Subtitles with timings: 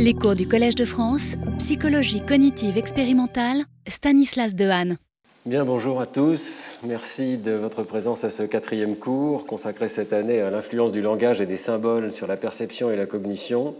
[0.00, 4.96] Les cours du Collège de France, psychologie cognitive expérimentale, Stanislas Dehaene.
[5.44, 6.68] Bien, bonjour à tous.
[6.84, 11.40] Merci de votre présence à ce quatrième cours consacré cette année à l'influence du langage
[11.40, 13.74] et des symboles sur la perception et la cognition.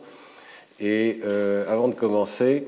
[0.80, 2.66] Et euh, avant de commencer,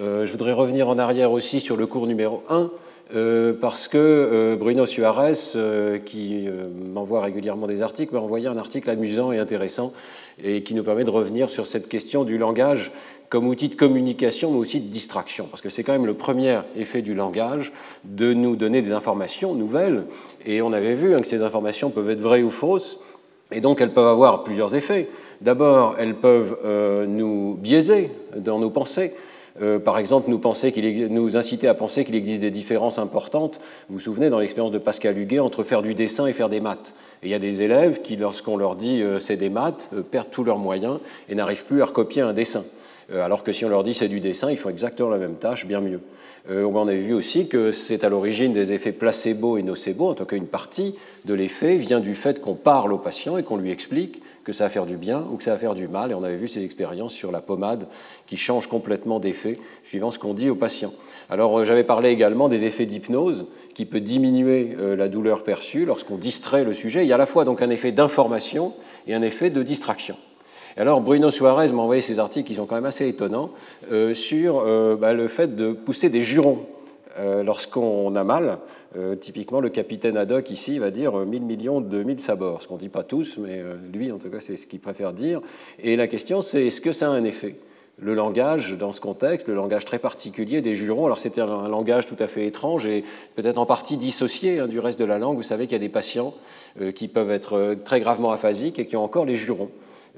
[0.00, 2.70] euh, je voudrais revenir en arrière aussi sur le cours numéro 1
[3.14, 6.48] euh, parce que euh, Bruno Suarez, euh, qui
[6.94, 9.92] m'envoie régulièrement des articles, m'a envoyé un article amusant et intéressant
[10.42, 12.92] et qui nous permet de revenir sur cette question du langage
[13.28, 16.58] comme outil de communication, mais aussi de distraction, parce que c'est quand même le premier
[16.76, 17.72] effet du langage
[18.04, 20.04] de nous donner des informations nouvelles,
[20.44, 23.00] et on avait vu hein, que ces informations peuvent être vraies ou fausses,
[23.50, 25.08] et donc elles peuvent avoir plusieurs effets.
[25.40, 26.58] D'abord, elles peuvent
[27.08, 29.14] nous biaiser dans nos pensées.
[29.60, 30.72] Euh, par exemple, nous, penser
[31.10, 34.78] nous inciter à penser qu'il existe des différences importantes, vous vous souvenez, dans l'expérience de
[34.78, 36.94] Pascal Huguet, entre faire du dessin et faire des maths.
[37.22, 40.02] Et il y a des élèves qui, lorsqu'on leur dit euh, c'est des maths, euh,
[40.02, 42.64] perdent tous leurs moyens et n'arrivent plus à recopier un dessin.
[43.12, 45.66] alors que si on leur dit c'est du dessin, ils font exactement la même tâche,
[45.66, 46.00] bien mieux.
[46.48, 50.24] On avait vu aussi que c'est à l'origine des effets placebo et nocebo, en tout
[50.24, 53.70] cas une partie de l'effet vient du fait qu'on parle au patient et qu'on lui
[53.70, 56.10] explique que ça va faire du bien ou que ça va faire du mal.
[56.10, 57.86] Et on avait vu ces expériences sur la pommade
[58.26, 60.92] qui changent complètement d'effet suivant ce qu'on dit au patient.
[61.30, 65.84] Alors euh, j'avais parlé également des effets d'hypnose qui peut diminuer euh, la douleur perçue
[65.84, 67.04] lorsqu'on distrait le sujet.
[67.04, 68.74] Il y a à la fois donc un effet d'information
[69.06, 70.16] et un effet de distraction.
[70.76, 73.50] Alors Bruno Suarez m'a envoyé ces articles qui sont quand même assez étonnants
[73.90, 74.64] euh, sur
[74.96, 76.66] bah, le fait de pousser des jurons
[77.44, 78.58] lorsqu'on a mal.
[78.96, 82.68] Euh, typiquement, le capitaine Haddock ici va dire 1000 euh, millions de 1000 sabords, ce
[82.68, 85.14] qu'on ne dit pas tous, mais euh, lui, en tout cas, c'est ce qu'il préfère
[85.14, 85.40] dire.
[85.82, 87.56] Et la question, c'est est-ce que ça a un effet
[87.98, 91.06] le langage dans ce contexte, le langage très particulier des jurons?
[91.06, 94.78] Alors c'était un langage tout à fait étrange et peut-être en partie dissocié hein, du
[94.78, 95.36] reste de la langue.
[95.36, 96.34] Vous savez qu'il y a des patients
[96.94, 99.70] qui peuvent être très gravement aphasiques et qui ont encore les jurons.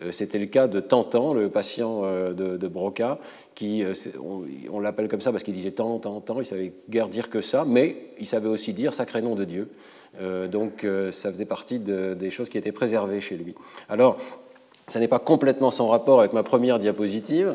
[0.03, 3.19] Euh, c'était le cas de Tantan, le patient euh, de, Broca,
[3.55, 3.93] qui, euh,
[4.73, 7.41] on, l'appelle comme ça parce qu'il disait tant, tant, tant, il savait guère dire que
[7.41, 9.69] ça, mais il savait aussi dire sacré nom de Dieu.
[10.51, 13.55] donc ça faisait partie des choses qui étaient préservées chez lui.
[13.89, 14.17] Alors,
[14.87, 17.55] ça n'est pas complètement sans rapport avec ma première diapositive,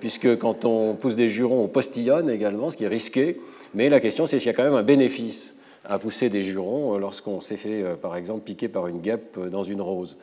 [0.00, 3.40] puisque quand on pousse des jurons, on postillonne également, ce qui est risqué,
[3.74, 5.54] mais la question c'est s'il y a quand même un bénéfice
[5.84, 9.82] à pousser des jurons lorsqu'on s'est fait, par exemple, piquer par une guêpe dans une
[9.82, 10.16] rose.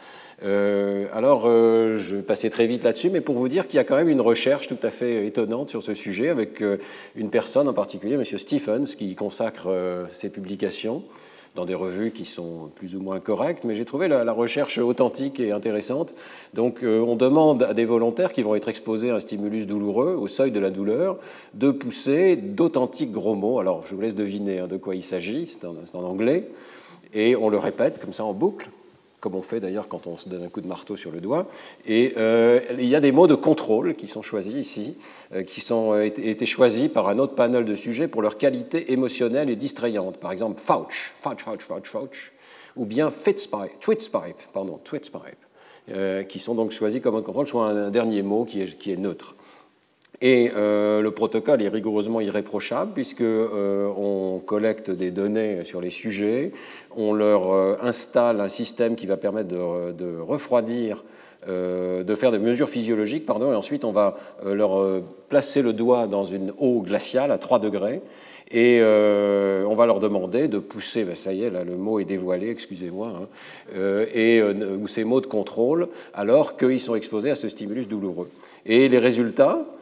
[0.44, 3.80] Euh, alors, euh, je vais passer très vite là-dessus, mais pour vous dire qu'il y
[3.80, 6.78] a quand même une recherche tout à fait étonnante sur ce sujet, avec euh,
[7.16, 8.26] une personne en particulier, M.
[8.26, 9.70] Stephens, qui consacre
[10.14, 11.04] ses publications
[11.54, 15.40] dans des revues qui sont plus ou moins correctes, mais j'ai trouvé la, recherche authentique
[15.42, 16.14] et intéressante.
[16.54, 20.30] Donc on demande à des volontaires qui vont être exposés à un stimulus douloureux, au
[20.30, 21.18] seuil de la douleur,
[21.54, 23.60] de pousser d'authentiques gros mots.
[23.60, 26.48] Alors je vous laisse deviner hein, de quoi il s'agit, c'est en anglais,
[27.14, 28.70] et on le répète comme ça en boucle
[29.22, 31.46] comme on fait d'ailleurs quand on se donne un coup de marteau sur le doigt.
[31.86, 34.98] Et euh, il y a des mots de contrôle qui sont choisis ici,
[35.34, 38.92] euh, qui ont euh, été choisis par un autre panel de sujets pour leur qualité
[38.92, 40.18] émotionnelle et distrayante.
[40.18, 42.32] Par exemple, Fouch, Fouch, Fouch, Fouch, Fouch,
[42.76, 45.22] ou bien Fitzpipe, pardon, Twitzpipe,
[46.28, 48.98] qui sont donc choisis comme un contrôle, soit un, dernier mot qui est, qui est
[48.98, 49.36] neutre.
[50.22, 56.52] Et le protocole est rigoureusement irréprochable puisque on collecte des données sur les sujets,
[56.96, 61.04] on leur euh, installe un système qui va permettre de, refroidir,
[61.48, 65.74] euh, de faire des mesures physiologiques, pardon, et ensuite on va euh, leur placer le
[65.74, 68.02] doigt dans une eau glaciale à 3 degrés,
[68.54, 72.50] et on va leur demander de pousser, ben, ça y est, le mot est dévoilé,
[72.50, 77.88] excusez-moi, hein, et ou ces mots de contrôle, alors qu'ils sont exposés à ce stimulus
[77.88, 78.30] douloureux.
[78.66, 79.81] Et les résultats, euh,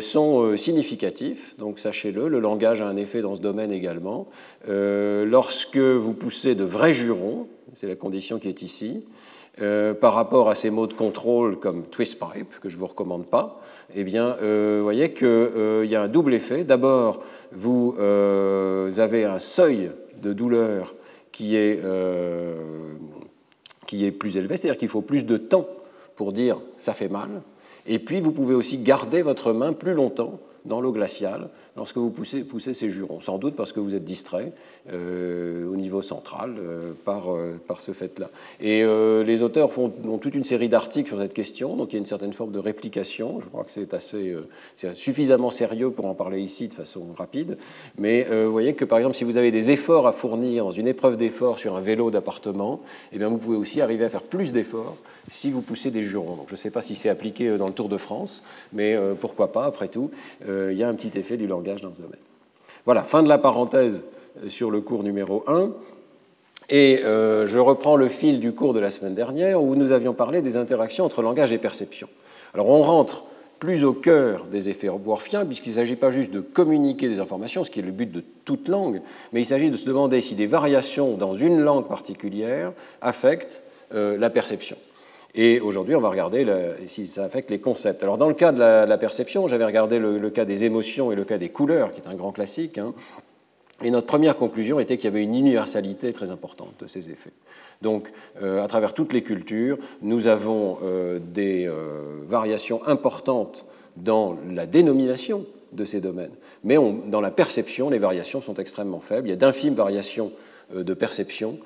[0.00, 4.28] sont euh, significatifs, donc sachez-le, le langage a un effet dans ce domaine également.
[4.68, 9.04] Euh, lorsque vous poussez de vrais jurons, c'est la condition qui est ici,
[10.02, 13.24] par rapport à ces mots de contrôle comme twist pipe, que je ne vous recommande
[13.24, 13.62] pas,
[13.94, 16.62] eh bien, vous voyez qu'il y a un double effet.
[16.62, 17.22] D'abord,
[17.52, 20.94] vous avez un seuil de douleur
[21.32, 21.80] qui est,
[23.86, 25.66] qui est plus élevé, c'est-à-dire qu'il faut plus de temps
[26.16, 27.40] pour dire ça fait mal,
[27.86, 32.10] et puis, vous pouvez aussi garder votre main plus longtemps dans l'eau glaciale lorsque vous
[32.10, 34.52] poussez, poussez ces jurons, sans doute parce que vous êtes distrait
[34.92, 38.30] euh, au niveau central euh, par, euh, par ce fait-là.
[38.60, 38.84] Et
[39.24, 41.98] les auteurs font, ont toute une série d'articles sur cette question, donc il y a
[41.98, 43.40] une certaine forme de réplication.
[43.40, 44.34] Je crois que c'est assez
[44.94, 47.58] suffisamment sérieux pour en parler ici de façon rapide.
[47.98, 50.88] Mais vous voyez que par exemple, si vous avez des efforts à fournir dans une
[50.88, 52.80] épreuve d'effort sur un vélo d'appartement,
[53.12, 54.96] eh bien vous pouvez aussi arriver à faire plus d'efforts
[55.28, 56.44] si vous poussez des jurons.
[56.46, 58.42] Je ne sais pas si c'est appliqué dans le Tour de France,
[58.72, 60.10] mais pourquoi pas, après tout,
[60.48, 62.20] il y a un petit effet du langage dans ce domaine.
[62.84, 64.04] Voilà, fin de la parenthèse
[64.44, 65.70] euh, sur le cours numéro 1.
[66.68, 70.14] Et euh, je reprends le fil du cours de la semaine dernière où nous avions
[70.14, 72.08] parlé des interactions entre langage et perception.
[72.54, 73.24] Alors on rentre
[73.58, 77.64] plus au cœur des effets worfiens, puisqu'il ne s'agit pas juste de communiquer des informations,
[77.64, 79.00] ce qui est le but de toute langue,
[79.32, 83.62] mais il s'agit de se demander si des variations dans une langue particulière affectent
[83.94, 84.76] euh, la perception.
[85.38, 86.46] Et aujourd'hui, on va regarder
[86.86, 88.02] si ça affecte les concepts.
[88.02, 91.24] Alors, dans le cas de la, perception, j'avais regardé le, cas des émotions et le
[91.24, 92.78] cas des couleurs, qui est un grand classique.
[92.78, 92.94] Hein.
[93.84, 97.34] et notre première conclusion était qu'il y avait une universalité très importante de ces effets.
[97.82, 98.10] Donc,
[98.42, 103.66] euh, à travers toutes les cultures, nous avons euh, des euh, variations importantes
[103.96, 106.32] dans la dénomination de ces domaines.
[106.64, 106.76] Mais
[107.08, 109.28] dans la perception, les variations sont extrêmement faibles.
[109.28, 110.32] Il y a d'infimes variations
[110.74, 111.58] de perception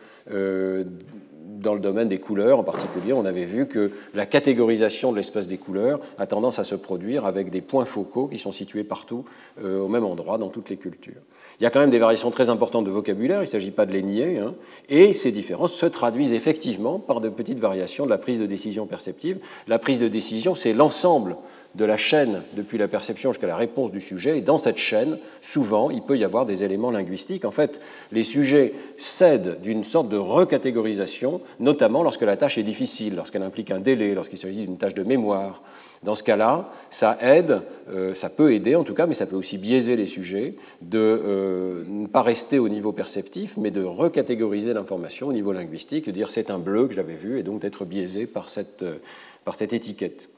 [1.61, 5.47] dans le domaine des couleurs en particulier, on avait vu que la catégorisation de l'espace
[5.47, 9.25] des couleurs a tendance à se produire avec des points focaux qui sont situés partout
[9.63, 11.21] euh, au même endroit dans toutes les cultures.
[11.61, 13.85] Il y a quand même des variations très importantes de vocabulaire, il ne s'agit pas
[13.85, 14.55] de les nier, hein,
[14.89, 18.87] et ces différences se traduisent effectivement par de petites variations de la prise de décision
[18.87, 19.39] perceptive.
[19.69, 21.37] La prise de décision, c'est l'ensemble
[21.75, 24.39] de la chaîne depuis la perception jusqu'à la réponse du sujet.
[24.39, 27.45] Et dans cette chaîne, souvent, il peut y avoir des éléments linguistiques.
[27.45, 27.81] En fait,
[28.11, 33.71] les sujets cèdent d'une sorte de recatégorisation, notamment lorsque la tâche est difficile, lorsqu'elle implique
[33.71, 35.63] un délai, lorsqu'il s'agit d'une tâche de mémoire.
[36.03, 37.61] Dans ce cas-là, ça aide,
[37.93, 40.99] euh, ça peut aider en tout cas, mais ça peut aussi biaiser les sujets de
[40.99, 46.11] euh, ne pas rester au niveau perceptif, mais de recatégoriser l'information au niveau linguistique, de
[46.11, 48.97] dire c'est un bleu que j'avais vu, et donc d'être biaisé par cette, euh,
[49.45, 50.31] par cette étiquette.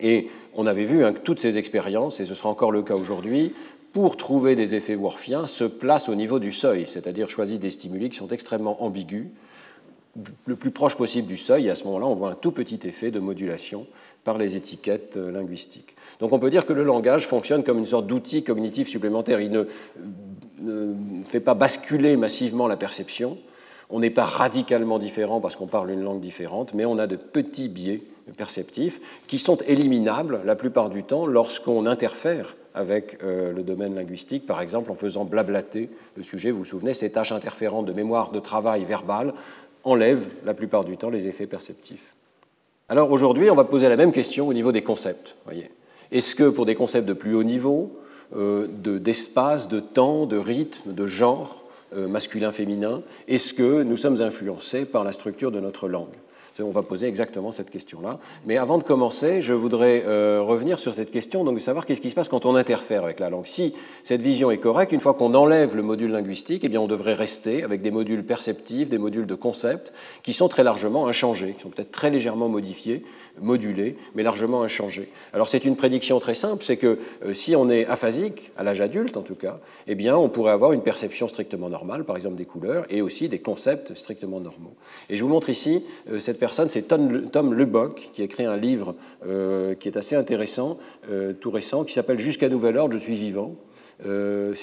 [0.00, 2.94] Et on avait vu hein, que toutes ces expériences, et ce sera encore le cas
[2.94, 3.54] aujourd'hui,
[3.92, 8.10] pour trouver des effets worfiens, se placent au niveau du seuil, c'est-à-dire choisissent des stimuli
[8.10, 9.28] qui sont extrêmement ambigus,
[10.46, 12.80] le plus proche possible du seuil, et à ce moment-là, on voit un tout petit
[12.84, 13.86] effet de modulation
[14.22, 15.96] par les étiquettes euh, linguistiques.
[16.20, 19.40] Donc on peut dire que le langage fonctionne comme une sorte d'outil cognitif supplémentaire.
[19.40, 19.64] Il ne,
[20.60, 20.94] ne,
[21.26, 23.38] fait pas basculer massivement la perception.
[23.90, 27.16] On n'est pas radicalement différent parce qu'on parle une langue différente, mais on a de
[27.16, 28.02] petits biais
[28.32, 34.46] perceptifs qui sont éliminables la plupart du temps lorsqu'on interfère avec euh, le domaine linguistique,
[34.46, 36.50] par exemple en faisant blablater le sujet.
[36.50, 39.32] Vous vous souvenez, ces tâches interférantes de mémoire de travail verbal
[39.84, 42.14] enlèvent la plupart du temps les effets perceptifs.
[42.88, 45.36] Alors aujourd'hui, on va poser la même question au niveau des concepts.
[46.10, 47.98] Est-ce que pour des concepts de plus haut niveau,
[48.36, 51.62] euh, d'espace, de, temps, de rythme, de genre,
[51.94, 56.08] euh, masculin-féminin, est-ce que nous sommes influencés par la structure de notre langue?
[56.60, 58.18] On va poser exactement cette question-là.
[58.46, 62.10] Mais avant de commencer, je voudrais euh, revenir sur cette question, donc savoir qu'est-ce qui
[62.10, 63.46] se passe quand on interfère avec la langue.
[63.46, 66.86] Si cette vision est correcte, une fois qu'on enlève le module linguistique, eh bien, on
[66.86, 69.92] devrait rester avec des modules perceptifs, des modules de concept,
[70.22, 73.04] qui sont très largement inchangés, qui sont peut-être très légèrement modifiés,
[73.40, 75.08] modulés, mais largement inchangés.
[75.32, 78.80] Alors c'est une prédiction très simple, c'est que euh, si on est aphasique, à l'âge
[78.80, 82.36] adulte en tout cas, eh bien, on pourrait avoir une perception strictement normale, par exemple
[82.36, 84.74] des couleurs, et aussi des concepts strictement normaux.
[85.10, 88.94] Et je vous montre ici euh, cette c'est Tom Lubbock, qui a écrit un livre
[89.26, 90.78] euh, qui est assez intéressant,
[91.10, 93.54] euh, tout récent, qui s'appelle Jusqu'à nouvel ordre, je suis vivant.
[94.06, 94.54] Euh,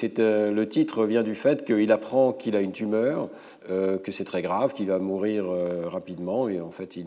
[0.51, 3.29] le titre vient du fait qu'il apprend qu'il a une tumeur,
[3.67, 5.45] que c'est très grave, qu'il va mourir
[5.85, 7.05] rapidement, et en fait il,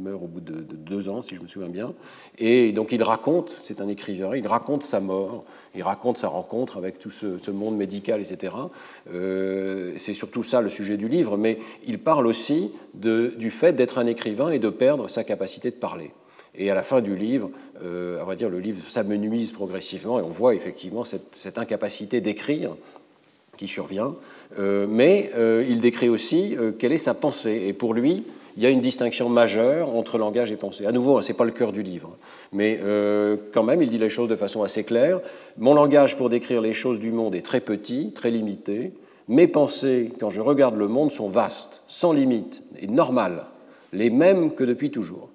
[0.00, 1.94] meurt au bout de, deux ans, si je me souviens bien.
[2.38, 5.44] Et donc il raconte, c'est un écrivain, il raconte sa mort,
[5.76, 8.54] il raconte sa rencontre avec tout ce, monde médical, etc.
[9.96, 14.06] c'est surtout ça le sujet du livre, mais il parle aussi du fait d'être un
[14.06, 16.10] écrivain et de perdre sa capacité de parler.
[16.54, 17.50] Et à la fin du livre,
[17.82, 22.76] euh, vrai dire, le livre s'amenuise progressivement et on voit effectivement cette, incapacité d'écrire
[23.56, 24.14] qui survient.
[24.58, 27.64] Euh, mais euh, il décrit aussi quelle est sa pensée.
[27.66, 28.24] Et pour lui,
[28.58, 30.84] il y a une distinction majeure entre langage et pensée.
[30.84, 32.18] À nouveau, ce n'est pas le cœur du livre,
[32.52, 32.78] mais
[33.54, 35.20] quand même, il dit les choses de façon assez claire.
[35.56, 38.92] Mon langage pour décrire les choses du monde est très petit, très limité.
[39.26, 43.46] Mes pensées, quand je regarde le monde, sont vastes, sans limite et normales,
[43.94, 45.30] les mêmes que depuis toujours.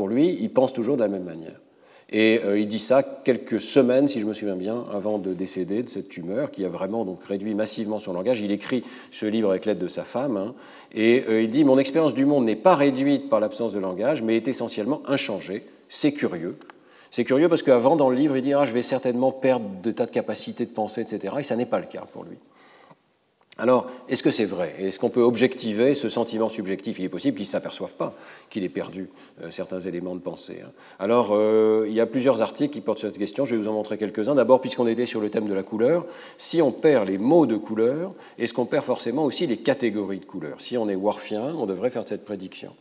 [0.00, 1.60] Pour lui, il pense toujours de la même manière.
[2.08, 5.82] Et euh, il dit ça quelques semaines, si je me souviens bien, avant de décéder
[5.82, 8.40] de cette tumeur qui a vraiment donc réduit massivement son langage.
[8.40, 10.38] Il écrit ce livre avec l'aide de sa femme.
[10.38, 10.54] Hein,
[10.94, 14.22] et euh, il dit Mon expérience du monde n'est pas réduite par l'absence de langage,
[14.22, 15.66] mais est essentiellement inchangée.
[15.90, 16.56] C'est curieux.
[17.10, 19.90] C'est curieux parce qu'avant, dans le livre, il dit ah, Je vais certainement perdre de
[19.90, 21.34] tas de capacités de pensée, etc.
[21.40, 22.38] Et ça n'est pas le cas pour lui.
[23.60, 24.74] Alors, est-ce que c'est vrai?
[24.78, 26.98] Est-ce qu'on peut objectiver ce sentiment subjectif?
[26.98, 28.14] Il est possible qu'il ne s'aperçoive pas
[28.48, 29.10] qu'il ait perdu
[29.42, 30.62] euh, certains éléments de pensée.
[30.64, 30.70] Hein.
[30.98, 33.44] Alors, euh, il y a plusieurs articles qui portent sur cette question.
[33.44, 34.34] Je vais vous en montrer quelques-uns.
[34.34, 36.06] D'abord, puisqu'on était sur le thème de la couleur,
[36.38, 40.24] si on perd les mots de couleur, est-ce qu'on perd forcément aussi les catégories de
[40.24, 42.72] couleurs Si on est Worfien, on devrait faire cette prédiction.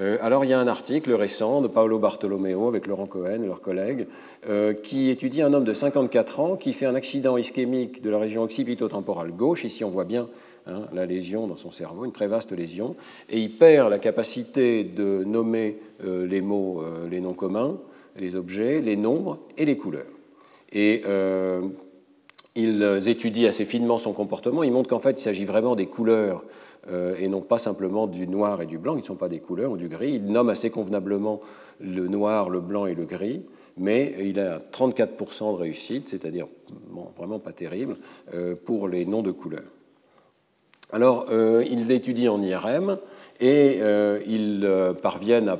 [0.00, 3.46] Euh, alors il y a un article récent de Paolo Bartolomeo avec Laurent Cohen et
[3.46, 4.06] leurs collègues
[4.48, 8.18] euh, qui étudie un homme de 54 ans qui fait un accident ischémique de la
[8.18, 9.64] région occipito-temporale gauche.
[9.64, 10.28] Ici on voit bien
[10.66, 12.94] hein, la lésion dans son cerveau, une très vaste lésion,
[13.28, 17.78] et il perd la capacité de nommer euh, les mots, les noms communs.
[18.16, 20.06] les objets, les nombres et les couleurs.
[22.58, 24.64] Ils étudient assez finement son comportement.
[24.64, 26.42] Ils montrent qu'en fait, il s'agit vraiment des couleurs
[26.90, 29.38] euh, et non pas simplement du noir et du blanc, qui ne sont pas des
[29.38, 30.14] couleurs, ou du gris.
[30.14, 31.40] Ils nomment assez convenablement
[31.80, 33.42] le noir, le blanc et le gris,
[33.76, 36.46] mais il a 34% de réussite, c'est-à-dire
[37.16, 37.96] vraiment pas terrible,
[38.34, 39.70] euh, pour les noms de couleurs.
[40.90, 42.96] Alors, ils étudient en IRM
[43.40, 43.78] et
[44.26, 44.66] ils
[45.02, 45.58] parviennent à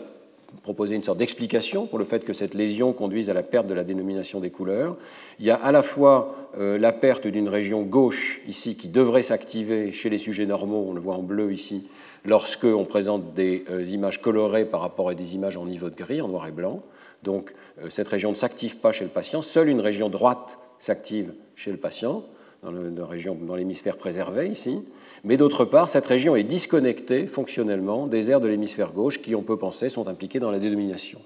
[0.68, 3.72] proposer une sorte d'explication pour le fait que cette lésion conduise à la perte de
[3.72, 4.98] la dénomination des couleurs.
[5.40, 9.22] Il y a à la fois euh, la perte d'une région gauche ici qui devrait
[9.22, 11.86] s'activer chez les sujets normaux, on le voit en bleu ici,
[12.26, 15.94] lorsque on présente des euh, images colorées par rapport à des images en niveau de
[15.94, 16.82] gris, en noir et blanc.
[17.22, 21.32] Donc euh, cette région ne s'active pas chez le patient, seule une région droite s'active
[21.56, 22.24] chez le patient,
[22.62, 24.80] dans l'hémisphère préservé ici.
[25.24, 29.42] Mais d'autre part, cette région est disconnectée fonctionnellement des aires de l'hémisphère gauche qui, on
[29.42, 31.20] peut penser, sont impliquées dans la dénomination.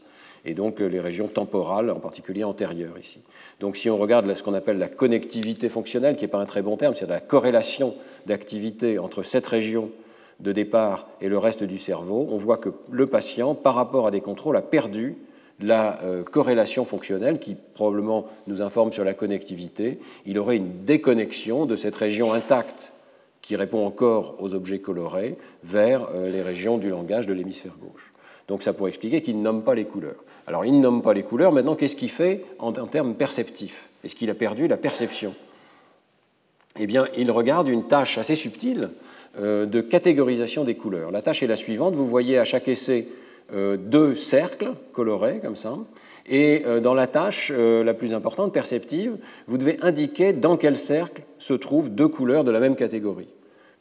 [0.44, 3.20] Et donc euh, les régions temporales, en particulier antérieures ici.
[3.60, 6.62] Donc si on regarde ce qu'on appelle la connectivité fonctionnelle, qui n'est pas un très
[6.62, 7.94] bon terme, c'est la corrélation
[8.26, 9.90] d'activité entre cette région
[10.40, 14.10] de départ et le reste du cerveau, on voit que le patient, par rapport à
[14.10, 15.16] des contrôles, a perdu
[15.62, 19.98] la euh, corrélation fonctionnelle qui probablement nous informe sur la connectivité.
[20.26, 22.92] Il aurait une déconnexion de cette région intacte
[23.40, 28.12] qui répond encore aux objets colorés vers euh, les régions du langage de l'hémisphère gauche.
[28.48, 30.24] Donc ça pourrait expliquer qu'il ne nomme pas les couleurs.
[30.46, 33.88] Alors il ne nomme pas les couleurs, maintenant qu'est-ce qu'il fait en, termes perceptifs?
[34.04, 35.34] Est-ce qu'il a perdu la perception?
[36.78, 38.90] Eh bien, il regarde une tâche assez subtile
[39.38, 41.10] euh, de catégorisation des couleurs.
[41.10, 43.08] La tâche est la suivante, vous voyez à chaque essai
[43.52, 45.76] deux cercles colorés comme ça,
[46.26, 49.16] et dans la tâche la plus importante, perceptive,
[49.46, 53.28] vous devez indiquer dans quel cercle se trouvent deux couleurs de la même catégorie.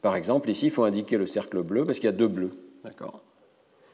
[0.01, 2.51] Par exemple, ici, il faut indiquer le cercle bleu parce qu'il y a deux bleus.
[2.83, 3.21] D'accord?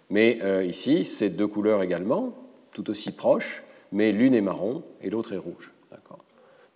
[0.09, 2.33] Mais euh, ici, c'est deux couleurs également,
[2.71, 5.71] tout aussi proches, mais l'une est marron et l'autre est rouge.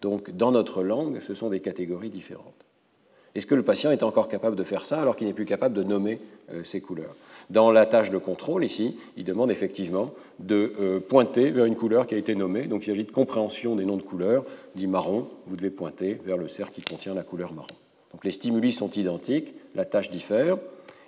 [0.01, 2.65] Donc, dans notre langue, ce sont des catégories différentes.
[3.35, 5.75] Est-ce que le patient est encore capable de faire ça alors qu'il n'est plus capable
[5.75, 6.19] de nommer
[6.51, 7.15] euh, ces couleurs?
[7.49, 12.07] Dans la tâche de contrôle, ici, il demande effectivement de euh, pointer vers une couleur
[12.07, 12.63] qui a été nommée.
[12.63, 14.45] Donc il s'agit de compréhension des noms de couleurs.
[14.75, 17.67] Dit marron, vous devez pointer vers le cercle qui contient la couleur marron.
[18.11, 20.57] Donc les stimuli sont identiques, la tâche diffère,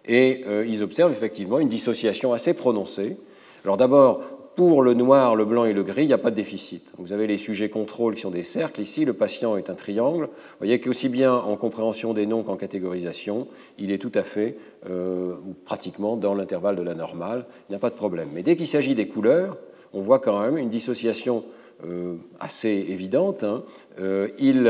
[0.06, 3.18] et euh, ils observent effectivement une dissociation assez prononcée.
[3.64, 4.22] Alors d'abord,
[4.56, 6.92] pour le noir, le blanc et le gris, il n'y a pas de déficit.
[6.98, 8.82] Vous avez les sujets contrôle qui sont des cercles.
[8.82, 10.26] Ici, le patient est un triangle.
[10.26, 13.48] Vous voyez qu'aussi bien en compréhension des noms qu'en catégorisation,
[13.80, 14.58] il est tout à fait,
[14.90, 17.46] euh, ou pratiquement, dans l'intervalle de la normale.
[17.68, 18.30] Il n'y a pas de problème.
[18.34, 19.58] Mais dès qu'il s'agit des couleurs,
[19.94, 21.44] on voit quand même une dissociation
[21.86, 23.44] euh, assez évidente.
[23.44, 23.64] Hein.
[24.00, 24.68] Euh, il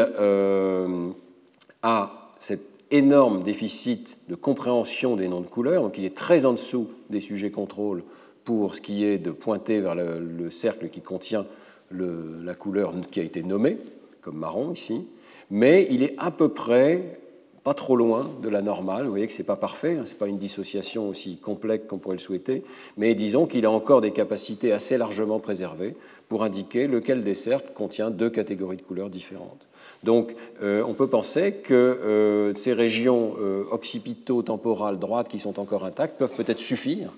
[1.81, 2.61] a cet
[2.91, 7.21] énorme déficit de compréhension des noms de couleurs, donc il est très en dessous des
[7.21, 8.03] sujets contrôle
[8.43, 11.45] pour ce qui est de pointer vers le, cercle qui contient
[11.91, 13.77] la couleur qui a été nommée,
[14.21, 15.07] comme marron ici,
[15.51, 17.19] mais il est à peu près
[17.63, 19.05] pas trop loin de la normale.
[19.05, 21.85] Vous voyez que ce n'est pas parfait, hein, ce n'est pas une dissociation aussi complexe
[21.87, 22.63] qu'on pourrait le souhaiter,
[22.97, 25.95] mais disons qu'il a encore des capacités assez largement préservées
[26.27, 29.67] pour indiquer lequel des cercles contient deux catégories de couleurs différentes.
[30.03, 35.85] Donc euh, on peut penser que euh, ces régions euh, occipito-temporales droites qui sont encore
[35.85, 37.13] intactes peuvent peut-être suffire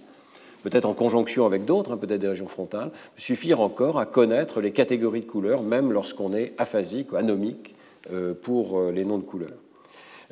[0.66, 4.72] peut-être en conjonction avec d'autres, hein, peut-être des régions frontales, suffire encore à connaître les
[4.72, 7.76] catégories de couleurs, même lorsqu'on est aphasique ou anomique
[8.12, 9.60] euh, pour euh, les noms de couleurs.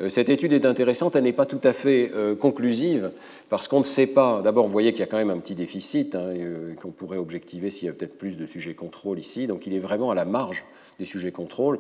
[0.02, 3.12] Euh, cette étude est intéressante, elle n'est pas tout à fait conclusive,
[3.50, 5.54] parce qu'on ne sait pas, d'abord vous voyez qu'il y a quand même un petit
[5.54, 6.34] déficit, hein,
[6.82, 9.80] qu'on pourrait objectiver s'il y a peut-être plus de sujets contrôle ici, donc il est
[9.80, 10.66] vraiment à la marge
[10.98, 11.80] des sujets contrôle.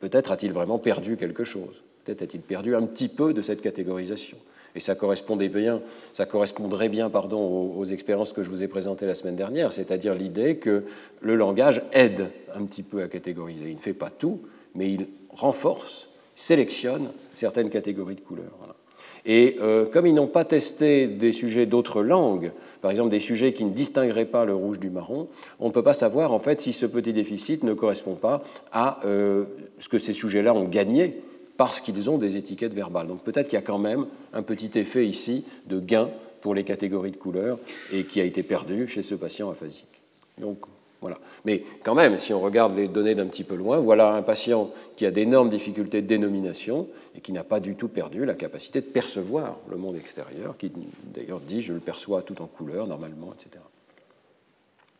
[0.00, 4.38] Peut-être a-t-il vraiment perdu quelque chose, peut-être a-t-il perdu un petit peu de cette catégorisation?
[4.76, 5.80] Et ça, correspondait bien,
[6.12, 10.14] ça correspondrait bien pardon, aux, expériences que je vous ai présentées la semaine dernière, c'est-à-dire
[10.14, 10.84] l'idée que
[11.22, 13.70] le langage aide un petit peu à catégoriser.
[13.70, 14.42] Il ne fait pas tout,
[14.74, 18.76] mais il renforce, sélectionne certaines catégories de couleurs.
[19.24, 23.52] Et euh, comme ils n'ont pas testé des sujets d'autres langues, par exemple des sujets
[23.52, 25.28] qui ne distingueraient pas le rouge du marron,
[25.58, 29.00] on ne peut pas savoir en fait si ce petit déficit ne correspond pas à
[29.04, 29.44] euh,
[29.80, 31.22] ce que ces sujets-là ont gagné
[31.56, 33.08] parce qu'ils ont des étiquettes verbales.
[33.08, 36.08] Donc peut-être qu'il y a quand même un petit effet ici de gain
[36.40, 37.58] pour les catégories de couleurs
[37.92, 40.02] et qui a été perdu chez ce patient aphasique.
[41.44, 44.70] Mais quand même, si on regarde les données d'un petit peu loin, voilà un patient
[44.96, 48.80] qui a d'énormes difficultés de dénomination et qui n'a pas du tout perdu la capacité
[48.80, 50.72] de percevoir le monde extérieur, qui
[51.14, 53.62] d'ailleurs dit je le perçois tout en couleur normalement, etc.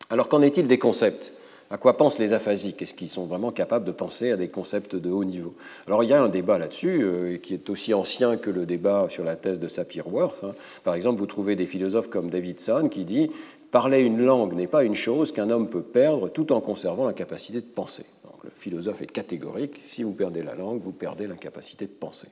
[0.09, 1.33] Alors qu'en est-il des concepts?
[1.69, 2.81] À quoi pensent les aphasiques?
[2.81, 5.53] Est-ce qu'ils sont vraiment capables de penser à des concepts de haut niveau?
[5.85, 9.07] Alors il y a un débat là-dessus euh, qui est aussi ancien que le débat
[9.09, 10.43] sur la thèse de Sapir-Whorf.
[10.43, 10.51] Hein.
[10.83, 13.29] Par exemple, vous trouvez des philosophes comme Davidson qui dit
[13.71, 17.13] Parler une langue n'est pas une chose qu'un homme peut perdre tout en conservant la
[17.13, 18.05] capacité de penser.
[18.43, 22.29] le philosophe est catégorique, si vous perdez la langue, vous perdez la capacité de penser.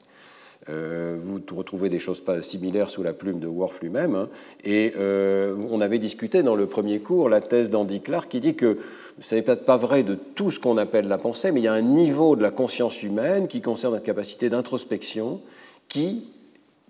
[0.70, 4.16] Euh, vous retrouvez des choses pas similaires sous la plume de Worf lui-même.
[4.16, 4.30] Hein.
[4.64, 8.56] et euh, on avait discuté dans le premier cours la thèse d'Andy Clark qui dit
[8.56, 8.80] que
[9.22, 11.68] ce n'est peut-être pas vrai de tout ce qu'on appelle la pensée, mais il y
[11.68, 15.40] a un niveau de la conscience humaine qui concerne notre capacité d'introspection
[15.88, 16.30] qui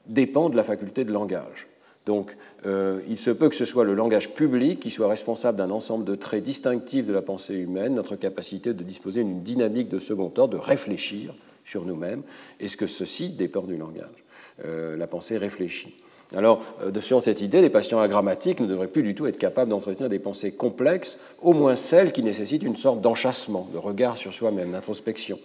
[0.08, 1.68] dépend de la faculté de langage.
[2.06, 5.72] Donc, euh, il se peut que ce soit le langage public qui soit responsable d'un
[5.72, 10.00] ensemble de traits distinctifs de la pensée humaine, notre capacité de disposer d'une dynamique de
[10.00, 11.34] second ordre, de réfléchir
[11.66, 12.22] sur nous-mêmes,
[12.60, 14.24] est-ce que ceci dépend du langage
[14.64, 15.96] euh, La pensée réfléchie.
[16.36, 19.38] Alors, euh, de selon cette idée, les patients agrammatiques ne devraient plus du tout être
[19.38, 24.18] capables d'entretenir des pensées complexes, au moins celles qui nécessitent une sorte d'enchassement, de regard
[24.18, 25.40] sur soi-même, d'introspection.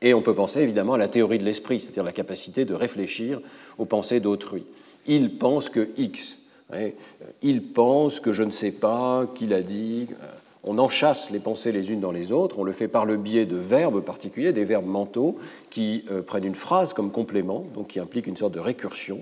[0.00, 3.40] Et on peut penser évidemment à la théorie de l'esprit, c'est-à-dire la capacité de réfléchir
[3.78, 4.64] aux pensées d'autrui.
[5.06, 6.38] Il pense que X.
[7.42, 10.06] Il pense que je ne sais pas, qu'il a dit.
[10.68, 13.16] Euh, on enchasse les pensées les unes dans les autres, on le fait par le
[13.16, 15.36] biais de verbes particuliers, des verbes mentaux
[15.70, 19.18] qui euh, prennent une phrase comme complément, donc qui implique une sorte de récursion,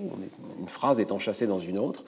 [0.59, 2.03] une phrase est enchâssée dans une autre.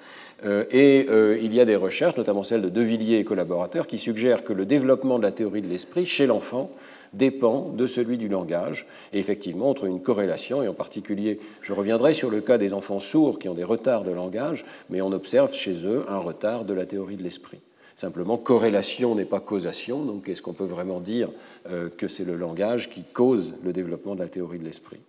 [0.46, 1.08] Euh, et
[1.44, 4.54] il y a des recherches, notamment celle de De Villiers et collaborateurs, qui suggèrent que
[4.54, 6.72] le développement de la théorie de l'esprit chez l'enfant
[7.14, 8.88] dépend de celui du langage.
[9.14, 13.00] Et effectivement, entre une corrélation, et en particulier, je reviendrai sur le cas des enfants
[13.00, 16.74] sourds qui ont des retards de langage, mais on observe chez eux un retard de
[16.74, 17.60] la théorie de l'esprit.
[18.00, 21.32] Simplement, corrélation n'est pas causation, donc est-ce qu'on peut vraiment dire
[21.70, 25.02] euh, que c'est le langage qui cause le développement de la théorie de l'esprit?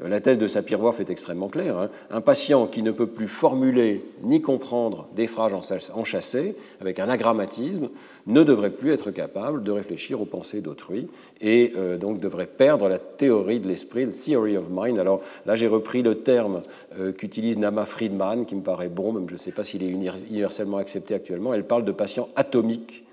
[0.00, 1.76] La thèse de Sapir-Whorf est extrêmement claire.
[1.76, 1.90] Hein.
[2.10, 5.52] Un patient qui ne peut plus formuler ni comprendre des phrases
[5.92, 7.88] enchâssées avec un agrammatisme
[8.28, 11.08] ne devrait plus être capable de réfléchir aux pensées d'autrui
[11.40, 15.00] et euh, donc devrait perdre la théorie de l'esprit, the theory of mind.
[15.00, 16.62] Alors là, j'ai repris le terme
[17.00, 19.88] euh, qu'utilise Nama Friedman, qui me paraît bon, même je ne sais pas s'il est
[19.88, 21.54] universellement accepté actuellement.
[21.54, 23.04] Elle parle de patients atomiques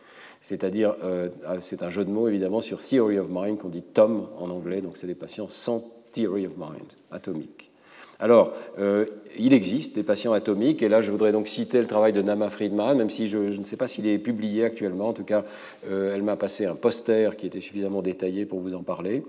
[0.41, 0.93] c'est-à-dire,
[1.59, 4.81] c'est un jeu de mots évidemment sur Theory of Mind qu'on dit TOM en anglais,
[4.81, 5.81] donc c'est des patients sans
[6.15, 7.69] Theory of Mind, atomique.
[8.19, 9.05] Alors, euh,
[9.37, 12.49] il existe des patients atomiques, et là je voudrais donc citer le travail de Nama
[12.49, 15.43] Friedman, même si je, ne sais pas s'il est publié actuellement, en tout cas
[15.89, 19.23] euh, elle m'a passé un poster qui était suffisamment détaillé pour vous en parler.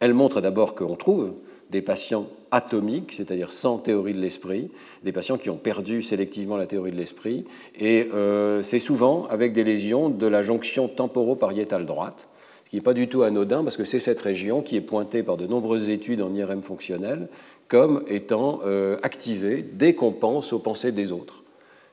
[0.00, 1.34] Elle montre d'abord qu'on trouve
[1.70, 4.72] des patients atomiques, c'est-à-dire sans théorie de l'esprit,
[5.04, 7.44] des patients qui ont perdu sélectivement la théorie de l'esprit,
[7.78, 12.26] et euh, c'est souvent avec des lésions de la jonction temporopariétale droite,
[12.70, 15.36] qui n'est pas du tout anodin, parce que c'est cette région qui est pointée par
[15.36, 17.28] de nombreuses études en IRM fonctionnel
[17.66, 21.42] comme étant euh, activée dès qu'on pense aux pensées des autres.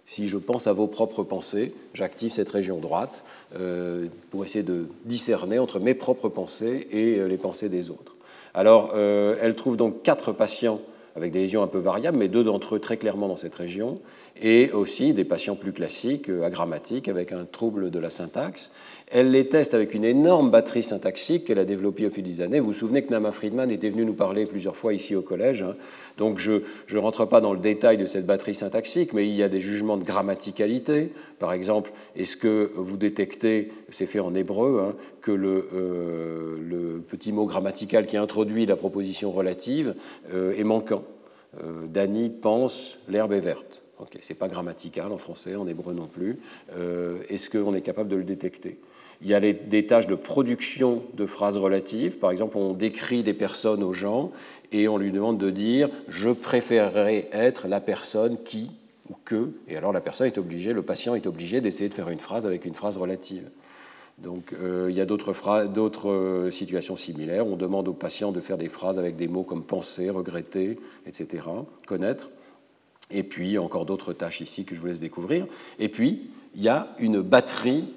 [0.06, 3.24] Si je pense à vos propres pensées, j'active cette région droite
[3.56, 8.16] euh, pour essayer de discerner entre mes propres pensées et euh, les pensées des autres.
[8.54, 10.82] Alors, elle trouve donc quatre patients
[11.16, 14.00] avec des lésions un peu variables, mais deux d'entre eux très clairement dans cette région,
[14.42, 18.72] et aussi des patients plus classiques, agrammatiques, avec un trouble de la syntaxe.
[19.10, 22.60] Elle les teste avec une énorme batterie syntaxique qu'elle a développée au fil des années.
[22.60, 25.62] Vous vous souvenez que Nama Friedman était venu nous parler plusieurs fois ici au collège.
[25.62, 25.76] Hein.
[26.18, 29.44] Donc je ne rentre pas dans le détail de cette batterie syntaxique, mais il y
[29.44, 31.14] a des jugements de grammaticalité.
[31.40, 37.32] Par exemple, est-ce que vous détectez, c'est fait en hébreu, hein, que euh, le, petit
[37.32, 39.96] mot grammatical qui introduit la proposition relative
[40.34, 41.04] euh, est manquant
[41.64, 43.84] euh, Dany pense l'herbe est verte.
[44.00, 46.38] Okay, ce n'est pas grammatical en français, en hébreu non plus.
[47.30, 48.78] Est-ce qu'on est capable de le détecter?
[49.22, 52.18] Il y a des tâches de production de phrases relatives.
[52.18, 54.32] Par exemple, on décrit des personnes aux gens
[54.72, 58.72] et on lui demande de dire je préférerais être la personne qui
[59.10, 62.10] ou que, et alors la personne est obligée, le patient est obligé d'essayer de faire
[62.10, 63.50] une phrase avec une phrase relative.
[64.18, 67.46] Donc euh, il y a d'autres euh, situations similaires.
[67.46, 71.44] On demande au patient de faire des phrases avec des mots comme penser, regretter, etc.,
[71.86, 72.30] connaître.
[73.12, 75.46] Et puis encore d'autres tâches ici que je vous laisse découvrir.
[75.80, 77.94] Et puis il y a une batterie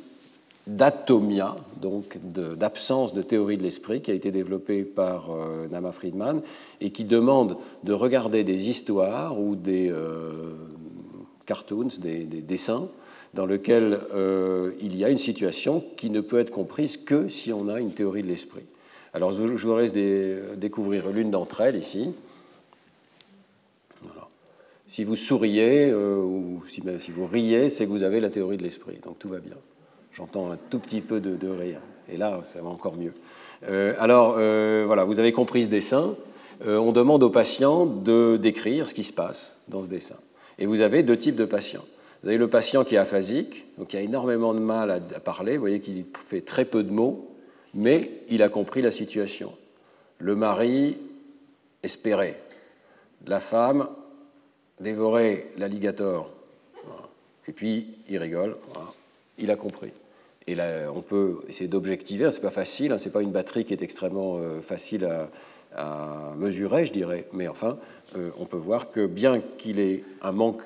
[0.76, 6.42] d'atomia, donc d'absence de, théorie de l'esprit, qui a été développée par euh, Nama Friedman
[6.80, 10.54] et qui demande de regarder des histoires ou des euh,
[11.46, 12.88] cartoons, des, dessins,
[13.34, 17.52] dans lesquels euh, il y a une situation qui ne peut être comprise que si
[17.52, 18.64] on a une théorie de l'esprit.
[19.12, 19.92] Alors je, vous laisse
[20.56, 22.10] découvrir l'une d'entre elles ici.
[24.86, 28.62] Si vous souriez ou si, si vous riez, c'est que vous avez la théorie de
[28.64, 29.56] l'esprit, donc tout va bien.
[30.12, 31.80] J'entends un tout petit peu de, rire.
[32.12, 33.12] Et là, ça va encore mieux.
[33.68, 36.16] Euh, alors, euh, voilà, vous avez compris ce dessin.
[36.66, 40.16] Euh, on demande aux patients de décrire ce qui se passe dans ce dessin.
[40.58, 41.84] Et vous avez deux types de patients.
[42.22, 45.56] Vous avez le patient qui est aphasique, donc qui a énormément de mal à, parler.
[45.56, 47.30] Vous voyez qu'il fait très peu de mots,
[47.72, 49.52] mais il a compris la situation.
[50.18, 50.98] Le mari
[51.82, 52.38] espérait.
[53.26, 53.88] La femme
[54.80, 56.30] dévorait l'alligator.
[57.48, 58.56] Et puis, il rigole,
[59.38, 59.92] il a compris.
[60.46, 63.64] Et là, on peut essayer d'objectiver, hein, c'est pas facile, hein, c'est pas une batterie
[63.64, 65.28] qui est extrêmement euh, facile à,
[66.36, 67.78] mesurer, je dirais, mais enfin,
[68.16, 70.62] euh, on peut voir que bien qu'il ait un manque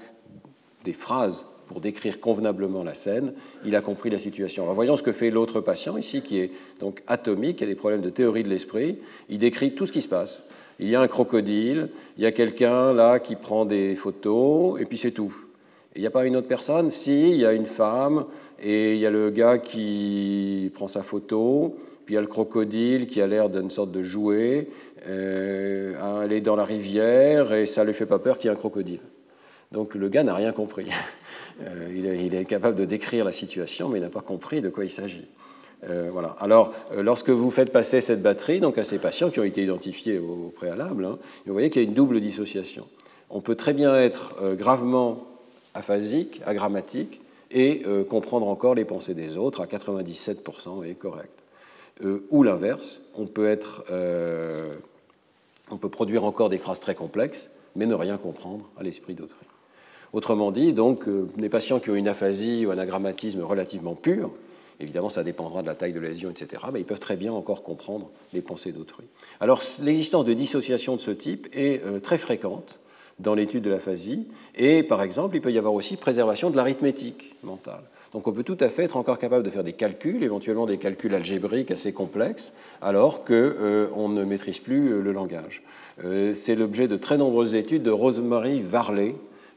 [0.83, 3.35] des phrases pour décrire convenablement la scène,
[3.67, 4.63] il a compris la situation.
[4.63, 7.75] Alors voyons ce que fait l'autre patient ici, qui est donc atomique, qui a des
[7.75, 8.99] problèmes de théorie de l'esprit.
[9.29, 10.43] Il décrit tout ce qui se passe.
[10.79, 14.87] Il y a un crocodile, il y a quelqu'un là qui prend des photos, et
[14.87, 15.35] puis c'est tout.
[15.97, 16.91] Il n'y a pas une autre personne?
[16.91, 18.25] Si, il y a une femme,
[18.61, 22.27] et il y a le gars qui prend sa photo, puis il y a le
[22.27, 24.69] crocodile qui a l'air d'une sorte de jouet,
[25.09, 28.53] euh, elle est dans la rivière, et ça ne lui fait pas peur qu'il y
[28.53, 29.01] ait un crocodile.
[29.73, 30.89] Donc le gars n'a rien compris.
[31.63, 34.85] Euh, il, est, capable de décrire la situation, mais il n'a pas compris de quoi
[34.85, 35.29] il s'agit.
[35.89, 36.35] Euh, voilà.
[36.41, 40.19] Alors, lorsque vous faites passer cette batterie donc à ces patients qui ont été identifiés
[40.19, 42.89] au, préalable, hein, vous voyez qu'il y a une double dissociation.
[43.31, 45.34] On peut très bien être gravement
[45.75, 47.21] aphasique, agrammatique,
[47.55, 51.31] et euh, comprendre encore les pensées des autres à 97% est correct.
[52.05, 54.75] Euh, ou l'inverse, on peut être, euh,
[55.71, 59.47] on peut produire encore des phrases très complexes, mais ne rien comprendre à l'esprit d'autrui.
[60.13, 64.31] Autrement dit, donc, des patients qui ont une aphasie ou un agrammatisme relativement pur,
[64.79, 67.65] évidemment ça dépendra de la taille de lésion, etc., mais ils peuvent très bien encore
[67.65, 69.07] comprendre les pensées d'autrui.
[69.41, 72.79] Alors l'existence de dissociation de ce type est très fréquente
[73.19, 74.27] dans l'étude de l'aphasie.
[74.57, 77.83] Et par exemple, il peut y avoir aussi préservation de l'arithmétique mentale.
[78.15, 80.79] Donc on peut tout à fait être encore capable de faire des calculs, éventuellement des
[80.79, 85.63] calculs algébriques assez complexes, alors qu'on euh, ne maîtrise plus euh, le langage.
[86.05, 89.17] Euh, c'est l'objet de très nombreuses études de Rosemary Varley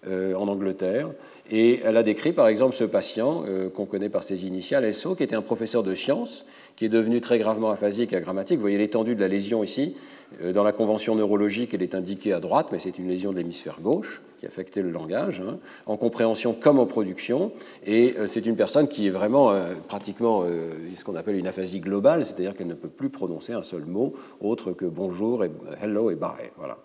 [0.10, 1.10] en Angleterre,
[1.52, 5.24] et elle a décrit par exemple ce patient qu'on connaît par ses initiales, SO, qui
[5.24, 6.46] était un professeur de sciences,
[6.78, 8.58] qui est devenu très gravement aphasique et agrammatique.
[8.58, 9.96] Vous voyez l'étendue de la lésion ici.
[10.42, 13.38] Euh, dans la convention neurologique, elle est indiquée à droite, mais c'est une lésion de
[13.38, 15.58] l'hémisphère gauche qui affectait le langage, hein,
[15.88, 17.52] en compréhension comme en production.
[17.86, 20.44] Et euh, c'est une personne qui est vraiment euh, pratiquement
[20.96, 24.14] ce qu'on appelle une aphasie globale, c'est-à-dire qu'elle ne peut plus prononcer un seul mot
[24.40, 26.52] autre que bonjour et hello et bye.
[26.58, 26.78] Voilà.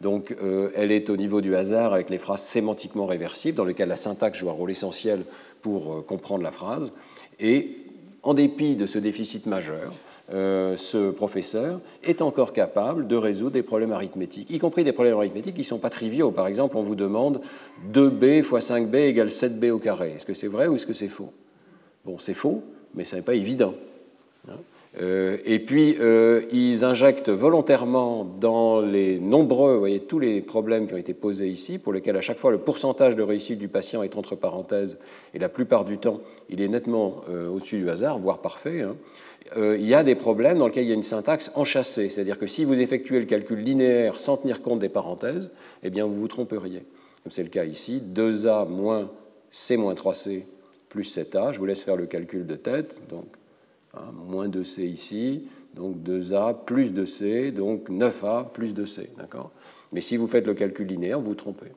[0.00, 0.34] Donc
[0.76, 4.38] elle est au niveau du hasard avec les phrases sémantiquement réversibles, dans lesquelles la syntaxe
[4.38, 5.24] joue un rôle essentiel
[5.60, 6.92] pour comprendre la phrase.
[7.40, 7.78] Et
[8.22, 9.92] en dépit de ce déficit majeur,
[10.30, 15.16] euh, ce professeur est encore capable de résoudre des problèmes arithmétiques, y compris des problèmes
[15.16, 16.30] arithmétiques qui ne sont pas triviaux.
[16.30, 17.40] Par exemple, on vous demande
[17.94, 20.12] 2b fois 5b égale 7b au carré.
[20.16, 21.32] Est-ce que c'est vrai ou est-ce que c'est faux?
[22.04, 22.62] Bon, c'est faux,
[22.94, 23.74] mais ce n'est pas évident.
[24.50, 24.56] Hein.
[25.00, 30.86] Euh, et puis, euh, ils injectent volontairement dans les nombreux, vous voyez, tous les problèmes
[30.86, 33.68] qui ont été posés ici, pour lesquels à chaque fois le pourcentage de réussite du
[33.68, 34.98] patient est entre parenthèses,
[35.34, 37.22] et la plupart du temps, il est nettement
[37.52, 38.80] au-dessus du hasard, voire parfait.
[38.80, 38.96] Hein.
[39.56, 42.38] Euh, il y a des problèmes dans lesquels il y a une syntaxe enchâssée, c'est-à-dire
[42.38, 45.50] que si vous effectuez le calcul linéaire sans tenir compte des parenthèses,
[45.82, 46.84] eh bien vous vous tromperiez.
[47.22, 49.10] Comme c'est le cas ici, 2a moins
[49.50, 50.42] c moins 3c
[50.88, 53.24] plus 7a, je vous laisse faire le calcul de tête, donc
[53.94, 59.50] hein, moins 2c ici, donc 2a plus 2c, donc 9a plus 2c, d'accord?
[59.92, 61.72] Mais si vous faites le calcul linéaire, vous vous trompez.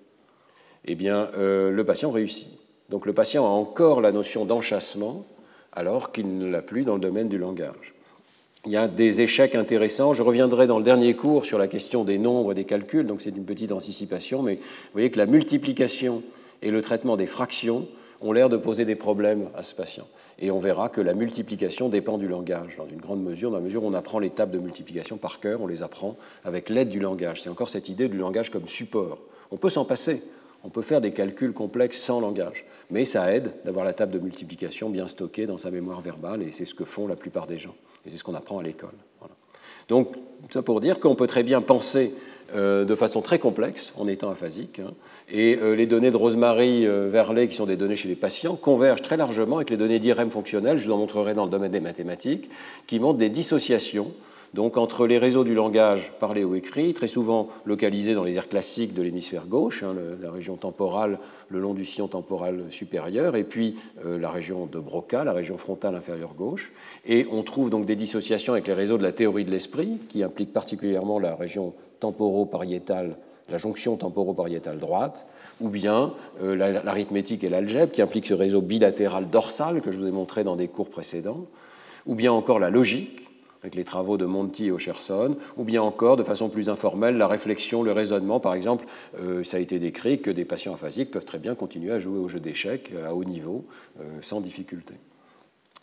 [0.86, 2.48] Eh bien, euh, le patient réussit.
[2.90, 5.26] Donc le patient a encore la notion d'enchâssement,
[5.72, 7.94] alors qu'il ne l'a plus dans le domaine du langage.
[8.66, 10.14] Il y a des échecs intéressants.
[10.14, 13.22] Je reviendrai dans le dernier cours sur la question des nombres et des calculs, donc
[13.22, 14.62] c'est une petite anticipation, mais vous
[14.94, 16.22] voyez que la multiplication
[16.62, 17.88] et le traitement des fractions
[18.20, 20.08] ont l'air de poser des problèmes à ce patient.
[20.42, 23.64] Et on verra que la multiplication dépend du langage, dans une grande mesure, dans la
[23.64, 26.90] mesure où on apprend les tables de multiplication par cœur, on les apprend avec l'aide
[26.90, 27.42] du langage.
[27.42, 29.20] C'est encore cette idée du langage comme support.
[29.52, 30.24] On peut s'en passer,
[30.64, 34.20] on peut faire des calculs complexes sans langage mais ça aide d'avoir la table de
[34.20, 37.58] multiplication bien stockée dans sa mémoire verbale, et c'est ce que font la plupart des
[37.58, 37.74] gens,
[38.06, 38.94] et c'est ce qu'on apprend à l'école.
[39.88, 40.16] Donc,
[40.52, 42.14] ça pour dire qu'on peut très bien penser
[42.54, 44.94] euh, de façon très complexe en étant aphasique, hein,
[45.32, 48.56] et euh, les données de Rosemary euh, Verlet, qui sont des données chez les patients,
[48.56, 51.72] convergent très largement avec les données d'IRM fonctionnelles, je vous en montrerai dans le domaine
[51.72, 52.50] des mathématiques,
[52.88, 54.12] qui montrent des dissociations
[54.54, 58.50] donc entre les réseaux du langage parlé ou écrit, très souvent localisés dans les aires
[58.50, 63.46] classiques de l'hémisphère gauche, hein, la région temporale le long du sillon temporal supérieur, et
[63.46, 66.74] puis euh, la région de Broca, la région frontale inférieure gauche.
[67.06, 70.22] Et on trouve donc des dissociations avec les réseaux de la théorie de l'esprit, qui
[70.22, 73.16] impliquent particulièrement la région temporo-pariétale,
[73.52, 75.28] la jonction temporo-pariétale droite,
[75.60, 80.08] ou bien euh, l'arithmétique et l'algèbre, qui impliquent ce réseau bilatéral dorsal que je vous
[80.08, 81.46] ai montré dans des cours précédents,
[82.06, 83.22] ou bien encore la logique,
[83.62, 87.28] avec les travaux de Monty et Oscherson, ou bien encore, de façon plus informelle, la
[87.28, 88.40] réflexion, le raisonnement.
[88.40, 88.86] Par exemple,
[89.20, 92.18] euh, ça a été décrit que des patients aphasiques peuvent très bien continuer à jouer
[92.18, 93.66] au jeu d'échecs à haut niveau,
[94.00, 94.96] euh, sans difficulté.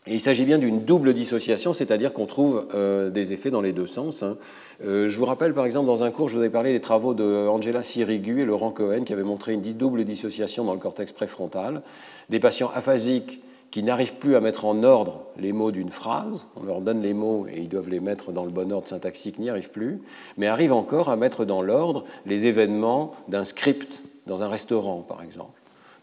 [0.09, 3.75] Et il s'agit bien d'une double dissociation, c'est-à-dire qu'on trouve euh, des effets dans les
[3.75, 4.23] deux sens.
[4.23, 4.39] Hein.
[4.83, 7.13] Euh, je vous rappelle par exemple dans un cours, je vous ai parlé des travaux
[7.13, 11.13] de Angela Sirigu et Laurent Cohen qui avaient montré une double dissociation dans le cortex
[11.13, 11.83] préfrontal.
[12.31, 16.63] Des patients aphasiques qui n'arrivent plus à mettre en ordre les mots d'une phrase, on
[16.63, 19.51] leur donne les mots et ils doivent les mettre dans le bon ordre syntaxique, n'y
[19.51, 20.01] arrivent plus,
[20.39, 25.23] mais arrivent encore à mettre dans l'ordre les événements d'un script dans un restaurant par
[25.23, 25.58] exemple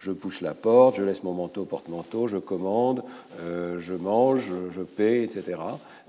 [0.05, 3.01] je pousse la porte, je laisse mon manteau au porte-manteau, je commande,
[3.41, 5.57] euh, je mange, je paie, etc.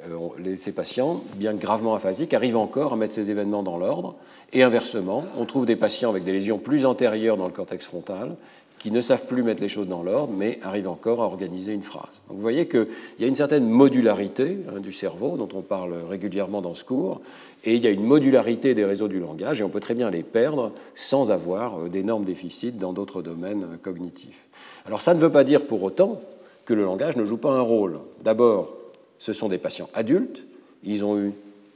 [0.07, 4.15] Euh, ces patients, bien gravement aphasiques, arrivent encore à mettre ces événements dans l'ordre.
[4.53, 8.37] Et inversement, on trouve des patients avec des lésions plus antérieures dans le cortex frontal
[8.79, 11.83] qui ne savent plus mettre les choses dans l'ordre, mais arrivent encore à organiser une
[11.83, 12.13] phrase.
[12.29, 12.87] Vous voyez qu'il
[13.19, 17.23] y a une certaine modularité hein, du cerveau, dont on parle régulièrement dans ce cours,
[17.67, 20.09] et il y a une modularité des réseaux du langage, et on peut très bien
[20.09, 24.39] les perdre sans avoir euh, d'énormes déficits dans d'autres domaines euh, cognitifs.
[24.87, 26.21] Alors ça ne veut pas dire pour autant
[26.65, 27.99] que le langage ne joue pas un rôle.
[28.23, 28.73] D'abord,
[29.19, 30.45] ce sont des patients adultes,
[30.85, 31.33] ils ont eu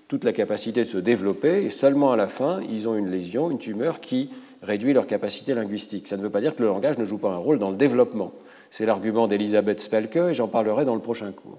[0.07, 3.50] toute la capacité de se développer, et seulement à la fin, ils ont une lésion,
[3.50, 4.31] une tumeur qui
[4.62, 6.07] réduit leur capacité linguistique.
[6.07, 7.76] Ça ne veut pas dire que le langage ne joue pas un rôle dans le
[7.76, 8.33] développement.
[8.70, 11.59] C'est l'argument d'Elisabeth Spelke, et j'en parlerai dans le prochain cours.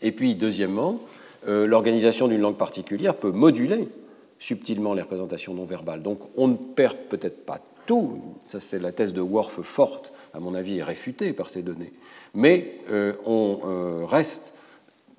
[0.00, 1.00] Et puis, deuxièmement,
[1.46, 3.88] l'organisation d'une langue particulière peut moduler
[4.38, 6.02] subtilement les représentations non verbales.
[6.02, 10.40] Donc on ne perd peut-être pas tout, ça c'est la thèse de Worf forte, à
[10.40, 11.92] mon avis, est réfutée par ces données,
[12.34, 14.54] mais euh, on euh, reste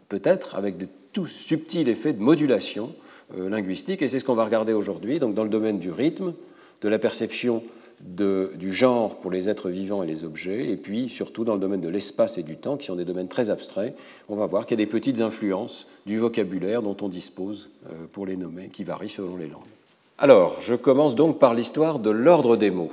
[0.07, 2.93] peut-être avec de tout subtils effets de modulation
[3.35, 6.33] linguistique, et c'est ce qu'on va regarder aujourd'hui, donc dans le domaine du rythme,
[6.81, 7.63] de la perception
[8.01, 11.81] du genre pour les êtres vivants et les objets, et puis surtout dans le domaine
[11.81, 13.95] de l'espace et du temps, qui sont des domaines très abstraits,
[14.29, 18.05] on va voir qu'il y a des petites influences du vocabulaire dont on dispose euh,
[18.11, 19.61] pour les nommer, qui varient selon les langues.
[20.17, 22.91] Alors, je commence donc par l'histoire de l'ordre des mots.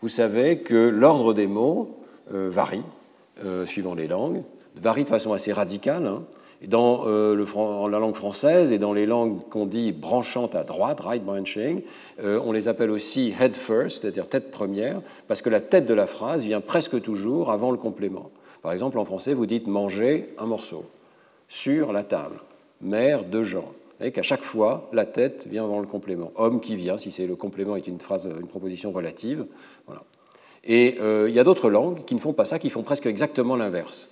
[0.00, 1.96] Vous savez que l'ordre des mots
[2.32, 2.82] euh, varie
[3.44, 4.42] euh, suivant les langues,
[4.76, 6.06] varie de façon assez radicale.
[6.06, 6.22] Hein.
[6.68, 11.24] Dans euh, la langue française et dans les langues qu'on dit branchantes à droite, right
[11.24, 11.82] branching,
[12.22, 15.94] euh, on les appelle aussi head first, c'est-à-dire tête première, parce que la tête de
[15.94, 18.30] la phrase vient presque toujours avant le complément.
[18.62, 20.84] Par exemple, en français, vous dites manger un morceau
[21.48, 22.36] sur la table,
[22.80, 23.60] mère de Jean.
[23.62, 26.32] Vous voyez qu'à chaque fois, la tête vient avant le complément.
[26.36, 29.46] Homme qui vient, si le complément est une phrase, une proposition relative.
[30.64, 33.06] Et euh, il y a d'autres langues qui ne font pas ça, qui font presque
[33.06, 34.08] exactement l'inverse.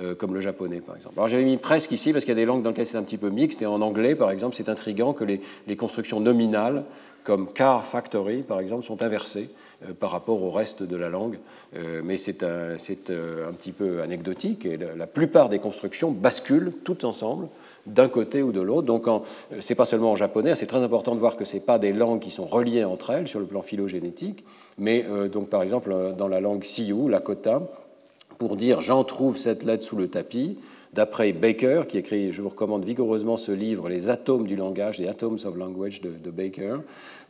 [0.00, 1.16] Euh, comme le japonais par exemple.
[1.18, 3.02] Alors j'avais mis presque ici parce qu'il y a des langues dans lesquelles c'est un
[3.02, 6.84] petit peu mixte, et en anglais par exemple c'est intriguant que les, constructions nominales
[7.24, 9.50] comme car factory par exemple sont inversées
[9.86, 11.38] euh, par rapport au reste de la langue,
[11.76, 17.04] euh, mais c'est un, un, petit peu anecdotique et la, plupart des constructions basculent toutes
[17.04, 17.48] ensemble
[17.84, 18.86] d'un côté ou de l'autre.
[18.86, 19.04] Donc,
[19.50, 21.92] ce n'est pas seulement en japonais, c'est très important de voir que ce pas des
[21.92, 24.42] langues qui sont reliées entre elles sur le plan phylogénétique,
[24.78, 27.60] mais donc par exemple dans la langue Sioux, Lakota,
[28.38, 30.56] pour dire j'en trouve cette lettre sous le tapis,
[30.92, 35.08] d'après Baker, qui écrit, je vous recommande vigoureusement ce livre, Les atomes du langage, les
[35.08, 36.76] Atoms of Language de, Baker,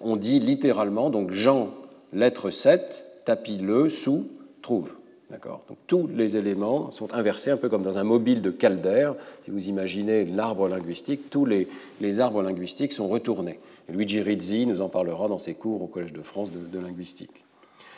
[0.00, 1.70] on dit littéralement, donc Jean,
[2.12, 4.26] lettre 7, tapis le, sous,
[4.62, 4.90] trouve.
[5.30, 5.62] D'accord?
[5.68, 9.12] Donc tous les éléments sont inversés, un peu comme dans un mobile de Calder.
[9.44, 11.68] Si vous imaginez l'arbre linguistique, tous les,
[12.02, 13.58] les, arbres linguistiques sont retournés.
[13.88, 17.44] Luigi Rizzi nous en parlera dans ses cours au Collège de France de linguistique.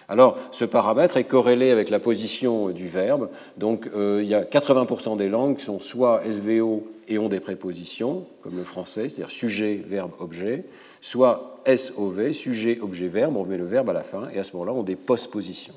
[0.09, 3.31] Alors, ce paramètre est corrélé avec la position du verbe.
[3.57, 7.41] Donc, euh, il y a 80% des langues qui sont soit SVO et ont des
[7.41, 10.65] prépositions, comme le français, c'est-à-dire sujet, verbe, objet,
[11.01, 14.53] soit SOV, sujet, objet, verbe, on met le verbe à la fin, et à ce
[14.55, 15.75] moment-là, on des postpositions.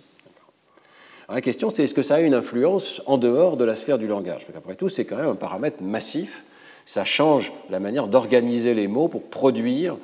[1.30, 4.08] la question, c'est est-ce que ça a une influence en dehors de la sphère du
[4.08, 4.46] langage?
[4.46, 6.44] Parce qu'après tout, c'est quand même un paramètre massif.
[6.86, 9.98] Ça change la manière d'organiser les mots pour produire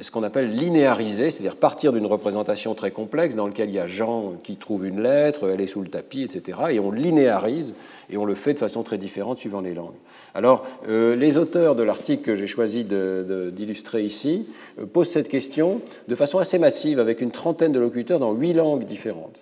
[0.00, 3.86] ce qu'on appelle linéariser, c'est-à-dire partir d'une représentation très complexe dans laquelle il y a
[3.86, 6.58] Jean qui trouve une lettre, elle est sous le tapis, etc.
[6.70, 7.74] Et on linéarise
[8.10, 9.94] et on le fait de façon très différente suivant les langues.
[10.34, 14.46] Alors, euh, les auteurs de l'article que j'ai choisi d'illustrer ici
[14.80, 18.52] euh, posent cette question de façon assez massive avec une trentaine de locuteurs dans huit
[18.52, 19.38] langues différentes.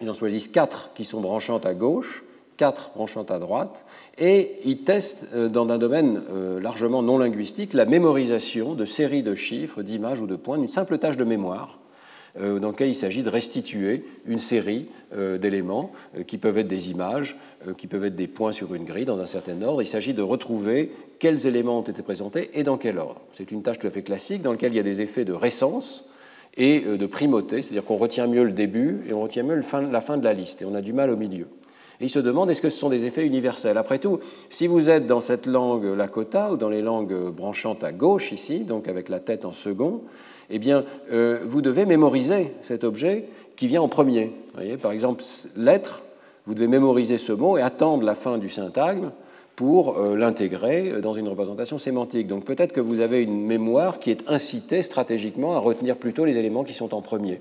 [0.00, 2.24] Ils en choisissent quatre qui sont branchantes à gauche,
[2.60, 3.86] quatre branchantes à droite,
[4.18, 9.22] et ils testent euh, dans un domaine euh, largement non linguistique la mémorisation de séries
[9.22, 11.78] de chiffres, d'images ou de points, une simple tâche de mémoire
[12.38, 14.88] euh, dans laquelle il s'agit de restituer une série
[15.40, 15.90] d'éléments
[16.28, 17.36] qui peuvent être des images,
[17.76, 19.82] qui peuvent être des points sur une grille dans un certain ordre.
[19.82, 23.22] Il s'agit de retrouver quels éléments ont été présentés et dans quel ordre.
[23.32, 25.32] C'est une tâche tout à fait classique dans laquelle il y a des effets de
[25.32, 26.04] récence
[26.56, 30.16] et de primauté, c'est-à-dire qu'on retient mieux le début et on retient mieux la fin
[30.16, 31.48] de la liste et on a du mal au milieu.
[32.00, 33.76] Et il se demande est-ce que ce sont des effets universels?
[33.76, 37.92] Après tout, si vous êtes dans cette langue Lakota ou dans les langues branchantes à
[37.92, 40.02] gauche ici, donc avec la tête en second,
[40.48, 44.32] eh bien, euh, vous devez mémoriser cet objet qui vient en premier.
[44.54, 45.22] Voyez, par exemple,
[45.56, 46.02] lettre,
[46.46, 49.10] vous devez mémoriser ce mot et attendre la fin du syntagme
[49.54, 52.26] pour euh, l'intégrer dans une représentation sémantique.
[52.26, 56.38] Donc peut-être que vous avez une mémoire qui est incitée stratégiquement à retenir plutôt les
[56.38, 57.40] éléments qui sont en premier.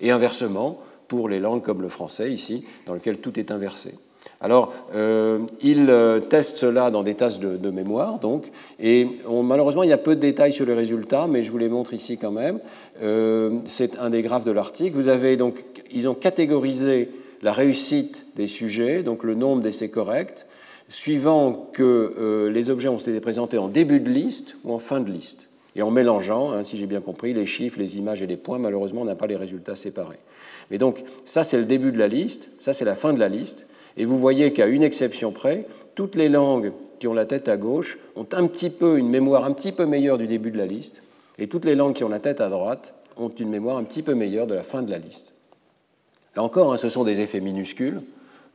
[0.00, 3.94] Et inversement, pour les langues comme le français ici, dans lequel tout est inversé.
[4.40, 9.88] Alors, euh, il euh, teste cela dans des tâches de, mémoire, donc, et malheureusement, il
[9.88, 12.30] y a peu de détails sur les résultats, mais je vous les montre ici quand
[12.30, 12.60] même.
[13.02, 14.94] Euh, c'est un des graphes de l'article.
[14.94, 17.10] Vous avez donc, ils ont catégorisé
[17.42, 20.46] la réussite des sujets, donc le nombre d'essais corrects,
[20.88, 25.10] suivant que les objets ont été présentés en début de liste ou en fin de
[25.10, 25.48] liste.
[25.76, 28.58] Et en mélangeant, hein, si j'ai bien compris, les chiffres, les images et les points,
[28.58, 30.18] malheureusement, on n'a pas les résultats séparés.
[30.70, 33.28] Mais donc, ça, c'est le début de la liste, ça, c'est la fin de la
[33.28, 33.66] liste.
[33.96, 37.56] Et vous voyez qu'à une exception près, toutes les langues qui ont la tête à
[37.56, 40.66] gauche ont un petit peu une mémoire un petit peu meilleure du début de la
[40.66, 41.02] liste,
[41.38, 44.02] et toutes les langues qui ont la tête à droite ont une mémoire un petit
[44.02, 45.32] peu meilleure de la fin de la liste.
[46.36, 48.00] Là encore, hein, ce sont des effets minuscules.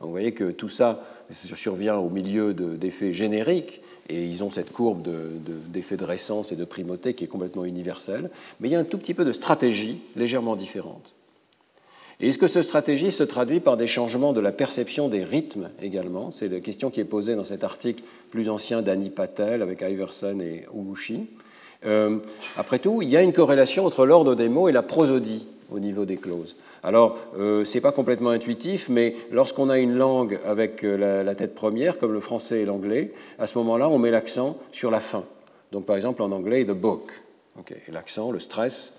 [0.00, 5.06] Vous voyez que tout ça survient au milieu d'effets génériques, et ils ont cette courbe
[5.72, 8.78] d'effet de, de récence et de primauté qui est complètement universelle, mais il y a
[8.78, 11.14] un tout petit peu de stratégie légèrement différente.
[12.20, 15.70] Et est-ce que cette stratégie se traduit par des changements de la perception des rythmes
[15.82, 16.30] également?
[16.32, 20.38] C'est la question qui est posée dans cet article plus ancien d'Annie Patel avec Iverson
[20.40, 21.26] et Uguchi.
[21.86, 22.18] Euh,
[22.56, 25.80] après tout, il y a une corrélation entre l'ordre des mots et la prosodie au
[25.80, 26.56] niveau des clauses.
[26.82, 31.34] Alors, euh, ce n'est pas complètement intuitif, mais lorsqu'on a une langue avec euh, la,
[31.34, 35.00] tête première, comme le français et l'anglais, à ce moment-là, on met l'accent sur la
[35.00, 35.24] fin.
[35.72, 37.10] Donc, par exemple, en anglais, the book.
[37.90, 38.92] L'accent, le stress,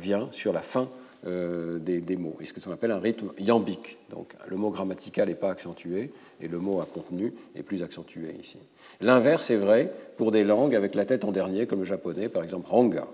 [0.00, 0.88] vient sur la fin
[1.26, 3.96] euh, des, mots, et ce qu'on appelle un rythme iambique.
[4.10, 6.10] Donc le mot grammatical n'est pas accentué
[6.40, 8.58] et le mot à contenu est plus accentué ici.
[9.00, 12.42] L'inverse est vrai pour des langues avec la tête en dernier, comme le japonais, par
[12.42, 13.06] exemple hanga.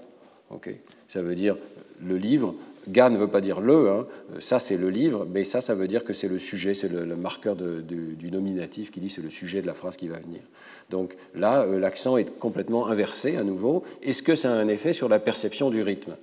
[1.09, 1.57] ça veut dire
[2.05, 2.55] le livre.
[2.89, 4.07] Ga ne veut pas dire le, hein.
[4.41, 7.15] ça c'est le livre, mais ça, ça veut dire que c'est le sujet, c'est le,
[7.15, 10.41] marqueur du nominatif qui dit c'est le sujet de la phrase qui va venir.
[10.89, 13.85] Donc là, euh, l'accent est complètement inversé à nouveau.
[14.03, 16.17] Est-ce que ça a un effet sur la perception du rythme?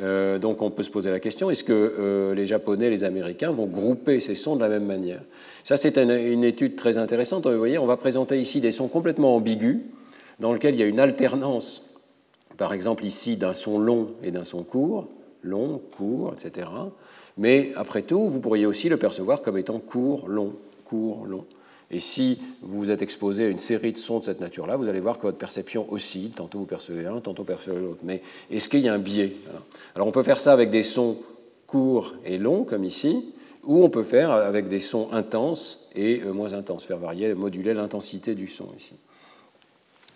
[0.00, 3.52] Euh, donc on peut se poser la question, est-ce que euh, les Japonais, les Américains
[3.52, 5.20] vont grouper ces sons de la même manière?
[5.62, 7.46] Ça, c'est une, étude très intéressante.
[7.46, 9.78] Vous voyez, on va présenter ici des sons complètement ambigus,
[10.40, 11.88] dans lesquels il y a une alternance,
[12.56, 15.08] par exemple ici, d'un son long et d'un son court,
[15.42, 16.68] long, court, etc.
[17.38, 20.54] Mais après tout, vous pourriez aussi le percevoir comme étant court, long,
[20.84, 21.44] court, long.
[21.90, 25.00] Et si vous êtes exposé à une série de sons de cette nature-là, vous allez
[25.00, 26.30] voir que votre perception oscille.
[26.30, 28.00] Tantôt vous percevez un, tantôt vous percevez l'autre.
[28.02, 29.32] Mais est-ce qu'il y a un biais
[29.94, 31.18] Alors on peut faire ça avec des sons
[31.66, 33.32] courts et longs, comme ici,
[33.64, 37.74] ou on peut faire avec des sons intenses et euh, moins intenses, faire varier, moduler
[37.74, 38.94] l'intensité du son ici.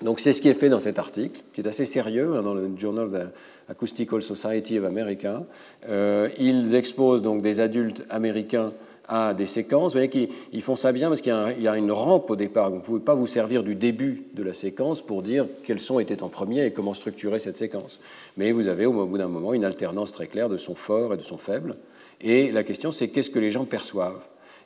[0.02, 2.54] Donc c'est ce qui est fait dans cet article, qui est assez sérieux, hein, dans
[2.54, 3.26] le Journal of the
[3.68, 5.42] Acoustical Society of America.
[5.88, 8.72] Euh, ils exposent donc des adultes américains
[9.08, 9.92] à des séquences.
[9.94, 12.70] Vous voyez qu'ils font ça bien parce qu'il y, a une rampe au départ.
[12.70, 15.98] Vous ne pouvez pas vous servir du début de la séquence pour dire quels sons
[15.98, 18.00] étaient en premier et comment structurer cette séquence.
[18.36, 21.16] Mais vous avez au bout d'un moment une alternance très claire de son fort et
[21.16, 21.76] de son faible.
[22.20, 24.20] Et la question, c'est qu'est-ce que les gens perçoivent?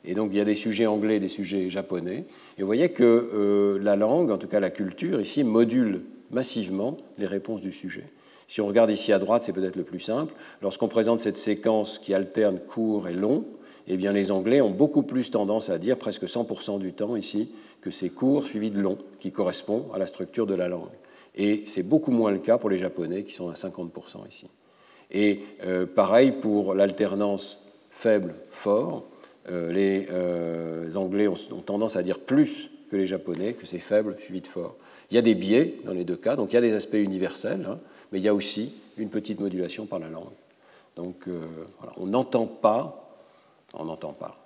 [0.05, 2.25] Et donc il y a des sujets anglais, des sujets japonais.
[2.57, 6.01] Et vous voyez que euh, la langue, en tout cas la culture, ici, module
[6.31, 8.05] massivement les réponses du sujet.
[8.47, 10.33] Si on regarde ici à droite, c'est peut-être le plus simple.
[10.61, 13.45] Lorsqu'on présente cette séquence qui alterne court et long,
[13.87, 17.51] eh bien, les Anglais ont beaucoup plus tendance à dire, presque 100% du temps ici,
[17.81, 20.89] que c'est court suivi de long, qui correspond à la structure de la langue.
[21.35, 24.47] Et c'est beaucoup moins le cas pour les Japonais, qui sont à 50% ici.
[25.11, 27.59] Et euh, pareil pour l'alternance
[27.91, 29.05] faible-fort,
[29.49, 34.15] euh, les euh, Anglais ont, tendance à dire plus que les Japonais, que c'est faible
[34.19, 34.75] suivi de fort.
[35.11, 36.93] Il y a des biais dans les deux cas, donc il y a des aspects
[36.93, 37.79] universels, hein,
[38.11, 40.31] mais il y a aussi une petite modulation par la langue.
[40.95, 41.25] Donc
[41.97, 43.02] on n'entend pas
[43.73, 44.37] on n'entend pas.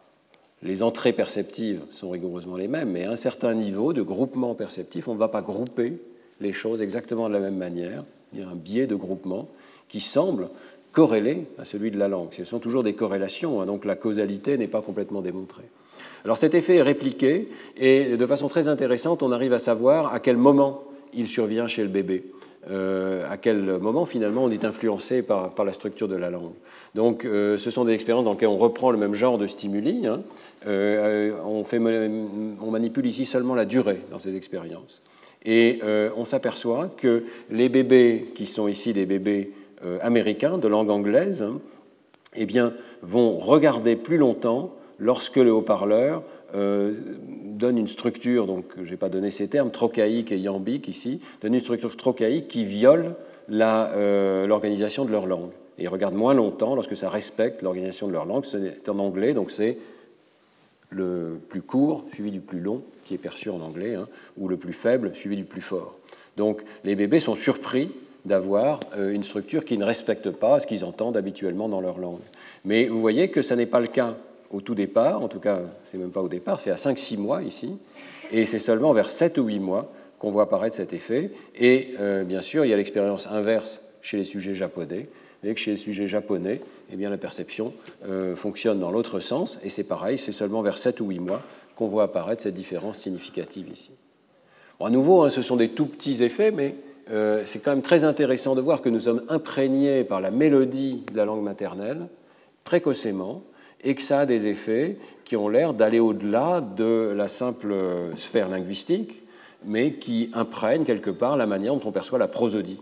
[0.64, 5.08] Les entrées perceptives sont rigoureusement les mêmes, mais à un certain niveau de groupement perceptif,
[5.08, 6.00] on ne va pas grouper
[6.42, 8.04] les choses exactement de la même manière.
[8.34, 9.48] Il y a un biais de groupement
[9.88, 10.50] qui semble
[10.92, 12.30] corrélé à celui de la langue.
[12.36, 15.70] Ce sont toujours des corrélations, hein, donc la causalité n'est pas complètement démontrée.
[16.26, 20.20] Alors cet effet est répliqué et de façon très intéressante, on arrive à savoir à
[20.20, 22.32] quel moment il survient chez le bébé.
[22.70, 26.52] Euh, à quel moment finalement on est influencé par, la structure de la langue.
[26.96, 30.06] Donc euh, ce sont des expériences dans lesquelles on reprend le même genre de stimuli.
[30.06, 30.22] Hein.
[30.66, 35.02] Euh, on, fait, on, manipule ici seulement la durée dans ces expériences.
[35.46, 35.80] Et
[36.18, 39.54] on s'aperçoit que les bébés qui sont ici des bébés
[40.02, 41.62] américains de langue anglaise, hein,
[42.36, 46.24] eh bien, vont regarder plus longtemps lorsque le haut-parleur
[46.56, 46.94] euh,
[47.46, 51.54] donne une structure, donc je n'ai pas donné ces termes, trochaïque et iambique ici, donne
[51.54, 53.16] une structure trochaïque qui viole
[53.52, 55.52] euh, l'organisation de leur langue.
[55.78, 58.46] Et ils regardent moins longtemps lorsque ça respecte l'organisation de leur langue.
[58.46, 59.78] C'est en anglais, donc c'est
[60.90, 64.58] le plus court suivi du plus long, qui est perçu en anglais, hein, ou le
[64.58, 65.98] plus faible suivi du plus fort.
[66.38, 67.92] Donc les bébés sont surpris
[68.26, 72.20] d'avoir euh, une structure qui ne respecte pas ce qu'ils entendent habituellement dans leur langue.
[72.66, 74.16] Mais vous voyez que ce n'est pas le cas
[74.52, 77.44] au tout départ, en tout cas, c'est même pas au départ, c'est à 5-6 mois
[77.44, 77.78] ici,
[78.32, 81.32] et c'est seulement vers 7 ou 8 mois qu'on voit apparaître cet effet.
[81.56, 85.10] Et euh, bien sûr, il y a l'expérience inverse chez les sujets japonais,
[85.44, 87.74] et que chez les sujets japonais, eh bien, la perception
[88.08, 91.42] euh, fonctionne dans l'autre sens, et c'est pareil, c'est seulement vers 7 ou 8 mois
[91.76, 93.92] qu'on voit apparaître cette différence significative ici.
[94.80, 96.76] À nouveau, hein, ce sont des tout petits effets, mais
[97.12, 101.04] euh, c'est quand même très intéressant de voir que nous sommes imprégnés par la mélodie
[101.12, 102.08] de la langue maternelle,
[102.64, 103.44] précocement,
[103.84, 107.74] et que ça a des effets qui ont l'air d'aller au-delà de la simple
[108.16, 109.24] sphère linguistique,
[109.66, 112.80] mais qui imprègnent quelque part la manière dont on perçoit la prosodie.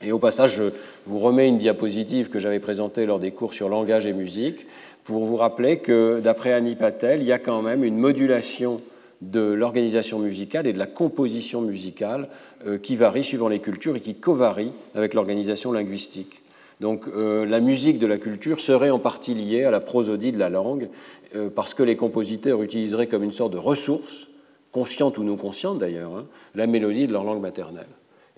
[0.00, 0.70] Et au passage, je
[1.06, 4.66] vous remets une diapositive que j'avais présentée lors des cours sur langage et musique
[5.02, 8.80] pour vous rappeler que, d'après Annie Patel, il y a quand même une modulation
[9.22, 12.28] de l'organisation musicale et de la composition musicale
[12.66, 16.42] euh, qui varie suivant les cultures et qui covarie avec l'organisation linguistique.
[16.80, 20.38] Donc euh, la musique de la culture serait en partie liée à la prosodie de
[20.38, 20.88] la langue,
[21.34, 24.28] euh, parce que les compositeurs utiliseraient comme une sorte de ressource,
[24.70, 27.88] consciente ou non consciente d'ailleurs, hein, la mélodie de leur langue maternelle.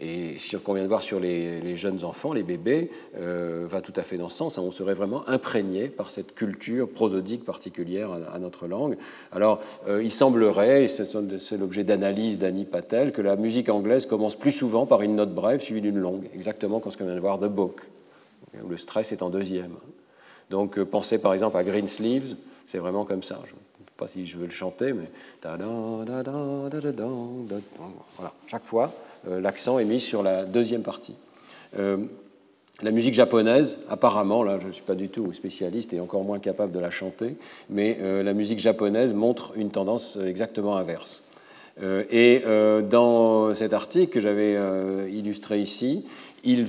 [0.03, 3.93] Et ce qu'on vient de voir sur les, jeunes enfants, les bébés, euh, va tout
[3.97, 4.57] à fait dans ce sens.
[4.57, 4.63] Hein.
[4.65, 8.97] On serait vraiment imprégné par cette culture prosodique particulière à, notre langue.
[9.31, 9.61] Alors,
[10.01, 14.87] il semblerait, et c'est l'objet d'analyse d'Annie Patel, que la musique anglaise commence plus souvent
[14.87, 17.49] par une note brève suivie d'une longue, exactement comme ce qu'on vient de voir de
[17.49, 17.83] Book,
[18.69, 19.77] le stress est en deuxième.
[20.51, 22.37] Donc, euh, pensez par exemple à Green Sleeves,
[22.67, 23.39] c'est vraiment comme ça.
[23.47, 25.09] Je ne sais pas si je veux le chanter, mais.
[28.17, 28.93] Voilà, chaque fois.
[29.29, 31.15] L'accent est mis sur la deuxième partie.
[31.77, 36.39] La musique japonaise, apparemment, là je ne suis pas du tout spécialiste et encore moins
[36.39, 37.37] capable de la chanter,
[37.69, 41.23] mais la musique japonaise montre une tendance exactement inverse.
[41.83, 42.43] et
[42.89, 44.55] dans cet article que j'avais
[45.11, 46.07] illustré ici,
[46.45, 46.67] ils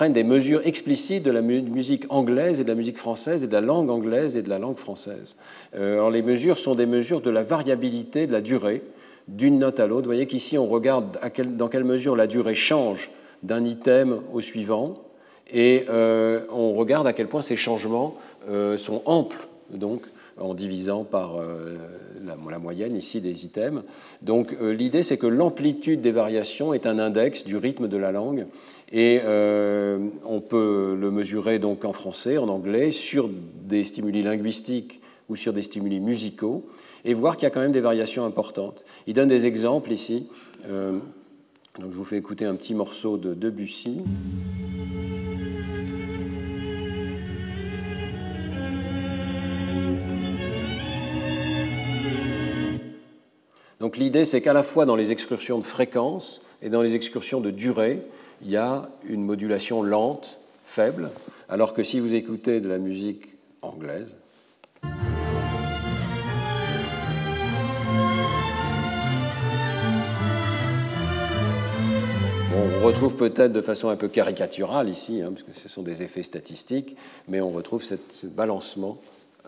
[0.00, 3.52] prennent des mesures explicites de la musique anglaise et de la musique française et de
[3.52, 5.36] la langue anglaise et de la langue française.
[5.74, 8.80] alors les mesures sont des mesures de la variabilité de la durée
[9.28, 10.04] d'une note à l'autre.
[10.04, 11.18] Vous voyez qu'ici, on regarde
[11.54, 13.10] dans quelle mesure la durée change
[13.42, 14.96] d'un item au suivant,
[15.52, 18.16] et euh, on regarde à quel point ces changements
[18.48, 20.00] euh, sont amples, donc
[20.38, 21.76] en divisant par euh,
[22.24, 23.82] la, moyenne ici des items.
[24.22, 28.46] Donc l'idée, c'est que l'amplitude des variations est un index du rythme de la langue,
[28.92, 29.20] et
[30.24, 35.52] on peut le mesurer donc en français, en anglais, sur des stimuli linguistiques ou sur
[35.52, 36.66] des stimuli musicaux
[37.04, 38.84] et voir qu'il y a quand même des variations importantes.
[39.06, 40.26] Il donne des exemples ici.
[40.68, 40.98] Euh,
[41.78, 44.02] donc je vous fais écouter un petit morceau de Debussy.
[53.78, 57.40] Donc l'idée, c'est qu'à la fois dans les excursions de fréquence et dans les excursions
[57.40, 58.02] de durée,
[58.42, 61.10] il y a une modulation lente, faible,
[61.48, 64.14] alors que si vous écoutez de la musique anglaise,
[72.52, 76.02] On retrouve peut-être de façon un peu caricaturale ici, hein, parce que ce sont des
[76.02, 76.96] effets statistiques,
[77.28, 78.98] mais on retrouve ce balancement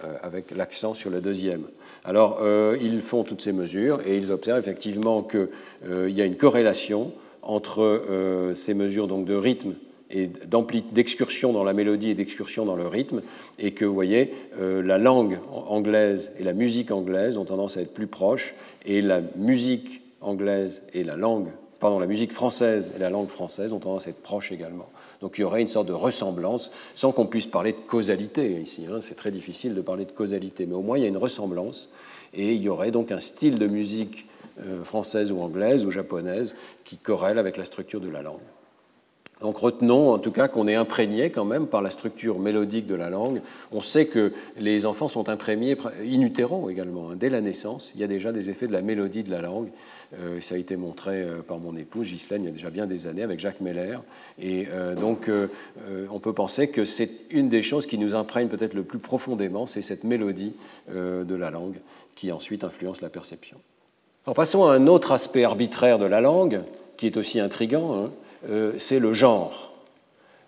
[0.04, 1.64] euh, avec l'accent sur le deuxième.
[2.04, 5.48] Alors, euh, ils font toutes ces mesures et ils observent effectivement qu'il
[5.88, 7.12] euh, y a une corrélation
[7.42, 9.74] entre ces mesures donc, de rythme
[10.10, 10.30] et
[10.92, 13.22] d'excursion dans la mélodie et d'excursion dans le rythme,
[13.58, 17.94] et que vous voyez, la langue anglaise et la musique anglaise ont tendance à être
[17.94, 21.48] plus proches, et la musique anglaise et la langue
[21.82, 24.88] pardon, la musique française et la langue française ont tendance à être proches également.
[25.20, 28.86] Donc il y aurait une sorte de ressemblance, sans qu'on puisse parler de causalité ici.
[28.88, 29.00] Hein.
[29.00, 31.88] c'est très difficile de parler de causalité, mais au moins il y a une ressemblance,
[32.34, 34.31] et il y aurait donc un style de musique euh,
[34.84, 38.40] française ou anglaise ou japonaise qui corrèle avec la structure de la langue.
[39.42, 42.94] Donc retenons en tout cas qu'on est imprégné quand même par la structure mélodique de
[42.94, 43.42] la langue.
[43.72, 47.10] On sait que les enfants sont imprégnés in utero également.
[47.10, 47.16] Hein.
[47.16, 49.70] Dès la naissance, il y a déjà des effets de la mélodie de la langue.
[50.16, 52.86] Euh, ça a été montré euh, par mon épouse Ghislaine il y a déjà bien
[52.86, 53.98] des années avec Jacques Meller.
[54.40, 55.30] Et euh, donc
[56.10, 59.66] on peut penser que c'est une des choses qui nous imprègne peut-être le plus profondément,
[59.66, 60.54] c'est cette mélodie
[60.88, 61.76] de la langue
[62.14, 63.58] qui ensuite influence la perception.
[64.24, 66.62] Passons à un autre aspect arbitraire de la langue
[66.96, 67.94] qui est aussi intrigant.
[67.94, 68.10] Hein.
[68.48, 69.72] Euh, c'est le genre.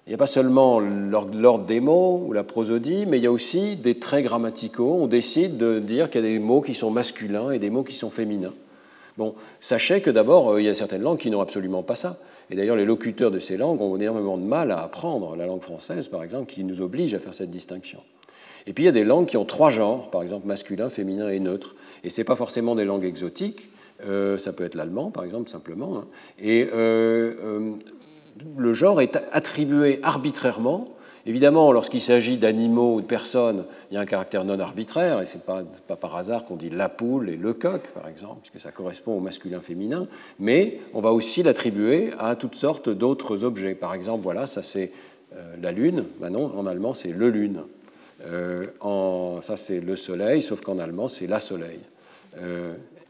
[0.07, 3.33] Il n'y a pas seulement l'ordre des mots ou la prosodie, mais il y a
[3.33, 4.99] aussi des traits grammaticaux.
[5.01, 7.83] On décide de dire qu'il y a des mots qui sont masculins et des mots
[7.83, 8.53] qui sont féminins.
[9.17, 12.19] Bon, sachez que d'abord, euh, il y a certaines langues qui n'ont absolument pas ça.
[12.51, 15.63] Et d'ailleurs, les locuteurs de ces langues ont énormément de mal à apprendre la langue
[15.63, 18.01] française, par exemple, qui nous oblige à faire cette distinction.
[18.67, 21.29] Et puis il y a des langues qui ont trois genres, par exemple masculin, féminin
[21.29, 21.75] et neutre.
[22.03, 23.69] Et ce n'est pas forcément des langues exotiques,
[24.07, 25.99] euh, ça peut être l'allemand, par exemple, simplement.
[25.99, 26.05] Hein.
[26.39, 27.73] Et euh, euh,
[28.57, 30.87] le genre est attribué arbitrairement.
[31.27, 35.27] Évidemment, lorsqu'il s'agit d'animaux ou de personnes, il y a un caractère non arbitraire, et
[35.27, 38.41] ce n'est pas, pas, par hasard qu'on dit la poule et le coq, par exemple,
[38.43, 40.07] puisque ça correspond au masculin-féminin,
[40.39, 43.75] mais on va aussi l'attribuer à toutes sortes d'autres objets.
[43.75, 44.93] Par exemple, voilà, ça c'est
[45.63, 47.63] la lune, ben non, en allemand c'est le lune.
[48.81, 51.81] En, ça c'est le soleil, sauf qu'en allemand c'est la soleil.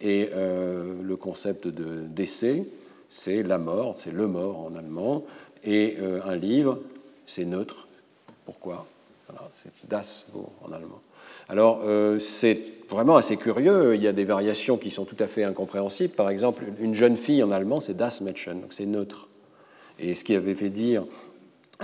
[0.04, 2.64] Et euh, le concept de décès,
[3.08, 5.24] c'est la mort, c'est le mort en allemand.
[5.64, 6.78] Et euh, un livre,
[7.26, 7.88] c'est neutre.
[8.44, 8.84] Pourquoi?
[9.54, 10.26] C'est das
[10.62, 11.00] en allemand.
[11.48, 13.94] Alors, euh, c'est vraiment assez curieux.
[13.94, 16.12] Il y a des variations qui sont tout à fait incompréhensibles.
[16.12, 19.28] Par exemple, une jeune fille en allemand, c'est das Mädchen, donc c'est neutre.
[19.98, 21.06] Et ce qui avait fait dire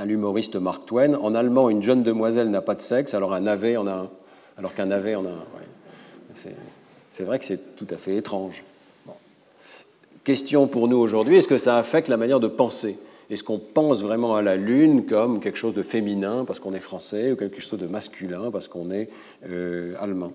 [0.01, 3.41] à l'humoriste Mark Twain, en allemand, une jeune demoiselle n'a pas de sexe, alors un
[3.41, 4.09] navet en a.
[4.57, 5.45] Alors qu'un navet en a un.
[7.11, 8.65] C'est vrai que c'est tout à fait étrange.
[10.25, 12.99] Question pour nous aujourd'hui, est-ce que ça affecte la manière de penser?
[13.29, 16.81] Est-ce qu'on pense vraiment à la Lune comme quelque chose de féminin parce qu'on est
[16.81, 19.11] français ou quelque chose de masculin parce qu'on est
[19.49, 20.33] euh, allemand?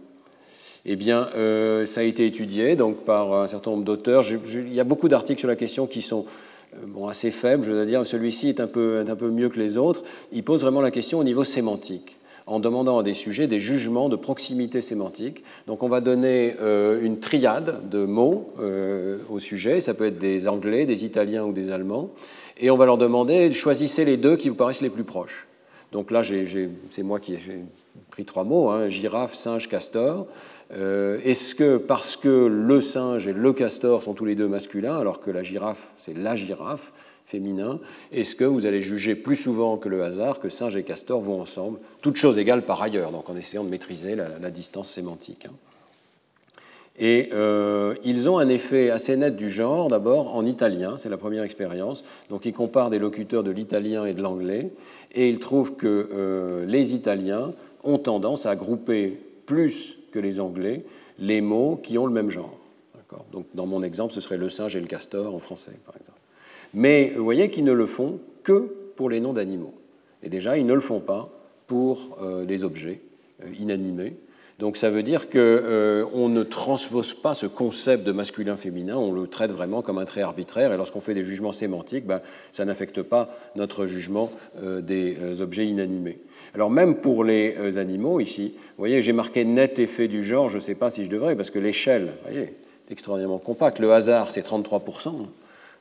[0.86, 4.24] Eh bien, euh, ça a été étudié donc, par un certain nombre d'auteurs.
[4.30, 6.26] Il y a beaucoup d'articles sur la question qui sont
[6.88, 8.05] bon, assez faibles, je dois dire.
[8.05, 10.03] Celui-ci est un, peu, un peu mieux que les autres.
[10.32, 12.17] Il pose vraiment la question au niveau sémantique
[12.47, 15.43] en demandant à des sujets des jugements de proximité sémantique.
[15.67, 20.19] Donc on va donner euh, une triade de mots euh, au sujet, ça peut être
[20.19, 22.11] des Anglais, des Italiens ou des Allemands,
[22.59, 25.47] et on va leur demander, choisissez les deux qui vous paraissent les plus proches.
[25.91, 27.39] Donc là, c'est moi qui ai
[28.11, 30.28] pris trois mots, hein, girafe, singe, castor.
[30.74, 34.97] Euh, est-ce que parce que le singe et le castor sont tous les deux masculins,
[34.97, 36.91] alors que la girafe, c'est la girafe,
[37.26, 37.78] féminin
[38.11, 41.41] Est-ce que vous allez juger plus souvent que le hasard que singe et castor vont
[41.41, 45.53] ensemble, toutes choses égales par ailleurs, donc en essayant de maîtriser la, distance sémantique hein.
[46.99, 51.18] et euh, ils ont un effet assez net du genre, d'abord en italien, c'est la
[51.18, 52.03] première expérience.
[52.30, 54.70] Donc ils comparent des locuteurs de l'italien et de l'anglais,
[55.13, 57.53] et ils trouvent que euh, les Italiens
[57.84, 60.86] ont tendance à grouper plus les Anglais
[61.20, 62.57] les mots qui ont le même genre.
[63.32, 66.20] Donc dans mon exemple, ce serait le singe et le castor en français, par exemple.
[66.74, 69.74] Mais vous voyez qu'ils ne le font que pour les noms d'animaux.
[70.24, 71.30] Et déjà, ils ne le font pas
[71.68, 73.01] pour euh, les objets
[73.43, 74.18] euh, inanimés.
[74.60, 79.28] Donc ça veut dire qu'on euh, ne transpose pas ce concept de masculin-féminin, on le
[79.28, 82.22] traite vraiment comme un trait arbitraire, et lorsqu'on fait des jugements sémantiques, ben,
[82.53, 84.30] ça n'affecte pas notre jugement
[84.62, 86.20] des objets inanimés.
[86.53, 90.56] Alors même pour les animaux, ici, vous voyez, j'ai marqué net effet du genre, je
[90.56, 93.80] ne sais pas si je devrais, parce que l'échelle, vous voyez, est extraordinairement compacte.
[93.80, 95.28] Le hasard, c'est 33%.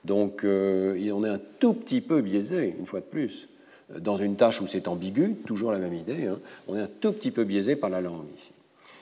[0.05, 3.49] Donc euh, on est un tout petit peu biaisé, une fois de plus,
[3.99, 6.39] dans une tâche où c'est ambigu, toujours la même idée, hein.
[6.69, 8.54] on est un tout petit peu biaisé par la langue ici.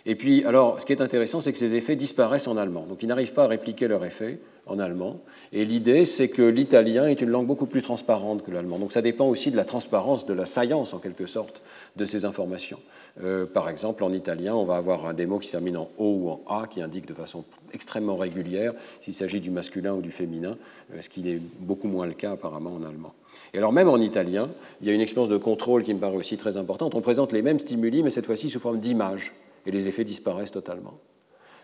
[0.04, 2.86] Et puis, alors, ce qui est intéressant, c'est que ces effets disparaissent en allemand.
[2.88, 5.20] Donc, ils n'arrivent pas à répliquer leur effet en allemand.
[5.52, 8.78] Et l'idée, c'est que l'italien est une langue beaucoup plus transparente que l'allemand.
[8.78, 11.62] Donc, ça dépend aussi de la transparence, de la saillance, en quelque sorte,
[11.96, 12.80] de ces informations.
[13.22, 16.14] Euh, par exemple, en italien, on va avoir des mots qui se terminent en O
[16.14, 18.72] ou en A, qui indiquent de façon extrêmement régulière
[19.02, 20.56] s'il s'agit du masculin ou du féminin,
[20.94, 23.12] euh, ce qui est beaucoup moins le cas apparemment en allemand.
[23.54, 24.48] Et alors même en italien,
[24.80, 26.94] il y a une expérience de contrôle qui me paraît aussi très importante.
[26.94, 29.32] On présente les mêmes stimuli, mais cette fois-ci sous forme d'images,
[29.66, 30.94] et les effets disparaissent totalement.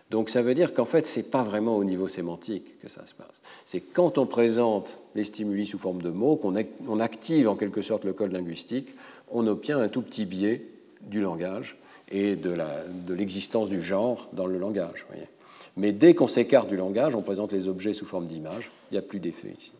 [0.09, 3.05] Donc ça veut dire qu'en fait, ce n'est pas vraiment au niveau sémantique que ça
[3.05, 3.41] se passe.
[3.65, 8.05] C'est quand on présente les stimuli sous forme de mots, qu'on active en quelque sorte
[8.05, 8.95] le code linguistique,
[9.31, 10.65] on obtient un tout petit biais
[11.01, 11.77] du langage
[12.11, 15.05] et de l'existence du genre dans le langage.
[15.77, 18.97] Mais dès qu'on s'écarte du langage, on présente les objets sous forme d'image, il n'y
[18.97, 19.71] a plus d'effet ici.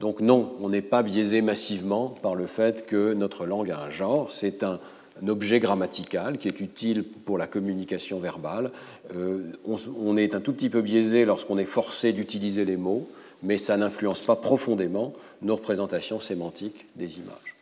[0.00, 3.90] Donc non, on n'est pas biaisé massivement par le fait que notre langue a un
[3.90, 4.80] genre, c'est un,
[5.26, 8.70] objet grammatical qui est utile pour la communication verbale.
[9.14, 13.08] Euh, on, est un tout petit peu biaisé lorsqu'on est forcé d'utiliser les mots,
[13.42, 15.12] mais ça n'influence pas profondément
[15.42, 17.56] nos représentations sémantiques des images.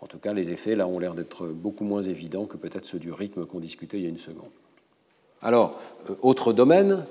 [0.00, 2.98] En tout cas, les effets, là, ont l'air d'être beaucoup moins évidents que peut-être ceux
[2.98, 4.50] du rythme qu'on discutait il y a une seconde.
[5.42, 5.78] Alors,
[6.08, 7.04] euh, autre domaine,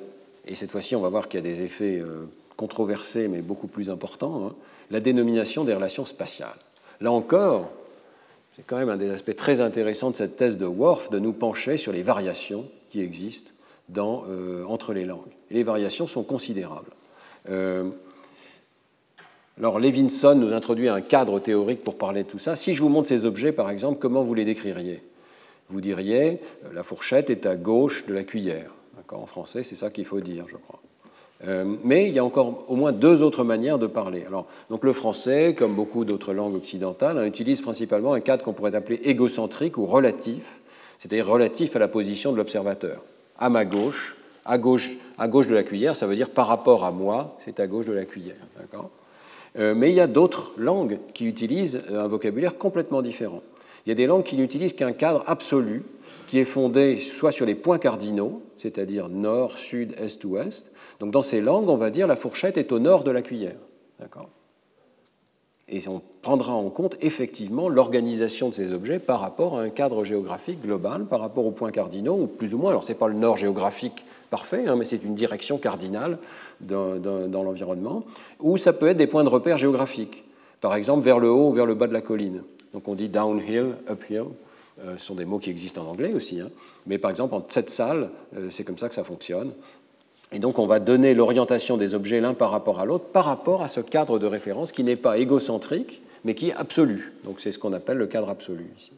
[0.45, 2.25] et cette fois-ci, on va voir qu'il y a des effets euh,
[2.55, 4.55] controversés, mais beaucoup plus importants, hein,
[4.89, 6.57] la dénomination des relations spatiales.
[7.01, 7.69] Là encore,
[8.57, 11.31] c'est quand même un des aspects très intéressants de cette thèse de Worf, de nous
[11.31, 13.51] pencher sur les variations qui existent
[13.87, 15.31] dans, euh, entre les langues.
[15.49, 16.91] Et les variations sont considérables.
[19.57, 22.55] Alors Levinson nous introduit un cadre théorique pour parler de tout ça.
[22.55, 25.01] Si je vous montre ces objets, par exemple, comment vous les décririez?
[25.69, 28.71] Vous diriez, euh, la fourchette est à gauche de la cuillère.
[29.09, 30.81] En français, c'est ça qu'il faut dire, je crois.
[31.45, 34.23] Euh, mais il y a encore au moins deux autres manières de parler.
[34.27, 38.53] Alors, donc le français, comme beaucoup d'autres langues occidentales, hein, utilise principalement un cadre qu'on
[38.53, 40.59] pourrait appeler égocentrique ou relatif,
[40.99, 43.03] c'est-à-dire relatif à la position de l'observateur.
[43.37, 44.15] À ma gauche,
[44.45, 47.59] à gauche, à gauche de la cuillère, ça veut dire par rapport à moi, c'est
[47.59, 48.35] à gauche de la cuillère.
[49.59, 53.43] Euh, mais il y a d'autres langues qui utilisent un vocabulaire complètement différent.
[53.85, 55.83] Il y a des langues qui n'utilisent qu'un cadre absolu,
[56.27, 60.71] qui est fondé soit sur les points cardinaux, c'est-à-dire nord, sud, est, ouest.
[60.99, 63.57] Donc dans ces langues, on va dire la fourchette est au nord de la cuillère.
[63.99, 64.29] D'accord?
[65.69, 70.05] Et on prendra en compte effectivement l'organisation de ces objets par rapport à un cadre
[70.05, 72.69] géographique global, par rapport aux points cardinaux, ou plus ou moins.
[72.69, 76.19] Alors, ce n'est pas le nord géographique parfait, hein, mais c'est une direction cardinale
[76.61, 76.95] dans,
[77.31, 78.03] l'environnement,
[78.39, 80.23] ou ça peut être des points de repère géographiques,
[80.61, 82.43] par exemple vers le haut ou vers le bas de la colline.
[82.73, 84.25] Donc, on dit downhill, uphill.
[84.85, 86.51] Euh, ce sont des mots qui existent en anglais aussi, hein.
[86.85, 89.51] mais par exemple en cette salle, euh, c'est comme ça que ça fonctionne.
[90.31, 93.61] Et donc on va donner l'orientation des objets l'un par rapport à l'autre par rapport
[93.61, 97.13] à ce cadre de référence qui n'est pas égocentrique, mais qui est absolu.
[97.23, 98.91] Donc c'est ce qu'on appelle le cadre absolu ici.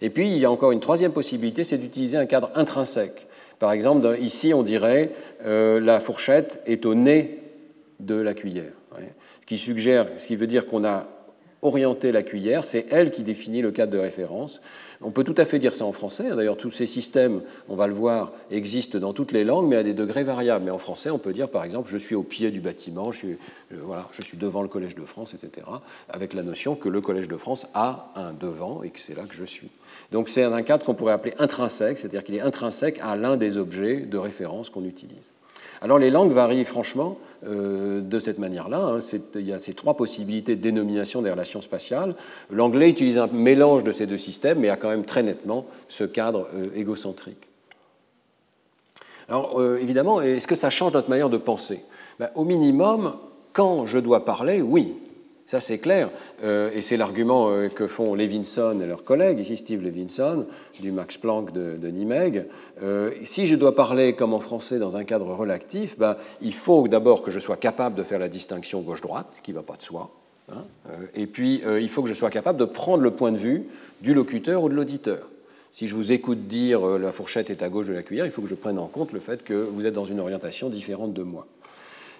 [0.00, 3.26] Et puis il y a encore une troisième possibilité, c'est d'utiliser un cadre intrinsèque.
[3.58, 5.10] Par exemple, ici on dirait
[5.44, 7.40] euh, la fourchette est au nez
[8.00, 11.06] de la cuillère, ce qui suggère, ce qui veut dire qu'on a
[11.64, 14.60] orienter la cuillère, c'est elle qui définit le cadre de référence.
[15.04, 17.86] On peut tout à fait dire ça en français, d'ailleurs tous ces systèmes, on va
[17.86, 20.64] le voir, existent dans toutes les langues, mais à des degrés variables.
[20.64, 23.18] Mais en français, on peut dire par exemple, je suis au pied du bâtiment, je
[23.18, 23.32] suis,
[23.72, 25.66] euh, voilà, je suis devant le Collège de France, etc.,
[26.08, 29.24] avec la notion que le Collège de France a un devant et que c'est là
[29.24, 29.68] que je suis.
[30.10, 33.58] Donc c'est un cadre qu'on pourrait appeler intrinsèque, c'est-à-dire qu'il est intrinsèque à l'un des
[33.58, 35.33] objets de référence qu'on utilise.
[35.84, 38.78] Alors les langues varient franchement euh, de cette manière-là.
[38.78, 39.18] Hein.
[39.34, 42.14] Il y a ces trois possibilités de dénomination des relations spatiales.
[42.50, 46.04] L'anglais utilise un mélange de ces deux systèmes, mais a quand même très nettement ce
[46.04, 47.48] cadre euh, égocentrique.
[49.28, 51.84] Alors euh, évidemment, est-ce que ça change notre manière de penser?
[52.18, 53.16] Ben, Au minimum,
[53.52, 54.94] quand je dois parler, oui.
[55.46, 56.10] Ça, c'est clair.
[56.42, 60.46] Euh, et c'est l'argument euh, que font Levinson et leurs collègues, ici Steve Levinson,
[60.80, 62.44] du Max Planck de, de.
[62.82, 66.88] Euh, si je dois parler comme en français dans un cadre relatif, ben, il faut
[66.88, 69.82] d'abord que je sois capable de faire la distinction gauche-droite, qui ne va pas de
[69.82, 70.10] soi.
[70.52, 70.62] Hein.
[71.14, 73.64] et puis, il faut que je sois capable de prendre le point de vue
[74.02, 75.30] du locuteur ou de l'auditeur.
[75.72, 78.42] Si je vous écoute dire la fourchette est à gauche de la cuillère, il faut
[78.42, 81.22] que je prenne en compte le fait que vous êtes dans une orientation différente de
[81.22, 81.46] moi.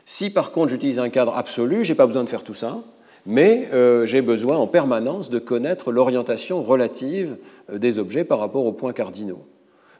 [0.06, 2.82] Si par contre j'utilise un cadre absolu, je n'ai pas besoin de faire tout ça
[3.26, 7.36] mais euh, j'ai besoin en permanence de connaître l'orientation relative
[7.70, 9.44] euh, des objets par rapport aux points cardinaux.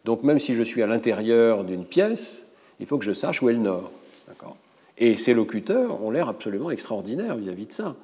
[0.04, 2.44] Donc même si je suis à l'intérieur d'une pièce,
[2.80, 3.90] il faut que je sache où est le nord.
[4.96, 7.96] Et ces locuteurs ont l'air absolument extraordinaires vis-à-vis de ça.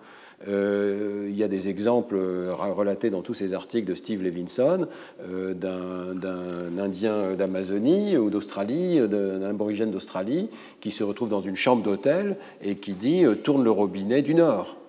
[0.48, 4.88] Euh, il y a des exemples relatés dans tous ces articles de Steve Levinson
[5.20, 10.48] d'un Indien d'Amazonie ou d'Australie, d'un aborigène d'Australie,
[10.80, 14.79] qui se retrouve dans une chambre d'hôtel et qui dit tourne le robinet du nord.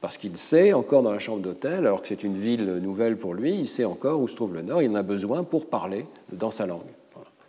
[0.00, 3.34] Parce qu'il sait encore dans la chambre d'hôtel, alors que c'est une ville nouvelle pour
[3.34, 6.06] lui, il sait encore où se trouve le Nord, il en a besoin pour parler
[6.32, 6.82] dans sa langue.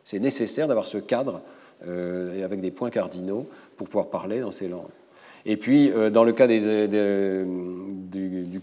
[0.03, 1.41] C'est nécessaire d'avoir ce cadre
[1.85, 4.87] euh, avec des points cardinaux pour pouvoir parler dans ces langues.
[5.45, 6.55] Et puis, euh, dans le cas du,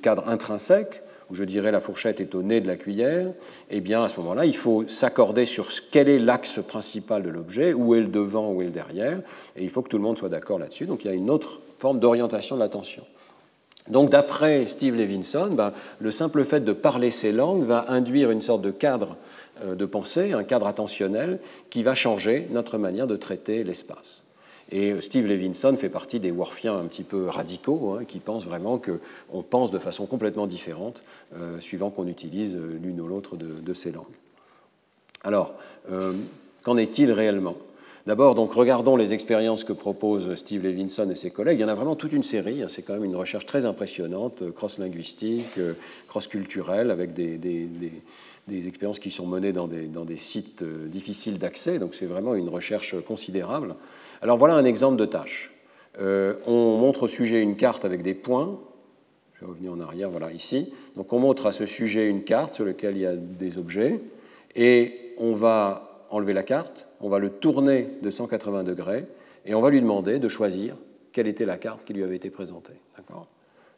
[0.03, 3.33] cadre intrinsèque, où je dirais la fourchette est au nez de la cuillère,
[3.71, 7.73] eh bien à ce moment-là, il faut s'accorder sur quel est l'axe principal de l'objet,
[7.73, 9.21] où est le devant, où est le derrière,
[9.57, 10.87] et il faut que tout le monde soit d'accord là-dessus.
[10.87, 13.05] Donc il y a une autre forme d'orientation de l'attention.
[13.89, 18.41] Donc d'après Steve Levinson, ben, le simple fait de parler ces langues va induire une
[18.41, 19.17] sorte de cadre
[19.63, 24.23] euh, de pensée, un cadre attentionnel qui va changer notre manière de traiter l'espace.
[24.73, 28.79] Et Steve Levinson fait partie des Worfiens un petit peu radicaux, hein, qui pensent vraiment
[28.79, 31.03] qu'on pense de façon complètement différente,
[31.37, 34.07] euh, suivant qu'on utilise euh, l'une ou l'autre de, ces langues.
[35.23, 35.55] Alors,
[36.63, 37.57] qu'en est-il réellement?
[38.07, 41.59] D'abord, donc, regardons les expériences que propose Steve Levinson et ses collègues.
[41.59, 42.63] Il y en a vraiment toute une série.
[42.63, 42.67] Hein.
[42.69, 45.73] C'est quand même une recherche très impressionnante, euh, cross-linguistique, euh,
[46.07, 47.39] cross-culturelle, avec des,
[48.67, 51.79] expériences qui sont menées dans des, sites euh, difficiles d'accès.
[51.79, 53.75] Donc, c'est vraiment une recherche considérable.
[54.21, 55.55] Alors, voilà un exemple de tâche.
[55.99, 58.61] on montre au sujet une carte avec des points.
[59.33, 60.75] Je vais revenir en arrière, voilà, ici.
[60.95, 63.99] Donc, on montre à ce sujet une carte sur laquelle il y a des objets.
[64.55, 69.05] Et on va enlever la carte, on va le tourner de 180 degrés
[69.45, 70.75] et on va lui demander de choisir
[71.13, 72.73] quelle était la carte qui lui avait été présentée.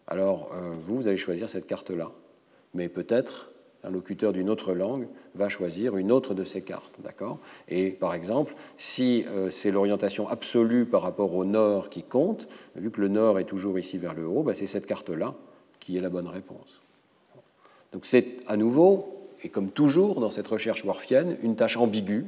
[0.06, 2.12] Alors, euh, vous, vous allez choisir cette carte-là.
[2.74, 3.50] Mais peut-être
[3.82, 7.00] un locuteur d'une autre langue va choisir une autre de ces cartes.
[7.02, 7.38] D'accord?
[7.68, 12.46] Et par exemple, si euh, c'est l'orientation absolue par rapport au nord qui compte,
[12.76, 15.34] vu que le nord est toujours ici vers le haut, bah, c'est cette carte-là
[15.80, 16.80] qui est la bonne réponse.
[17.92, 22.24] Donc c'est à nouveau et comme toujours dans cette recherche warfienne, une tâche ambiguë.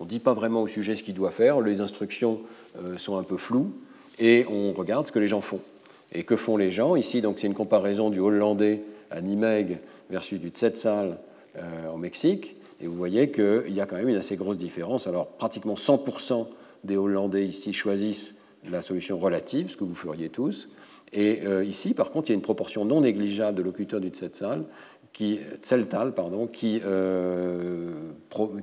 [0.00, 2.40] On ne dit pas vraiment au sujet ce qu'il doit faire, les instructions
[2.82, 3.70] euh, sont un peu floues,
[4.18, 5.60] et on regarde ce que les gens font.
[6.12, 9.78] Et que font les gens Ici, donc, c'est une comparaison du hollandais à Nimeg
[10.08, 11.18] versus du Tsetzal
[11.56, 12.56] euh, au Mexique.
[12.80, 15.06] Et vous voyez qu'il y a quand même une assez grosse différence.
[15.06, 16.46] Alors, pratiquement 100%
[16.84, 18.34] des Hollandais ici choisissent
[18.70, 20.70] la solution relative, ce que vous feriez tous.
[21.12, 24.08] Et euh, ici, par contre, il y a une proportion non négligeable de locuteurs du
[24.08, 24.64] Tseltal
[25.12, 25.40] qui,
[26.16, 27.92] pardon, euh,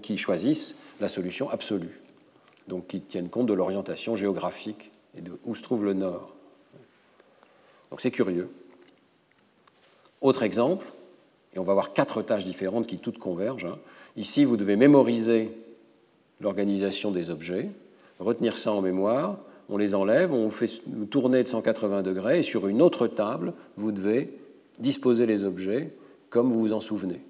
[0.02, 2.00] qui choisissent la solution absolue,
[2.68, 6.34] donc qui tiennent compte de l'orientation géographique et de où se trouve le nord.
[7.92, 8.50] Donc c'est curieux.
[10.22, 10.86] Autre exemple,
[11.54, 13.66] et on va avoir quatre tâches différentes qui toutes convergent.
[13.66, 13.78] Hein.
[14.16, 15.52] Ici, vous devez mémoriser
[16.42, 17.70] l'organisation des objets,
[18.20, 19.38] retenir ça en mémoire,
[19.70, 20.70] on les enlève, on fait
[21.10, 24.34] tourner de 180 degrés, et sur une autre table, vous devez
[24.80, 25.92] disposer les objets
[26.30, 27.22] comme vous vous en souvenez.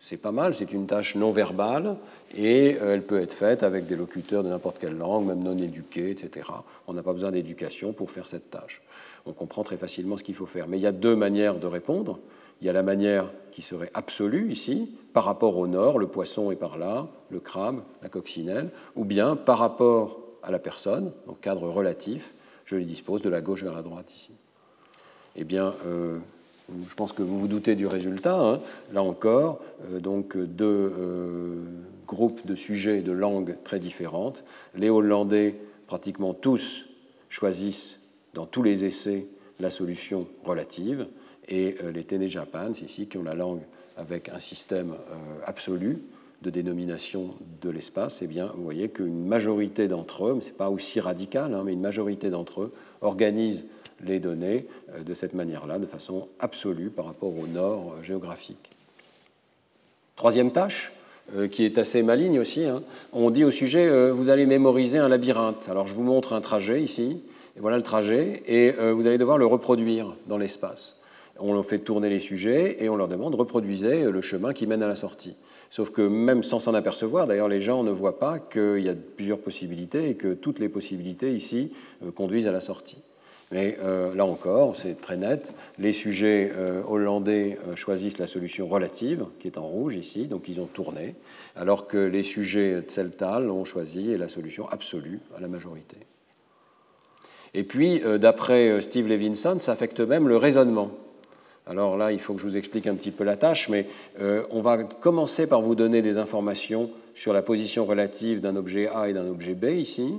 [0.00, 1.96] C'est pas mal, c'est une tâche non verbale
[2.36, 5.56] et euh, elle peut être faite avec des locuteurs de n'importe quelle langue, même non
[5.56, 6.50] éduqués, etc.
[6.86, 8.82] On n'a pas besoin d'éducation pour faire cette tâche.
[9.24, 10.68] On comprend très facilement ce qu'il faut faire.
[10.68, 12.18] Mais il y a deux manières de répondre.
[12.60, 16.50] Il y a la manière qui serait absolue ici, par rapport au nord, le poisson
[16.50, 21.40] est par là, le crabe, la coccinelle, ou bien par rapport à la personne, donc
[21.40, 22.34] cadre relatif,
[22.66, 24.32] je les dispose de la gauche vers la droite ici.
[25.36, 26.18] Eh bien, euh,
[26.68, 28.38] je pense que vous vous doutez du résultat.
[28.38, 28.60] Hein.
[28.92, 29.60] Là encore,
[29.92, 31.64] euh, donc deux euh,
[32.06, 34.44] groupes de sujets et de langues très différentes.
[34.74, 35.56] Les Hollandais,
[35.86, 36.86] pratiquement tous,
[37.28, 38.00] choisissent
[38.32, 39.26] dans tous les essais
[39.60, 41.06] la solution relative,
[41.46, 43.62] et euh, les Tene Japans, ici, qui ont la langue
[43.96, 44.94] avec un système
[45.44, 46.02] absolu
[46.42, 50.68] de dénomination de l'espace, eh bien, vous voyez qu'une majorité d'entre eux, ce n'est pas
[50.68, 53.64] aussi radical, hein, mais une majorité d'entre eux organisent
[54.06, 58.70] les données euh, de cette manière-là, de façon absolue par rapport au nord euh, géographique.
[60.16, 60.92] Troisième tâche,
[61.34, 62.82] euh, qui est assez maligne aussi, hein.
[63.12, 65.68] on dit au sujet, vous allez mémoriser un labyrinthe.
[65.68, 67.22] Alors je vous montre un trajet ici,
[67.56, 70.96] et voilà le trajet, et vous allez devoir le reproduire dans l'espace.
[71.38, 74.88] On fait tourner les sujets et on leur demande reproduisez le chemin qui mène à
[74.88, 75.36] la sortie.
[75.70, 78.94] Sauf que même sans s'en apercevoir, d'ailleurs les gens ne voient pas qu'il y a
[78.94, 81.72] plusieurs possibilités et que toutes les possibilités ici
[82.14, 82.98] conduisent à la sortie.
[83.54, 85.54] Mais euh, là encore, c'est très net.
[85.78, 90.48] Les sujets euh, hollandais euh, choisissent la solution relative, qui est en rouge ici, donc
[90.48, 91.14] ils ont tourné,
[91.54, 95.98] alors que les sujets Tseltal ont choisi la solution absolue à la majorité.
[97.54, 100.90] Et puis, d'après Steve Levinson, ça affecte même le raisonnement.
[101.68, 103.86] Alors là, il faut que je vous explique un petit peu la tâche, mais
[104.50, 109.08] on va commencer par vous donner des informations sur la position relative d'un objet A
[109.08, 110.14] et d'un objet B ici.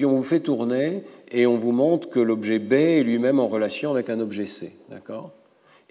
[0.00, 3.48] Puis on vous fait tourner et on vous montre que l'objet B est lui-même en
[3.48, 4.72] relation avec un objet C.
[4.88, 5.30] D'accord?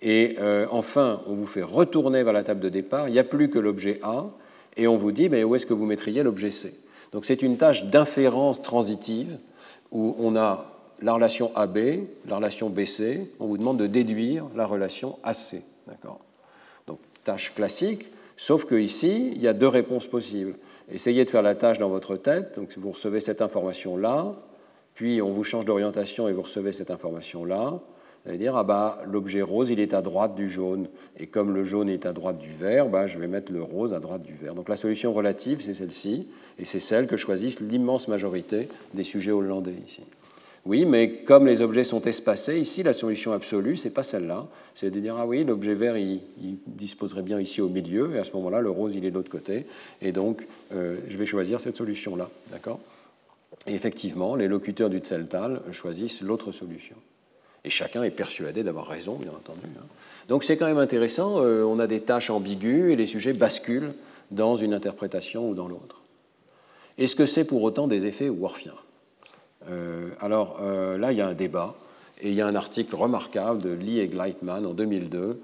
[0.01, 3.23] Et euh, enfin, on vous fait retourner vers la table de départ, il n'y a
[3.23, 4.25] plus que l'objet A,
[4.77, 6.73] et on vous dit mais où est-ce que vous mettriez l'objet C?
[7.11, 9.37] Donc c'est une tâche d'inférence transitive
[9.91, 10.65] où on a
[11.03, 11.77] la relation AB,
[12.27, 15.61] la relation BC, on vous demande de déduire la relation AC.
[15.85, 16.19] D'accord?
[16.87, 18.07] Donc tâche classique,
[18.37, 20.55] sauf qu'ici, il y a deux réponses possibles.
[20.91, 24.35] Essayez de faire la tâche dans votre tête, donc vous recevez cette information-là,
[24.95, 27.79] puis on vous change d'orientation et vous recevez cette information-là,
[28.23, 30.87] vous allez dire, ah bah, l'objet rose, il est à droite du jaune.
[31.17, 33.93] Et comme le jaune est à droite du vert, bah, je vais mettre le rose
[33.93, 34.55] à droite du vert.
[34.55, 36.27] Donc la solution relative, c'est celle-ci,
[36.57, 40.03] et c'est celle que choisissent l'immense majorité des sujets hollandais ici.
[40.65, 44.47] Oui, mais comme les objets sont espacés, ici, la solution absolue, ce n'est pas celle-là.
[44.75, 46.21] C'est de dire, ah oui, l'objet vert, il,
[46.67, 49.31] disposerait bien ici au milieu, et à ce moment-là, le rose, il est de l'autre
[49.31, 49.65] côté.
[50.01, 52.29] Et donc, euh, je vais choisir cette solution-là.
[52.51, 52.79] D'accord?
[53.67, 56.95] Et effectivement, les locuteurs du Tseltal choisissent l'autre solution.
[57.65, 59.67] Et chacun est persuadé d'avoir raison, bien entendu.
[59.77, 59.85] Hein.
[60.29, 63.93] Donc c'est quand même intéressant, euh, on a des tâches ambiguës et les sujets basculent
[64.31, 66.01] dans une interprétation ou dans l'autre.
[66.97, 68.75] Est-ce que c'est pour autant des effets worfiens
[70.19, 71.75] Alors euh, là, il y a un débat.
[72.21, 75.41] Et il y a un article remarquable de Lee et Gleitman en 2002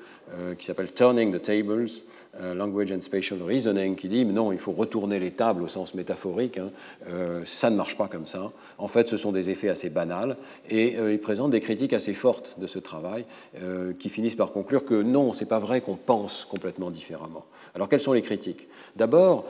[0.57, 1.87] qui s'appelle Turning the Tables
[2.41, 5.93] euh, Language and Spatial Reasoning qui dit non, il faut retourner les tables au sens
[5.93, 6.67] métaphorique, hein.
[7.07, 8.51] euh, ça ne marche pas comme ça.
[8.77, 10.35] En fait, ce sont des effets assez banals
[10.69, 13.25] et euh, il présente des critiques assez fortes de ce travail
[13.99, 17.45] qui finissent par conclure que non, c'est pas vrai qu'on pense complètement différemment.
[17.73, 18.67] Alors, quelles sont les critiques?
[18.95, 19.45] D'abord,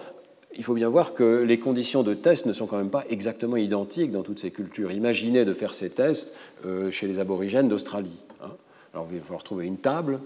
[0.57, 3.57] il faut bien voir que les conditions de test ne sont quand même pas exactement
[3.57, 4.91] identiques dans toutes ces cultures.
[4.91, 6.33] Imaginez de faire ces tests
[6.91, 8.17] chez les aborigènes d'Australie.
[8.41, 8.51] Hein.
[8.93, 10.19] Alors, il va falloir trouver une table,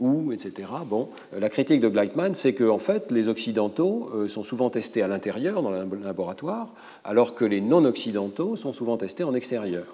[0.00, 0.68] où, etc.
[0.86, 4.70] Bon, euh, la critique de Gleitman, c'est que en fait, les Occidentaux euh, sont souvent
[4.70, 6.72] testés à l'intérieur, dans le laboratoire,
[7.04, 9.84] alors que les non-Occidentaux sont souvent testés en extérieur.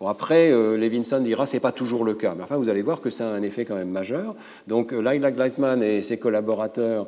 [0.00, 3.00] Bon, après, euh, Levinson dira c'est pas toujours le cas, mais enfin, vous allez voir
[3.00, 4.34] que ça a un effet quand même majeur.
[4.66, 7.06] Donc, Laila Gleitman et ses collaborateurs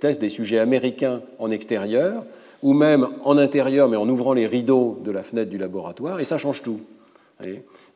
[0.00, 2.24] testent des sujets américains en extérieur,
[2.62, 6.24] ou même en intérieur, mais en ouvrant les rideaux de la fenêtre du laboratoire, et
[6.24, 6.80] ça change tout.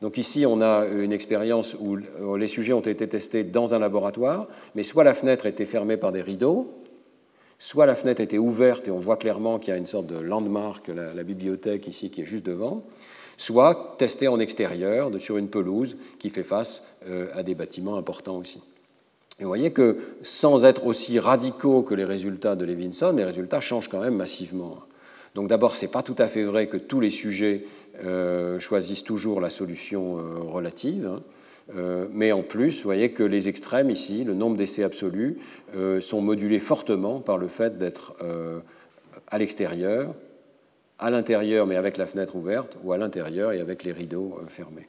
[0.01, 1.97] Donc ici, on a une expérience où
[2.35, 6.11] les sujets ont été testés dans un laboratoire, mais soit la fenêtre était fermée par
[6.11, 6.73] des rideaux,
[7.57, 10.17] soit la fenêtre était ouverte et on voit clairement qu'il y a une sorte de
[10.17, 12.83] landmark, la, bibliothèque ici qui est juste devant,
[13.39, 18.37] soit testé en extérieur sur une pelouse qui fait face euh, à des bâtiments importants
[18.37, 18.61] aussi.
[19.39, 23.61] Et vous voyez que sans être aussi radicaux que les résultats de Levinson, les résultats
[23.61, 24.79] changent quand même massivement.
[25.35, 27.63] Donc d'abord, ce n'est pas tout à fait vrai que tous les sujets
[28.03, 31.07] euh, choisissent toujours la solution euh, relative.
[31.07, 31.21] Hein.
[32.11, 35.37] Mais en plus, vous voyez que les extrêmes ici, le nombre d'essais absolus,
[35.99, 38.15] sont modulés fortement par le fait d'être
[39.27, 40.15] à l'extérieur,
[40.99, 44.87] à l'intérieur mais avec la fenêtre ouverte, ou à l'intérieur et avec les rideaux fermés.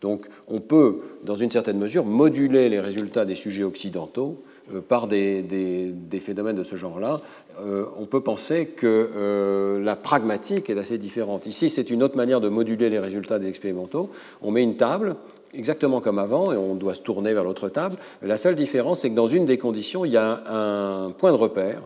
[0.00, 4.42] Donc on peut, dans une certaine mesure, moduler les résultats des sujets occidentaux
[4.74, 7.20] euh, par des, phénomènes de ce genre-là,
[7.60, 11.46] euh, on peut penser que euh, la pragmatique est assez différente.
[11.46, 14.10] Ici, c'est une autre manière de moduler les résultats des expérimentaux.
[14.42, 15.16] On met une table,
[15.54, 17.96] exactement comme avant, et on doit se tourner vers l'autre table.
[18.22, 21.36] La seule différence, c'est que dans une des conditions, il y a un point de
[21.36, 21.82] repère.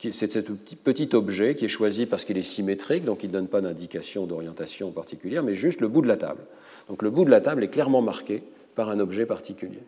[0.00, 3.48] C'est ce petit objet qui est choisi parce qu'il est symétrique, donc il ne donne
[3.48, 6.40] pas d'indication d'orientation particulière, mais juste le bout de la table.
[6.88, 8.42] Donc le bout de la table est clairement marqué
[8.74, 9.80] par un objet particulier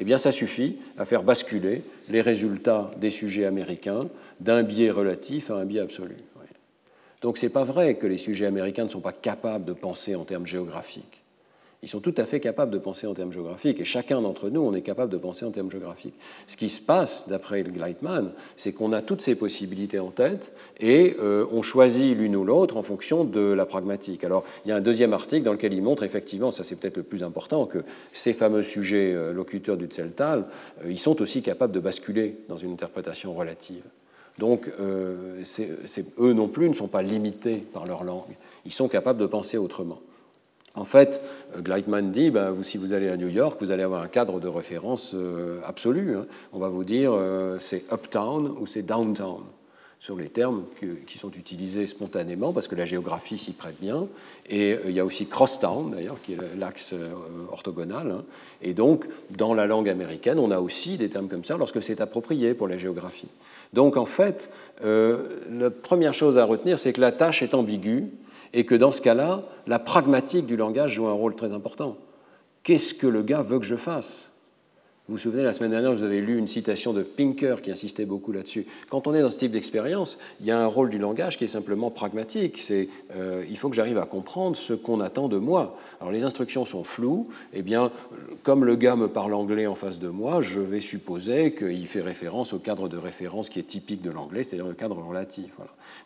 [0.00, 4.08] eh bien ça suffit à faire basculer les résultats des sujets américains
[4.40, 6.16] d'un biais relatif à un biais absolu.
[7.20, 10.14] Donc ce n'est pas vrai que les sujets américains ne sont pas capables de penser
[10.14, 11.19] en termes géographiques
[11.82, 14.60] ils sont tout à fait capables de penser en termes géographiques, et chacun d'entre nous,
[14.60, 16.14] on est capable de penser en termes géographiques.
[16.46, 21.16] Ce qui se passe, d'après Gleitman, c'est qu'on a toutes ces possibilités en tête, et
[21.20, 24.24] euh, on choisit l'une ou l'autre en fonction de la pragmatique.
[24.24, 26.98] Alors, il y a un deuxième article dans lequel il montre effectivement, ça c'est peut-être
[26.98, 27.78] le plus important, que
[28.12, 30.44] ces fameux sujets euh, locuteurs du Tseltal,
[30.84, 33.84] euh, ils sont aussi capables de basculer dans une interprétation relative.
[34.38, 38.36] Donc, eux non plus ne sont pas limités par leur langue.
[38.64, 40.00] Ils sont capables de penser autrement.
[40.74, 41.20] En fait,
[41.56, 44.40] euh, Gleitman dit, ben, si vous allez à New York, vous allez avoir un cadre
[44.40, 46.16] de référence euh, absolu.
[46.16, 46.26] Hein.
[46.52, 49.42] On va vous dire euh, c'est uptown ou c'est downtown
[49.98, 50.62] sur les termes
[51.06, 54.06] qui sont utilisés spontanément parce que la géographie s'y prête bien.
[54.48, 56.94] Et il y a aussi crosstown, d'ailleurs, qui est l'axe
[57.52, 58.10] orthogonal.
[58.10, 58.24] Hein.
[58.62, 62.00] Et donc, dans la langue américaine, on a aussi des termes comme ça lorsque c'est
[62.00, 63.28] approprié pour la géographie.
[63.74, 64.48] Donc, en fait,
[64.82, 68.08] la première chose à retenir, c'est que la tâche est ambiguë
[68.52, 71.96] et que dans ce cas-là, la pragmatique du langage joue un rôle très important.
[72.62, 74.30] Qu'est-ce que le gars veut que je fasse?
[75.10, 78.04] Vous vous souvenez, la semaine dernière, vous avez lu une citation de Pinker qui insistait
[78.04, 78.66] beaucoup là-dessus.
[78.90, 81.42] Quand on est dans ce type d'expérience, il y a un rôle du langage qui
[81.42, 82.58] est simplement pragmatique.
[82.58, 85.76] C'est euh, il faut que j'arrive à comprendre ce qu'on attend de moi.
[86.00, 87.26] Alors les instructions sont floues.
[87.52, 87.90] Eh bien,
[88.44, 92.02] comme le gars me parle anglais en face de moi, je vais supposer qu'il fait
[92.02, 95.50] référence au cadre de référence qui est typique de l'anglais, c'est-à-dire le cadre relatif.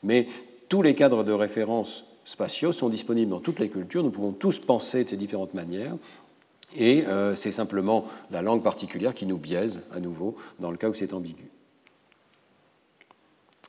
[0.03, 0.29] Mais
[0.71, 4.03] tous les cadres de référence spatiaux sont disponibles dans toutes les cultures.
[4.03, 5.95] Nous pouvons tous penser de ces différentes manières.
[6.77, 10.89] Et euh, c'est simplement la langue particulière qui nous biaise à nouveau dans le cas
[10.89, 11.51] où c'est ambigu.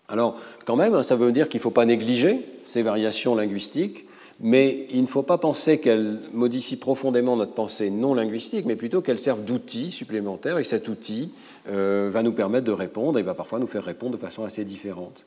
[0.07, 4.05] Alors, quand même, ça veut dire qu'il ne faut pas négliger ces variations linguistiques
[4.41, 9.01] mais il ne faut pas penser qu'elle modifie profondément notre pensée non linguistique, mais plutôt
[9.01, 11.31] qu'elle serve d'outil supplémentaire, et cet outil
[11.69, 14.65] euh, va nous permettre de répondre, et va parfois nous faire répondre de façon assez
[14.65, 15.23] différente.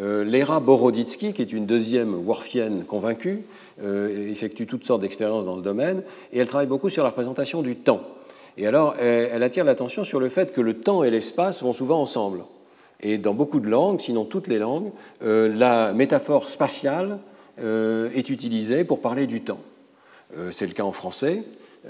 [0.00, 3.42] Euh, Lera Boroditsky, qui est une deuxième Worfienne convaincue,
[3.82, 6.02] euh, effectue toutes sortes d'expériences dans ce domaine,
[6.32, 8.02] et elle travaille beaucoup sur la représentation du temps.
[8.56, 12.02] Et alors, elle attire l'attention sur le fait que le temps et l'espace vont souvent
[12.02, 12.44] ensemble.
[13.00, 14.90] Et dans beaucoup de langues, sinon toutes les langues,
[15.22, 17.31] la métaphore spatiale euh,
[17.62, 19.60] est utilisé pour parler du temps.
[20.36, 21.42] Euh, c'est le cas en français.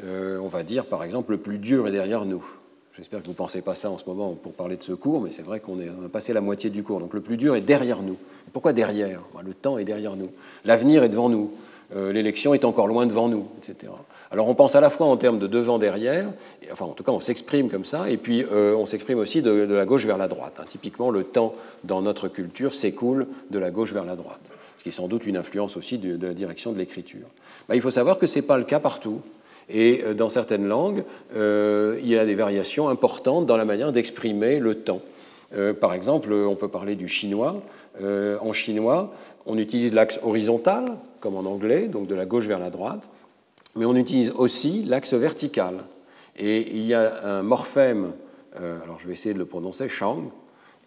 [0.05, 2.45] Euh, on va dire, par exemple, le plus dur est derrière nous.
[2.97, 5.23] J'espère que vous ne pensez pas ça en ce moment pour parler de ce cours,
[5.23, 7.01] mais c'est vrai qu'on a passé la moitié du cours.
[7.01, 8.17] Donc le plus dur est derrière nous.
[8.53, 9.21] Pourquoi derrière?
[9.43, 10.29] Le temps est derrière nous.
[10.67, 11.53] L'avenir est devant nous.
[11.95, 13.93] L'élection est encore loin devant nous, etc.
[14.31, 16.27] Alors on pense à la fois en termes de devant, derrière,
[16.71, 19.85] enfin en tout cas on s'exprime comme ça, et puis on s'exprime aussi de, la
[19.85, 20.55] gauche vers la droite.
[20.59, 20.65] Hein.
[20.67, 21.55] Typiquement, le temps
[21.85, 24.41] dans notre culture s'écoule de la gauche vers la droite
[24.83, 27.29] ce qui est sans doute une influence aussi de, la direction de l'écriture.
[27.69, 29.21] Bah, il faut savoir que ce n'est pas le cas partout.
[29.69, 31.05] Et euh, dans certaines langues,
[31.37, 35.01] euh, il y a des variations importantes dans la manière d'exprimer le temps.
[35.55, 37.63] Euh, par exemple, on peut parler du chinois.
[38.03, 39.13] en chinois,
[39.47, 43.09] on utilise l'axe horizontal, comme en anglais, donc de la gauche vers la droite,
[43.77, 45.75] mais on utilise aussi l'axe vertical.
[46.37, 48.15] Et il y a un morphème,
[48.57, 50.25] alors je vais essayer de le prononcer, shang,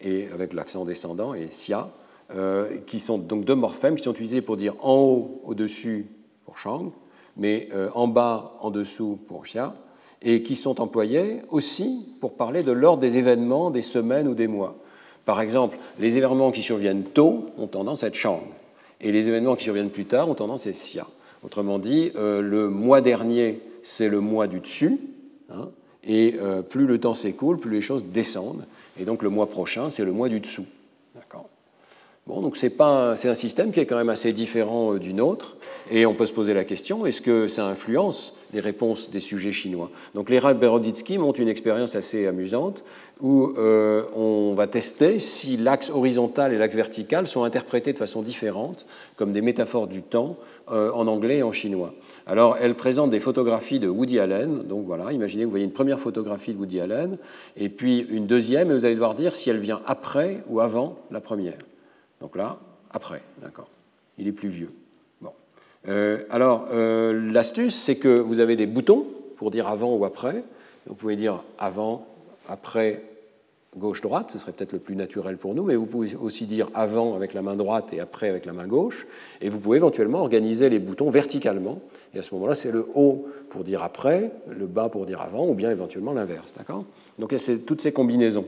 [0.02, 1.90] et avec l'accent descendant, et xia,
[2.34, 6.08] euh, qui sont donc deux morphèmes qui sont utilisés pour dire en haut, au-dessus
[6.44, 6.92] pour Shang,
[7.38, 9.76] mais euh, en bas, en dessous pour Xia,
[10.24, 14.48] et qui sont employés aussi pour parler de l'ordre des événements des semaines ou des
[14.48, 14.76] mois.
[15.26, 18.42] Par exemple, les événements qui surviennent tôt ont tendance à être Shang,
[19.02, 21.06] et les événements qui surviennent plus tard ont tendance à être Xia.
[21.44, 25.00] Autrement dit, euh, le mois dernier, c'est le mois du dessus,
[25.52, 25.70] hein,
[26.04, 26.36] et
[26.70, 28.66] plus le temps s'écoule, plus les choses descendent,
[29.00, 30.66] et donc le mois prochain, c'est le mois du dessous.
[32.28, 35.58] Bon, donc c'est un système qui est quand même assez différent euh, du nôtre,
[35.92, 39.52] et on peut se poser la question est-ce que ça influence les réponses des sujets
[39.52, 39.92] chinois?
[40.16, 42.84] Donc les Beroditsky montrent une expérience assez amusante
[43.22, 48.24] où euh, on va tester si l'axe horizontal et l'axe vertical sont interprétés de façon
[48.24, 50.38] différente, comme des métaphores du temps,
[50.72, 51.94] euh, en anglais et en chinois.
[52.26, 54.64] Alors, elle présente des photographies de Woody Allen.
[54.64, 57.20] Donc voilà, imaginez vous voyez une première photographie de Woody Allen,
[57.56, 60.98] et puis une deuxième, et vous allez devoir dire si elle vient après ou avant
[61.12, 61.60] la première.
[62.26, 62.58] Donc là,
[62.90, 63.68] après, d'accord.
[64.18, 64.72] Il est plus vieux.
[65.22, 65.30] Bon.
[65.88, 69.06] Euh, alors, euh, l'astuce, c'est que vous avez des boutons
[69.38, 70.44] pour dire avant ou après.
[70.88, 72.08] Vous pouvez dire avant,
[72.50, 73.04] après,
[73.78, 77.16] gauche-droite, ce serait peut-être le plus naturel pour nous, mais vous pouvez aussi dire avant
[77.16, 79.06] avec la main droite et après avec la main gauche,
[79.40, 81.80] et vous pouvez éventuellement organiser les boutons verticalement,
[82.16, 85.48] et à ce moment-là, c'est le haut pour dire après, le bas pour dire avant,
[85.48, 86.86] ou bien éventuellement l'inverse, d'accord?
[87.20, 88.46] Donc il y a toutes ces combinaisons.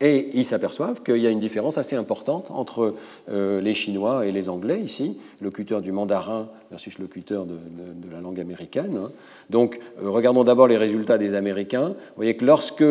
[0.00, 2.94] Et ils s'aperçoivent qu'il y a une différence assez importante entre
[3.30, 8.20] euh, les Chinois et les Anglais ici, locuteur du mandarin versus locuteur de, de, la
[8.20, 8.98] langue américaine.
[8.98, 9.10] Hein.
[9.48, 11.88] Donc euh, regardons d'abord les résultats des Américains.
[11.88, 12.84] Vous voyez que lorsque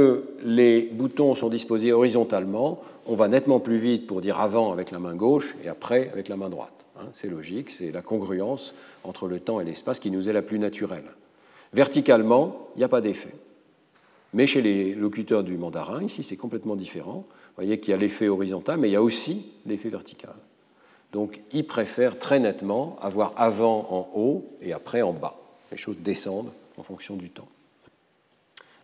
[0.44, 4.98] les boutons sont disposés horizontalement, on va nettement plus vite pour dire avant avec la
[4.98, 6.86] main gauche et après avec la main droite.
[7.00, 7.06] Hein.
[7.14, 10.58] C'est logique, c'est la congruence entre le temps et l'espace qui nous est la plus
[10.58, 11.06] naturelle.
[11.72, 13.34] Verticalement, il n'y a pas d'effet.
[14.36, 17.24] Mais chez les locuteurs du mandarin, ici, c'est complètement différent.
[17.26, 20.36] Vous voyez qu'il y a l'effet horizontal, mais il y a aussi l'effet vertical.
[21.14, 25.38] Donc, ils préfèrent très nettement avoir avant en haut et après en bas.
[25.72, 27.48] Les choses descendent en fonction du temps.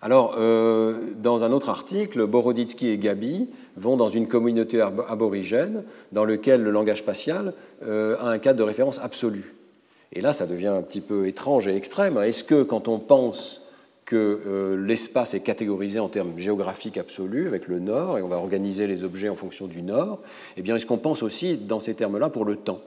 [0.01, 5.83] Alors, euh, dans un autre article, Boroditsky et Gabi vont dans une communauté aborigène
[6.13, 9.53] dans laquelle le langage spatial euh, a un cadre de référence absolu.
[10.13, 12.17] Et là, ça devient un petit peu étrange et extrême.
[12.19, 13.61] Est-ce que quand on pense
[14.11, 18.35] que euh, l'espace est catégorisé en termes géographiques absolus, avec le nord, et on va
[18.35, 20.19] organiser les objets en fonction du nord,
[20.57, 22.81] eh bien, est-ce qu'on pense aussi dans ces termes-là pour le temps?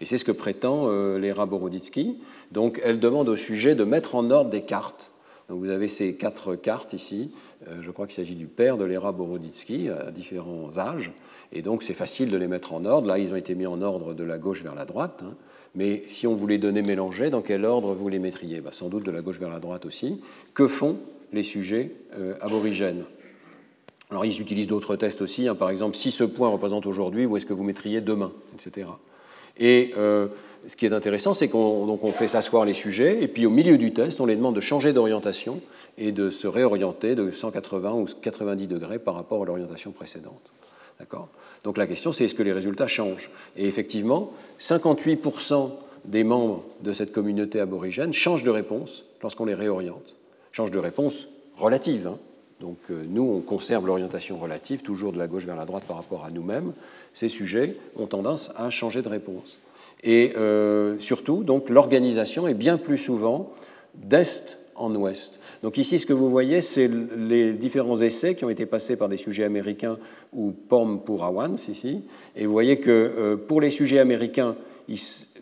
[0.00, 2.16] Et c'est ce que prétend euh, Lera Boroditsky.
[2.52, 5.10] Donc, elle demande au sujet de mettre en ordre des cartes.
[5.50, 7.32] Donc, vous avez ces quatre cartes ici.
[7.68, 11.12] Euh, je crois qu'il s'agit du père de Lera Boroditsky à différents âges.
[11.52, 13.08] Et donc, c'est facile de les mettre en ordre.
[13.08, 15.22] Là, ils ont été mis en ordre de la gauche vers la droite.
[15.22, 15.34] Hein.
[15.74, 19.04] Mais si on voulait donner mélanger, dans quel ordre vous les mettriez bah, Sans doute
[19.04, 20.20] de la gauche vers la droite aussi.
[20.54, 20.98] Que font
[21.32, 23.04] les sujets euh, aborigènes
[24.10, 25.48] Alors ils utilisent d'autres tests aussi.
[25.48, 25.54] Hein.
[25.54, 28.86] par exemple, si ce point représente aujourd'hui, où est-ce que vous mettriez demain Etc.
[29.58, 30.28] Et euh,
[30.66, 33.78] ce qui est intéressant, c'est qu'on on fait s'asseoir les sujets, et puis au milieu
[33.78, 35.60] du test, on les demande de changer d'orientation
[35.98, 40.50] et de se réorienter de 180 ou 90 degrés par rapport à l'orientation précédente.
[41.64, 43.30] Donc la question, c'est est-ce que les résultats changent?
[43.56, 45.70] Et effectivement, 58%
[46.04, 50.14] des membres de cette communauté aborigène changent de réponse lorsqu'on les réoriente.
[50.50, 52.08] Changent de réponse relative.
[52.08, 52.18] Hein.
[52.60, 55.96] Donc euh, nous, on conserve l'orientation relative, toujours de la gauche vers la droite par
[55.96, 56.72] rapport à nous-mêmes.
[57.14, 59.58] Ces sujets ont tendance à changer de réponse.
[60.02, 63.52] Et euh, surtout, donc l'organisation est bien plus souvent
[63.94, 65.38] d'est en ouest.
[65.62, 69.08] Donc ici, ce que vous voyez, c'est les différents essais qui ont été passés par
[69.08, 69.98] des sujets américains
[70.32, 72.02] ou POM pour Awans ici.
[72.34, 74.56] Et vous voyez que euh, pour les sujets américains,
[74.88, 74.98] ils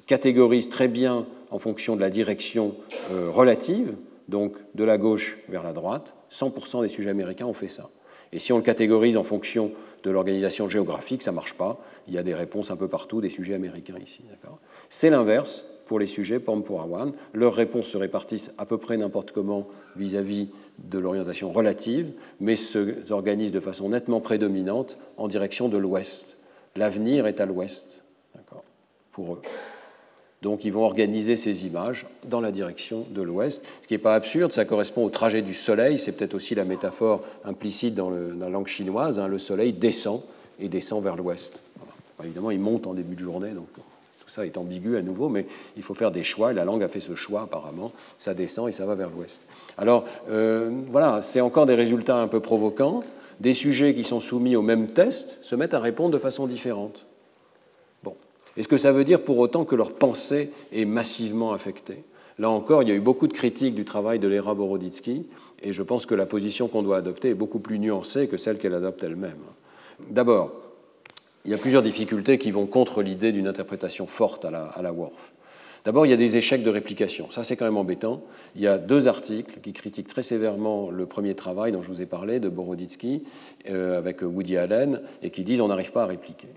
[0.07, 2.75] catégorisent très bien en fonction de la direction
[3.11, 3.95] euh, relative,
[4.29, 6.15] donc de la gauche vers la droite.
[6.31, 7.89] 100% des sujets américains ont fait ça.
[8.33, 11.81] Et si on le catégorise en fonction de l'organisation géographique, ça ne marche pas.
[12.09, 14.23] Il y a des réponses un peu partout des sujets américains ici.
[14.89, 16.87] C'est l'inverse pour les sujets, POM pour.
[17.35, 19.67] Leurs réponses se répartissent à peu près n'importe comment
[19.97, 20.47] vis-à-vis
[20.79, 26.37] de l'orientation relative, mais s'organisent de façon nettement prédominante en direction de l'ouest.
[26.77, 28.05] L'avenir est à l'ouest,
[29.11, 29.43] pour eux.
[30.43, 34.15] Donc ils vont organiser ces images dans la direction de l'ouest, ce qui n'est pas
[34.15, 38.49] absurde, ça correspond au trajet du soleil, c'est peut-être aussi la métaphore implicite dans, la
[38.49, 39.27] langue chinoise, hein.
[39.27, 40.23] le soleil descend
[40.61, 41.65] et descend vers l'ouest.
[42.23, 43.67] Évidemment, il monte en début de journée, donc
[44.31, 46.89] ça est ambigu à nouveau, mais il faut faire des choix, et la langue a
[46.89, 49.41] fait ce choix apparemment, ça descend et ça va vers l'ouest.
[49.77, 53.03] Alors euh, voilà, c'est encore des résultats un peu provoquants.
[53.41, 57.07] Des sujets qui sont soumis au même test se mettent à répondre de façon différente.
[58.05, 58.15] Bon.
[58.57, 62.05] Est-ce que ça veut dire pour autant que leur pensée est massivement affectée?
[62.39, 65.27] Là encore, il y a eu beaucoup de critiques du travail de Lera Boroditsky,
[65.63, 68.59] et je pense que la position qu'on doit adopter est beaucoup plus nuancée que celle
[68.59, 69.41] qu'elle adopte elle-même.
[70.09, 70.53] D'abord,
[71.45, 74.93] il y a plusieurs difficultés qui vont contre l'idée d'une interprétation forte à la, à
[74.93, 75.33] Worf.
[75.85, 77.31] D'abord, il y a des échecs de réplication.
[77.31, 78.23] Ça, c'est quand même embêtant.
[78.55, 82.03] Il y a deux articles qui critiquent très sévèrement le premier travail dont je vous
[82.03, 83.25] ai parlé, de Boroditsky,
[83.71, 86.49] euh, avec Woody Allen, et qui disent on n'arrive pas à répliquer.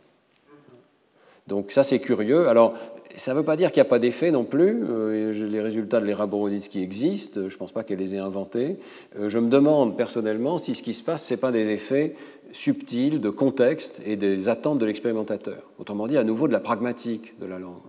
[1.48, 2.50] Donc ça, c'est curieux.
[2.50, 2.74] Alors,
[3.16, 4.84] ça ne veut pas dire qu'il n'y a pas d'effet non plus.
[4.90, 7.42] Euh, les résultats de l'ERA Boroditsky existent.
[7.48, 8.78] Je ne pense pas qu'elle les ait inventés.
[9.20, 12.16] Euh, je me demande personnellement si ce qui se passe, ce n'est pas des effets
[12.54, 15.64] subtile de contexte et des attentes de l'expérimentateur.
[15.80, 17.82] Autrement dit, à nouveau de la pragmatique de la langue.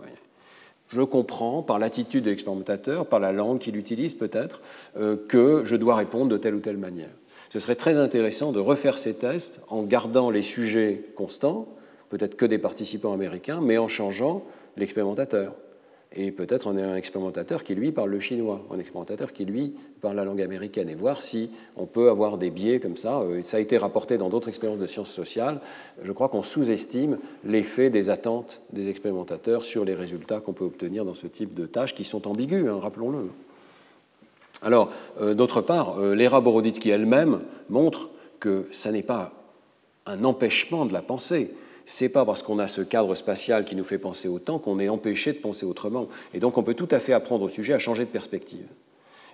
[0.89, 4.61] Je comprends par l'attitude de l'expérimentateur, par la langue qu'il utilise peut-être,
[4.97, 7.09] euh, que je dois répondre de telle ou telle manière.
[7.49, 11.67] Ce serait très intéressant de refaire ces tests en gardant les sujets constants,
[12.09, 14.43] peut-être que des participants américains, mais en changeant
[14.77, 15.53] l'expérimentateur
[16.13, 20.23] et peut-être un expérimentateur qui, lui, parle le chinois, un expérimentateur qui, lui, parle la
[20.23, 23.19] langue américaine, et voir si on peut avoir des biais comme ça.
[23.19, 25.59] Euh, ça a été rapporté dans d'autres expériences de sciences sociales.
[26.03, 31.03] Je crois qu'on sous-estime l'effet des attentes des expérimentateurs sur les résultats qu'on peut obtenir
[31.03, 33.29] dans ce type de tâches qui sont ambiguës, hein, rappelons-le.
[34.61, 34.91] Alors,
[35.21, 39.33] euh, d'autre part, euh, l'ERA Boroditsky elle-même montre que ça n'est pas
[40.05, 41.51] un empêchement de la pensée,
[41.85, 44.89] c'est pas parce qu'on a ce cadre spatial qui nous fait penser autant qu'on est
[44.89, 46.07] empêché de penser autrement.
[46.33, 48.65] Et donc on peut tout à fait apprendre au sujet à changer de perspective.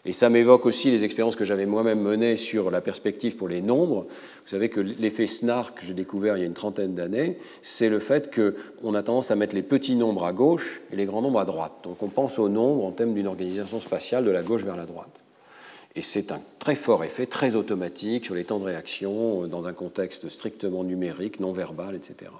[0.04, 3.62] Et ça m'évoque aussi les expériences que j'avais moi-même menées sur la perspective pour les
[3.62, 4.08] nombres.
[4.43, 7.88] Vous savez que l'effet SNAR que j'ai découvert il y a une trentaine d'années, c'est
[7.88, 11.22] le fait qu'on a tendance à mettre les petits nombres à gauche et les grands
[11.22, 11.74] nombres à droite.
[11.84, 14.86] Donc on pense aux nombres en termes d'une organisation spatiale de la gauche vers la
[14.86, 15.22] droite.
[15.96, 19.74] Et c'est un très fort effet, très automatique sur les temps de réaction dans un
[19.74, 22.32] contexte strictement numérique, non verbal, etc.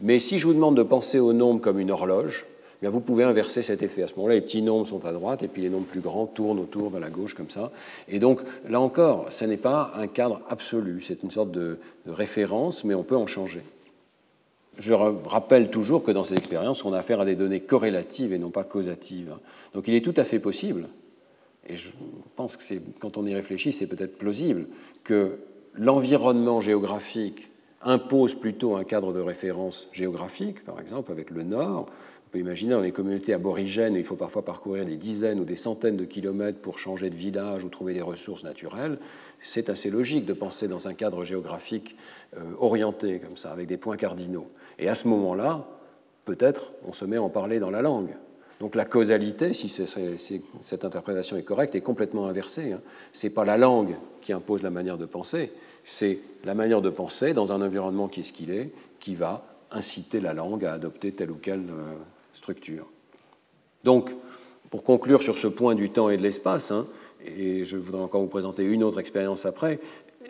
[0.00, 2.44] Mais si je vous demande de penser au nombre comme une horloge,
[2.82, 4.02] eh vous pouvez inverser cet effet.
[4.02, 6.26] À ce moment-là, les petits nombres sont à droite et puis les nombres plus grands
[6.26, 7.70] tournent autour vers la gauche comme ça.
[8.08, 12.82] Et donc, là encore, ce n'est pas un cadre absolu, c'est une sorte de, référence,
[12.82, 13.62] mais on peut en changer.
[14.78, 18.38] Je rappelle toujours que dans ces expériences, on a affaire à des données corrélatives et
[18.38, 19.36] non pas causatives.
[19.74, 20.88] Donc, il est tout à fait possible
[21.68, 21.88] et je
[22.36, 24.66] pense que quand on y réfléchit, c'est peut-être plausible,
[25.04, 25.38] que
[25.74, 27.50] l'environnement géographique
[27.82, 31.86] impose plutôt un cadre de référence géographique, par exemple avec le Nord.
[32.26, 35.56] On peut imaginer dans les communautés aborigènes, il faut parfois parcourir des dizaines ou des
[35.56, 38.98] centaines de kilomètres pour changer de village ou trouver des ressources naturelles.
[39.40, 41.96] C'est assez logique de penser dans un cadre géographique
[42.36, 44.46] euh, orienté, comme ça, avec des points cardinaux.
[44.78, 45.66] Et à ce moment-là,
[46.24, 48.14] peut-être on se met à en parler dans la langue.
[48.62, 52.74] Donc la causalité, si cette interprétation est correcte, est complètement inversée.
[52.74, 52.80] Hein.
[53.12, 55.50] Ce n'est pas la langue qui impose la manière de penser,
[55.82, 59.44] c'est la manière de penser dans un environnement qui est ce qu'il est, qui va
[59.72, 61.94] inciter la langue à adopter telle ou quelle euh,
[62.34, 62.86] structure.
[63.82, 64.14] Donc,
[64.70, 66.86] pour conclure sur ce point du temps et de l'espace, hein,
[67.26, 69.80] et je voudrais encore vous présenter une autre expérience après,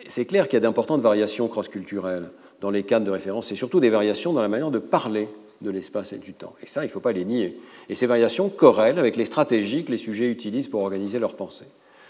[0.07, 2.31] c'est clair qu'il y a d'importantes variations cross-culturelles
[2.61, 5.29] dans les cadres de référence, et surtout des variations dans la manière de parler
[5.61, 6.53] de l'espace et du temps.
[6.61, 7.59] Et ça, il ne faut pas les nier.
[7.89, 11.67] Et ces variations corrèlent avec les stratégies que les sujets utilisent pour organiser leur pensée.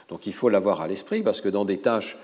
[0.09, 2.17] Donc il faut l'avoir à l'esprit, parce que dans des tâches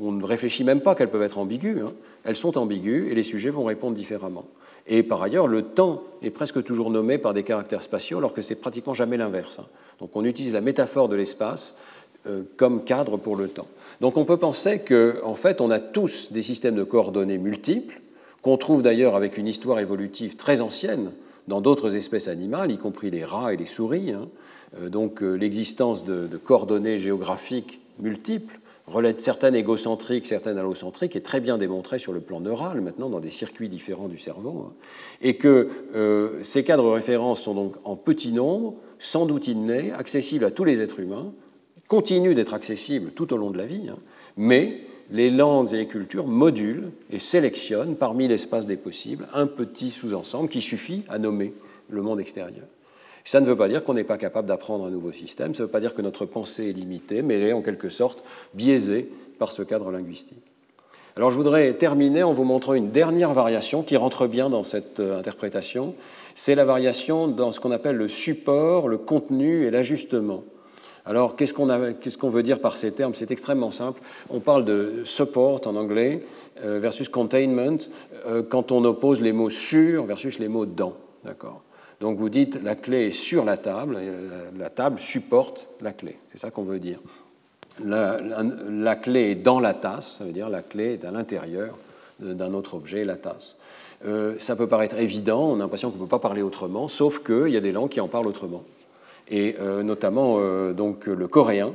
[0.00, 1.92] on ne réfléchit même pas qu'elles peuvent être ambiguës, hein,
[2.24, 4.46] elles sont ambiguës et les sujets vont répondre différemment.
[4.86, 8.42] Et par ailleurs, le temps est presque toujours nommé par des caractères spatiaux, alors que
[8.42, 9.58] c'est pratiquement jamais l'inverse.
[9.60, 9.66] Hein.
[10.00, 11.74] Donc on utilise la métaphore de l'espace
[12.26, 13.68] euh, comme cadre pour le temps.
[14.00, 18.00] Donc on peut penser qu'en en fait, on a tous des systèmes de coordonnées multiples,
[18.42, 21.12] qu'on trouve d'ailleurs avec une histoire évolutive très ancienne
[21.48, 24.12] dans d'autres espèces animales, y compris les rats et les souris.
[24.12, 24.28] Hein.
[24.80, 28.58] Euh, donc euh, l'existence de, coordonnées géographiques multiples
[29.18, 33.30] certaines égocentriques, certaines allocentriques, est très bien démontrée sur le plan neural, maintenant dans des
[33.30, 34.72] circuits différents du cerveau, hein.
[35.22, 39.92] et que euh, ces cadres de référence sont donc en petit nombre, sans doute innés,
[39.92, 41.32] accessibles à tous les êtres humains,
[41.88, 43.98] continuent d'être accessibles tout au long de la vie, hein,
[44.36, 44.80] mais
[45.12, 50.48] les langues et les cultures modulent et sélectionnent parmi l'espace des possibles un petit sous-ensemble
[50.48, 51.52] qui suffit à nommer
[51.90, 52.64] le monde extérieur.
[53.24, 55.66] Ça ne veut pas dire qu'on n'est pas capable d'apprendre un nouveau système, ça ne
[55.66, 58.24] veut pas dire que notre pensée est limitée, mais elle est en quelque sorte
[58.54, 59.08] biaisée
[59.38, 60.42] par ce cadre linguistique.
[61.14, 64.98] Alors je voudrais terminer en vous montrant une dernière variation qui rentre bien dans cette
[64.98, 65.94] euh, interprétation.
[66.34, 70.42] C'est la variation dans ce qu'on appelle le support, le contenu et l'ajustement.
[71.04, 73.14] Alors, qu'est-ce qu'on veut dire par ces termes?
[73.14, 74.00] C'est extrêmement simple.
[74.30, 76.22] On parle de support en anglais
[76.64, 77.78] euh, versus containment
[78.26, 80.94] euh, quand on oppose les mots sur versus les mots dans.
[81.24, 81.62] D'accord
[82.00, 83.98] Donc, vous dites la clé est sur la table,
[84.56, 86.18] la, table supporte la clé.
[86.30, 87.00] C'est ça qu'on veut dire.
[87.84, 91.76] La, clé est dans la tasse, ça veut dire la clé est à l'intérieur
[92.20, 93.56] d'un autre objet, la tasse.
[94.04, 97.20] Euh, ça peut paraître évident, on a l'impression qu'on ne peut pas parler autrement, sauf
[97.20, 98.62] qu'il y a des langues qui en parlent autrement
[99.28, 101.72] et euh, notamment euh, donc, le coréen,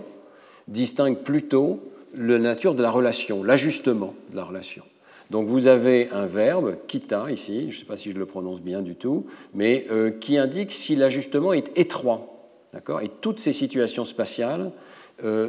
[0.68, 1.80] distingue plutôt
[2.16, 4.84] la nature de la relation, l'ajustement de la relation.
[5.30, 8.62] Donc vous avez un verbe, kita ici, je ne sais pas si je le prononce
[8.62, 12.34] bien du tout, mais euh, qui indique si l'ajustement est étroit.
[13.02, 14.72] Et toutes ces situations spatiales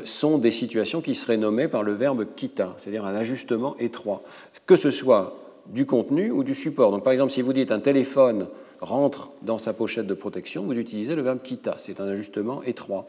[0.05, 4.23] sont des situations qui seraient nommées par le verbe kita, c'est-à-dire un ajustement étroit,
[4.67, 6.91] que ce soit du contenu ou du support.
[6.91, 8.47] Donc par exemple, si vous dites un téléphone
[8.81, 11.75] rentre dans sa pochette de protection, vous utilisez le verbe quitta.
[11.79, 13.07] C'est un ajustement étroit.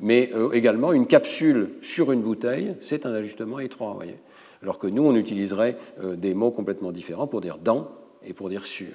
[0.00, 3.92] Mais euh, également, une capsule sur une bouteille, c'est un ajustement étroit.
[3.94, 4.16] Voyez.
[4.62, 5.76] Alors que nous, on utiliserait
[6.16, 7.88] des mots complètement différents pour dire dans
[8.26, 8.88] et pour dire sur.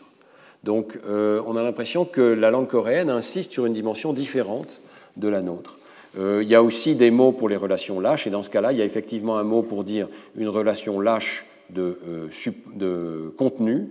[0.66, 4.82] Donc on a l'impression que la langue coréenne insiste sur une dimension différente
[5.16, 5.78] de la nôtre.
[6.18, 8.78] il y a aussi des mots pour les relations lâches, et dans ce cas-là, il
[8.78, 13.88] y a effectivement un mot pour dire une relation lâche de contenu,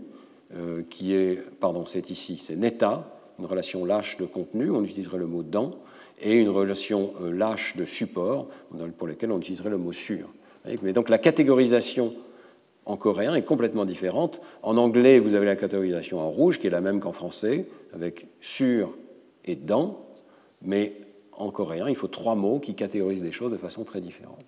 [0.90, 3.08] qui est, pardon, c'est ici, c'est neta,
[3.38, 5.72] une relation lâche de contenu, on utiliserait le mot dans,
[6.20, 8.46] et une relation euh, lâche de support,
[8.96, 10.28] pour lequel on utiliserait le mot sur.
[10.82, 12.14] Mais donc la catégorisation
[12.86, 14.40] en coréen est complètement différente.
[14.62, 18.26] En anglais, vous avez la catégorisation en rouge, qui est la même qu'en français, avec
[18.40, 18.94] sur
[19.44, 20.04] et dans,
[20.62, 20.94] mais
[21.32, 24.44] en coréen, il faut trois mots qui catégorisent les choses de façon très différente.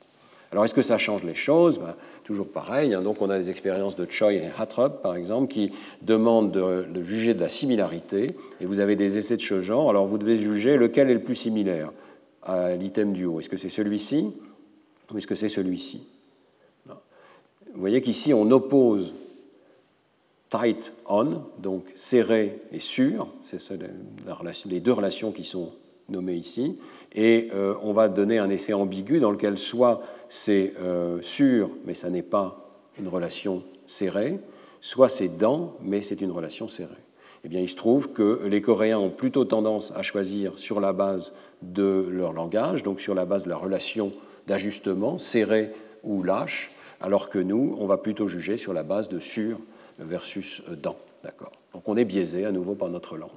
[0.54, 1.80] Alors, est-ce que ça change les choses?
[1.80, 2.94] Ben, Toujours pareil.
[2.94, 3.02] Hein.
[3.02, 5.72] donc, on a des expériences de Choi et Hatrup, par exemple, qui
[6.02, 8.28] demandent de, juger de la similarité.
[8.60, 9.90] Et vous avez des essais de ce genre.
[9.90, 11.90] Alors, vous devez juger lequel est le plus similaire
[12.44, 13.40] à l'item du haut.
[13.40, 14.32] Est-ce que c'est celui-ci
[15.12, 16.06] ou est-ce que c'est celui-ci?
[16.86, 19.12] Vous voyez qu'ici, on oppose
[20.50, 23.26] tight on, donc serré et sûr.
[23.42, 23.58] C'est
[24.66, 25.72] les deux relations qui sont
[26.08, 26.78] nommées ici.
[27.14, 30.02] Et euh, on va donner un essai ambigu dans lequel soit
[30.34, 34.40] c'est euh, sûr, mais ça n'est pas une relation serrée,
[34.80, 36.90] soit c'est dans, mais c'est une relation serrée.
[37.44, 40.92] Eh bien, il se trouve que les Coréens ont plutôt tendance à choisir sur la
[40.92, 41.32] base
[41.62, 44.10] de leur langage, donc sur la base de la relation
[44.48, 45.70] d'ajustement, serré
[46.02, 49.60] ou lâche, alors que nous, on va plutôt juger sur la base de sur
[50.00, 50.96] versus dans.
[51.22, 51.52] D'accord?
[51.72, 53.30] Donc on est biaisé à nouveau par notre langue.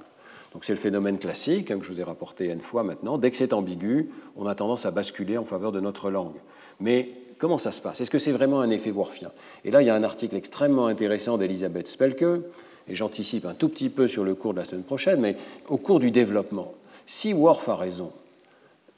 [0.52, 3.18] Donc c'est le phénomène classique hein, que je vous ai rapporté une fois maintenant.
[3.18, 6.36] Dès que c'est ambigu, on a tendance à basculer en faveur de notre langue.
[6.80, 8.00] Mais comment ça se passe?
[8.00, 9.30] Est-ce que c'est vraiment un effet worfien
[9.64, 12.42] Et là, il y a un article extrêmement intéressant d'Elisabeth Spelke,
[12.88, 15.36] et j'anticipe un tout petit peu sur le cours de la semaine prochaine, mais
[15.68, 16.74] au cours du développement,
[17.06, 18.12] si Worf a raison,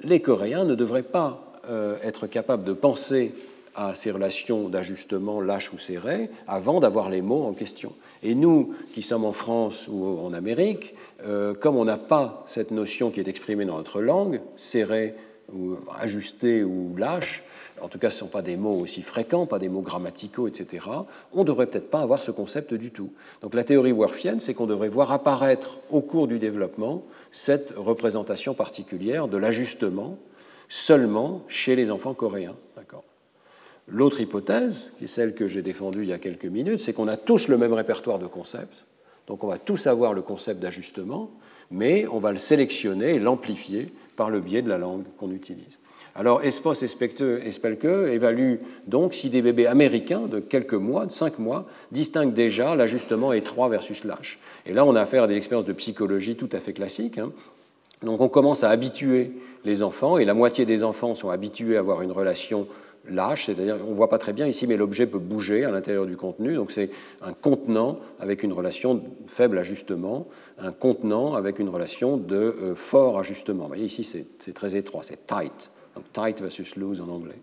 [0.02, 3.34] les Coréens ne devraient pas euh, être capables de penser
[3.80, 7.94] à ces relations d'ajustement lâche ou serré avant d'avoir les mots en question.
[8.22, 10.94] Et nous, qui sommes en France ou en Amérique,
[11.24, 15.14] euh, comme on n'a pas cette notion qui est exprimée dans notre langue, serré
[15.50, 17.42] ou ajusté ou lâche,
[17.80, 20.46] en tout cas ce ne sont pas des mots aussi fréquents, pas des mots grammaticaux,
[20.46, 20.84] etc.,
[21.32, 23.14] on ne devrait peut-être pas avoir ce concept du tout.
[23.40, 27.02] Donc la théorie worfienne, c'est qu'on devrait voir apparaître au cours du développement
[27.32, 30.18] cette représentation particulière de l'ajustement
[30.68, 32.56] seulement chez les enfants coréens.
[33.90, 37.08] L'autre hypothèse, qui est celle que j'ai défendue il y a quelques minutes, c'est qu'on
[37.08, 38.84] a tous le même répertoire de concepts,
[39.26, 41.30] donc on va tous avoir le concept d'ajustement,
[41.70, 45.78] mais on va le sélectionner et l'amplifier par le biais de la langue qu'on utilise.
[46.14, 51.38] Alors Espos et Spelke évaluent donc si des bébés américains de quelques mois, de cinq
[51.38, 54.40] mois, distinguent déjà l'ajustement étroit versus lâche.
[54.66, 57.18] Et là, on a affaire à des expériences de psychologie tout à fait classiques.
[57.18, 57.30] Hein.
[58.02, 59.32] Donc on commence à habituer
[59.64, 62.66] les enfants, et la moitié des enfants sont habitués à avoir une relation
[63.08, 66.06] lâche, c'est-à-dire on ne voit pas très bien ici, mais l'objet peut bouger à l'intérieur
[66.06, 66.54] du contenu.
[66.54, 66.90] Donc c'est
[67.22, 70.28] un contenant avec une relation de faible ajustement,
[70.58, 73.64] un contenant avec une relation de euh, fort ajustement.
[73.64, 75.70] Vous voyez ici, c'est très étroit, c'est tight.
[75.94, 77.38] Donc tight versus loose en anglais.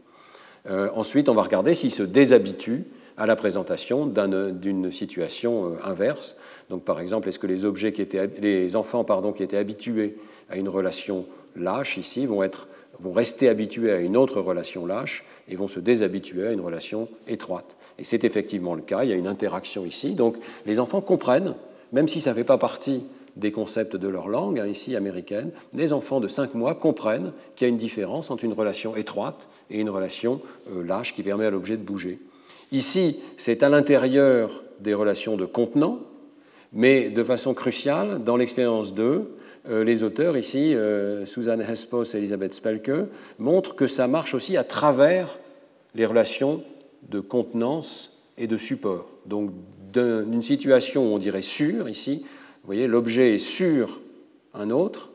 [0.69, 2.85] Euh, ensuite, on va regarder s'il se déshabitue
[3.17, 6.35] à la présentation d'une situation euh, inverse.
[6.69, 10.17] Donc, par exemple, est-ce que les, objets qui étaient, les enfants pardon, qui étaient habitués
[10.49, 11.25] à une relation
[11.55, 12.67] lâche ici vont, être,
[12.99, 17.07] vont rester habitués à une autre relation lâche et vont se déshabituer à une relation
[17.27, 17.77] étroite.
[17.99, 20.13] Et c'est effectivement le cas, il y a une interaction ici.
[20.13, 21.55] Donc les enfants comprennent,
[21.91, 23.03] même si ça ne fait pas partie
[23.37, 27.67] des concepts de leur langue, hein, ici américaine, les enfants de 5 mois comprennent qu'il
[27.67, 30.41] y a une différence entre une relation étroite et une relation
[30.71, 32.19] euh, lâche qui permet à l'objet de bouger.
[32.71, 35.99] Ici, c'est à l'intérieur des relations de contenant,
[36.73, 39.21] mais de façon cruciale, dans l'expérience 2, euh,
[39.69, 43.07] les auteurs ici, euh, Suzanne Hespos et Elisabeth Spelke,
[43.39, 45.37] montrent que ça marche aussi à travers
[45.95, 46.63] les relations
[47.09, 49.09] de contenance et de support.
[49.25, 49.51] Donc
[49.93, 53.99] d'une situation on dirait sur, ici, vous voyez, l'objet est sur
[54.53, 55.11] un autre,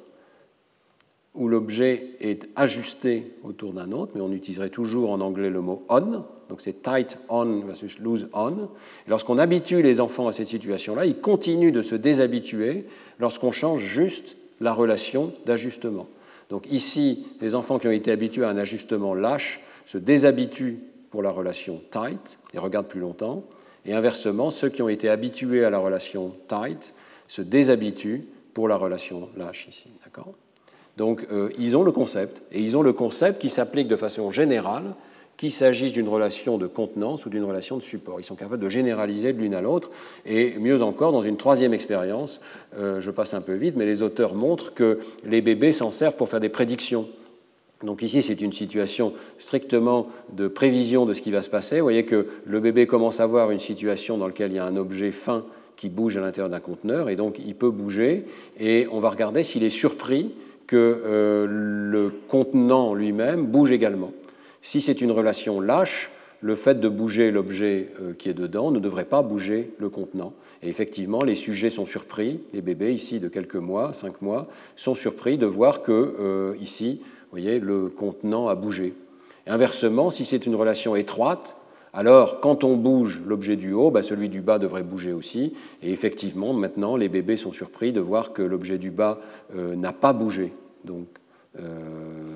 [1.35, 5.85] où l'objet est ajusté autour d'un autre, mais on utiliserait toujours en anglais le mot
[5.89, 8.69] on, donc c'est tight on versus loose on.
[9.09, 12.85] Lorsqu'on habitue les enfants à cette situation-là, ils continuent de se déshabituer
[13.19, 16.07] lorsqu'on change juste la relation d'ajustement.
[16.49, 20.79] Donc ici, des enfants qui ont été habitués à un ajustement lâche se déshabituent
[21.11, 23.45] pour la relation tight et regardent plus longtemps.
[23.85, 26.95] Et inversement, ceux qui ont été habitués à la relation tight
[27.29, 28.25] se déshabituent
[28.55, 29.89] pour la relation lâche ici.
[30.97, 34.31] Donc euh, ils ont le concept, et ils ont le concept qui s'applique de façon
[34.31, 34.95] générale
[35.37, 38.21] qu'il s'agisse d'une relation de contenance ou d'une relation de support.
[38.21, 39.91] Ils sont capables de généraliser de l'une à l'autre.
[40.25, 42.41] Et mieux encore, dans une troisième expérience,
[42.79, 46.17] euh, je passe un peu vite, mais les auteurs montrent que les bébés s'en servent
[46.17, 47.09] pour faire des prédictions.
[47.83, 51.79] Donc ici, c'est une situation strictement de prévision de ce qui va se passer.
[51.79, 54.65] Vous voyez que le bébé commence à voir une situation dans laquelle il y a
[54.65, 55.45] un objet fin
[55.77, 58.27] qui bouge à l'intérieur d'un conteneur, et donc il peut bouger,
[58.61, 60.31] et on va regarder s'il est surpris
[60.69, 64.13] que euh, le contenant lui-même bouge également.
[64.63, 66.11] Si c'est une relation lâche,
[66.41, 70.33] le fait de bouger l'objet euh, qui est dedans ne devrait pas bouger le contenant.
[70.63, 74.95] Et effectivement, les sujets sont surpris, les bébés ici de quelques mois, cinq mois, sont
[74.95, 78.95] surpris de voir que euh, ici, vous voyez, le contenant a bougé.
[79.47, 81.57] inversement, si c'est une relation étroite,
[81.93, 85.55] alors quand on bouge l'objet du haut, bah, celui du bas devrait bouger aussi.
[85.83, 89.19] Et effectivement, maintenant, les bébés sont surpris de voir que l'objet du bas
[89.57, 90.53] euh, n'a pas bougé.
[90.85, 91.07] Donc,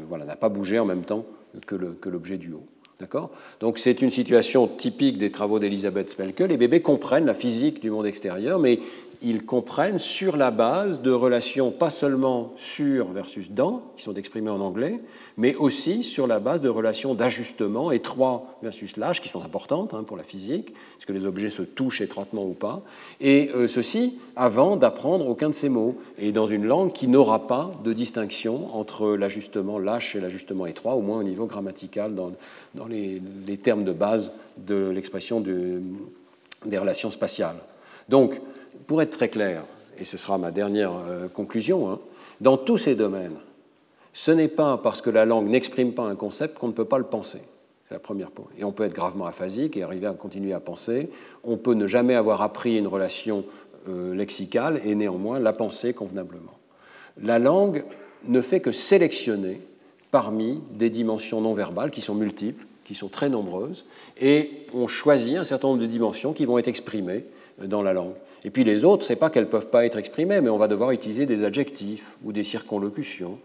[0.09, 1.24] voilà, n'a pas bougé en même temps
[1.64, 2.66] que l'objet du haut.
[2.98, 3.30] D'accord?
[3.60, 6.40] Donc c'est une situation typique des travaux d'Elisabeth Spelke.
[6.40, 8.80] Les bébés comprennent la physique du monde extérieur, mais
[9.27, 14.51] ils comprennent sur la base de relations pas seulement sur versus dans, qui sont exprimées
[14.51, 15.01] en anglais,
[15.36, 20.05] mais aussi sur la base de relations d'ajustement étroit versus large, qui sont importantes hein,
[20.05, 22.82] pour la physique, est-ce que les objets se touchent étroitement ou pas,
[23.20, 27.48] et euh, ceci avant d'apprendre aucun de ces mots, et dans une langue qui n'aura
[27.48, 32.31] pas de distinction entre l'ajustement lâche et l'ajustement étroit, au moins au niveau grammatical, dans,
[32.77, 33.20] dans les,
[33.61, 37.57] termes de base de l'expression des relations spatiales.
[38.09, 38.40] Donc,
[38.86, 39.62] pour être très clair,
[39.98, 41.98] et ce sera ma dernière euh, conclusion, hein,
[42.40, 43.36] dans tous ces domaines,
[44.12, 46.98] ce n'est pas parce que la langue n'exprime pas un concept qu'on ne peut pas
[46.98, 47.40] le penser.
[47.88, 48.46] C'est la première point.
[48.58, 51.10] Et on peut être gravement aphasique et arriver à continuer à penser.
[51.44, 53.44] On peut ne jamais avoir appris une relation
[53.88, 56.58] euh, lexicale et néanmoins la penser convenablement.
[57.22, 57.84] La langue
[58.26, 59.60] ne fait que sélectionner
[60.10, 63.84] parmi des dimensions non verbales qui sont multiples, qui sont très nombreuses,
[64.20, 67.24] et on choisit un certain nombre de dimensions qui vont être exprimées
[67.62, 68.14] dans la langue.
[68.47, 70.56] Et puis les autres, ce n'est pas qu'elles ne peuvent pas être exprimées, mais on
[70.56, 73.39] va devoir utiliser des adjectifs ou des circonlocutions.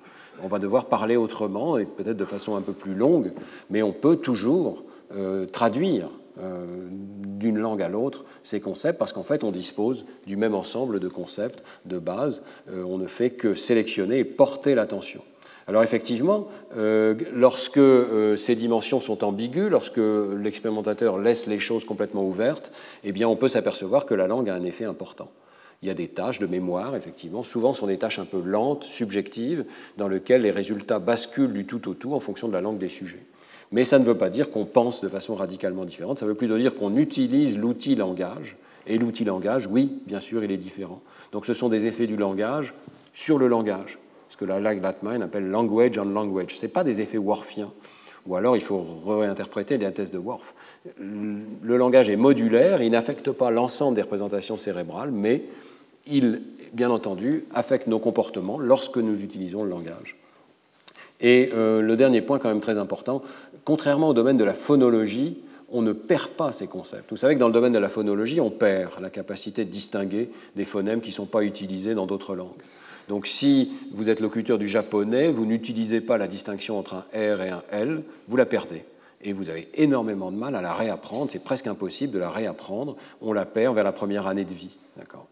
[0.44, 3.32] On va devoir parler autrement et peut-être de façon un peu plus longue,
[3.72, 4.84] mais on peut toujours
[5.15, 6.07] euh, traduire
[6.40, 10.99] euh, d'une langue à l'autre ces concepts parce qu'en fait on dispose du même ensemble
[10.99, 12.44] de concepts de base.
[12.69, 15.23] Euh, on ne fait que sélectionner et porter l'attention.
[15.72, 20.02] Alors effectivement, euh, lorsque euh, ces dimensions sont ambiguës, lorsque
[20.38, 22.73] l'expérimentateur laisse les choses complètement ouvertes,
[23.06, 25.31] eh bien on peut s'apercevoir que la langue a un effet important.
[25.81, 27.45] Il y a des tâches de mémoire, effectivement.
[27.45, 29.64] Souvent, sont des tâches un peu lentes, subjectives,
[29.98, 32.89] dans lesquelles les résultats basculent du tout au tout en fonction de la langue des
[32.89, 33.23] sujets.
[33.72, 36.19] Mais ça ne veut pas dire qu'on pense de façon radicalement différente.
[36.19, 38.57] Ça veut plutôt dire qu'on utilise l'outil langage.
[38.88, 41.02] Et l'outil langage, oui, bien sûr, il est différent.
[41.31, 42.73] Donc ce sont des effets du langage
[43.14, 43.99] sur le langage
[44.41, 46.57] que la Latman appelle language on language.
[46.57, 47.72] Ce pas des effets worfiens.
[48.26, 50.53] Ou alors il faut réinterpréter les thèses de Worf.
[50.99, 55.43] Le langage est modulaire, il n'affecte pas l'ensemble des représentations cérébrales, mais
[56.07, 56.41] il,
[56.73, 60.18] bien entendu, affecte nos comportements lorsque nous utilisons le langage.
[61.19, 63.22] Et euh, le dernier point, quand même très important,
[63.63, 65.38] contrairement au domaine de la phonologie,
[65.72, 67.11] on ne perd pas ces concepts.
[67.11, 70.30] Vous savez que dans le domaine de la phonologie, on perd la capacité de distinguer
[70.55, 72.61] des phonèmes qui ne sont pas utilisés dans d'autres langues.
[73.11, 77.41] Donc si vous êtes locuteur du japonais, vous n'utilisez pas la distinction entre un R
[77.41, 78.85] et un L, vous la perdez.
[79.21, 82.95] Et vous avez énormément de mal à la réapprendre, c'est presque impossible de la réapprendre,
[83.21, 84.77] on la perd vers la première année de vie.
[84.95, 85.27] D'accord?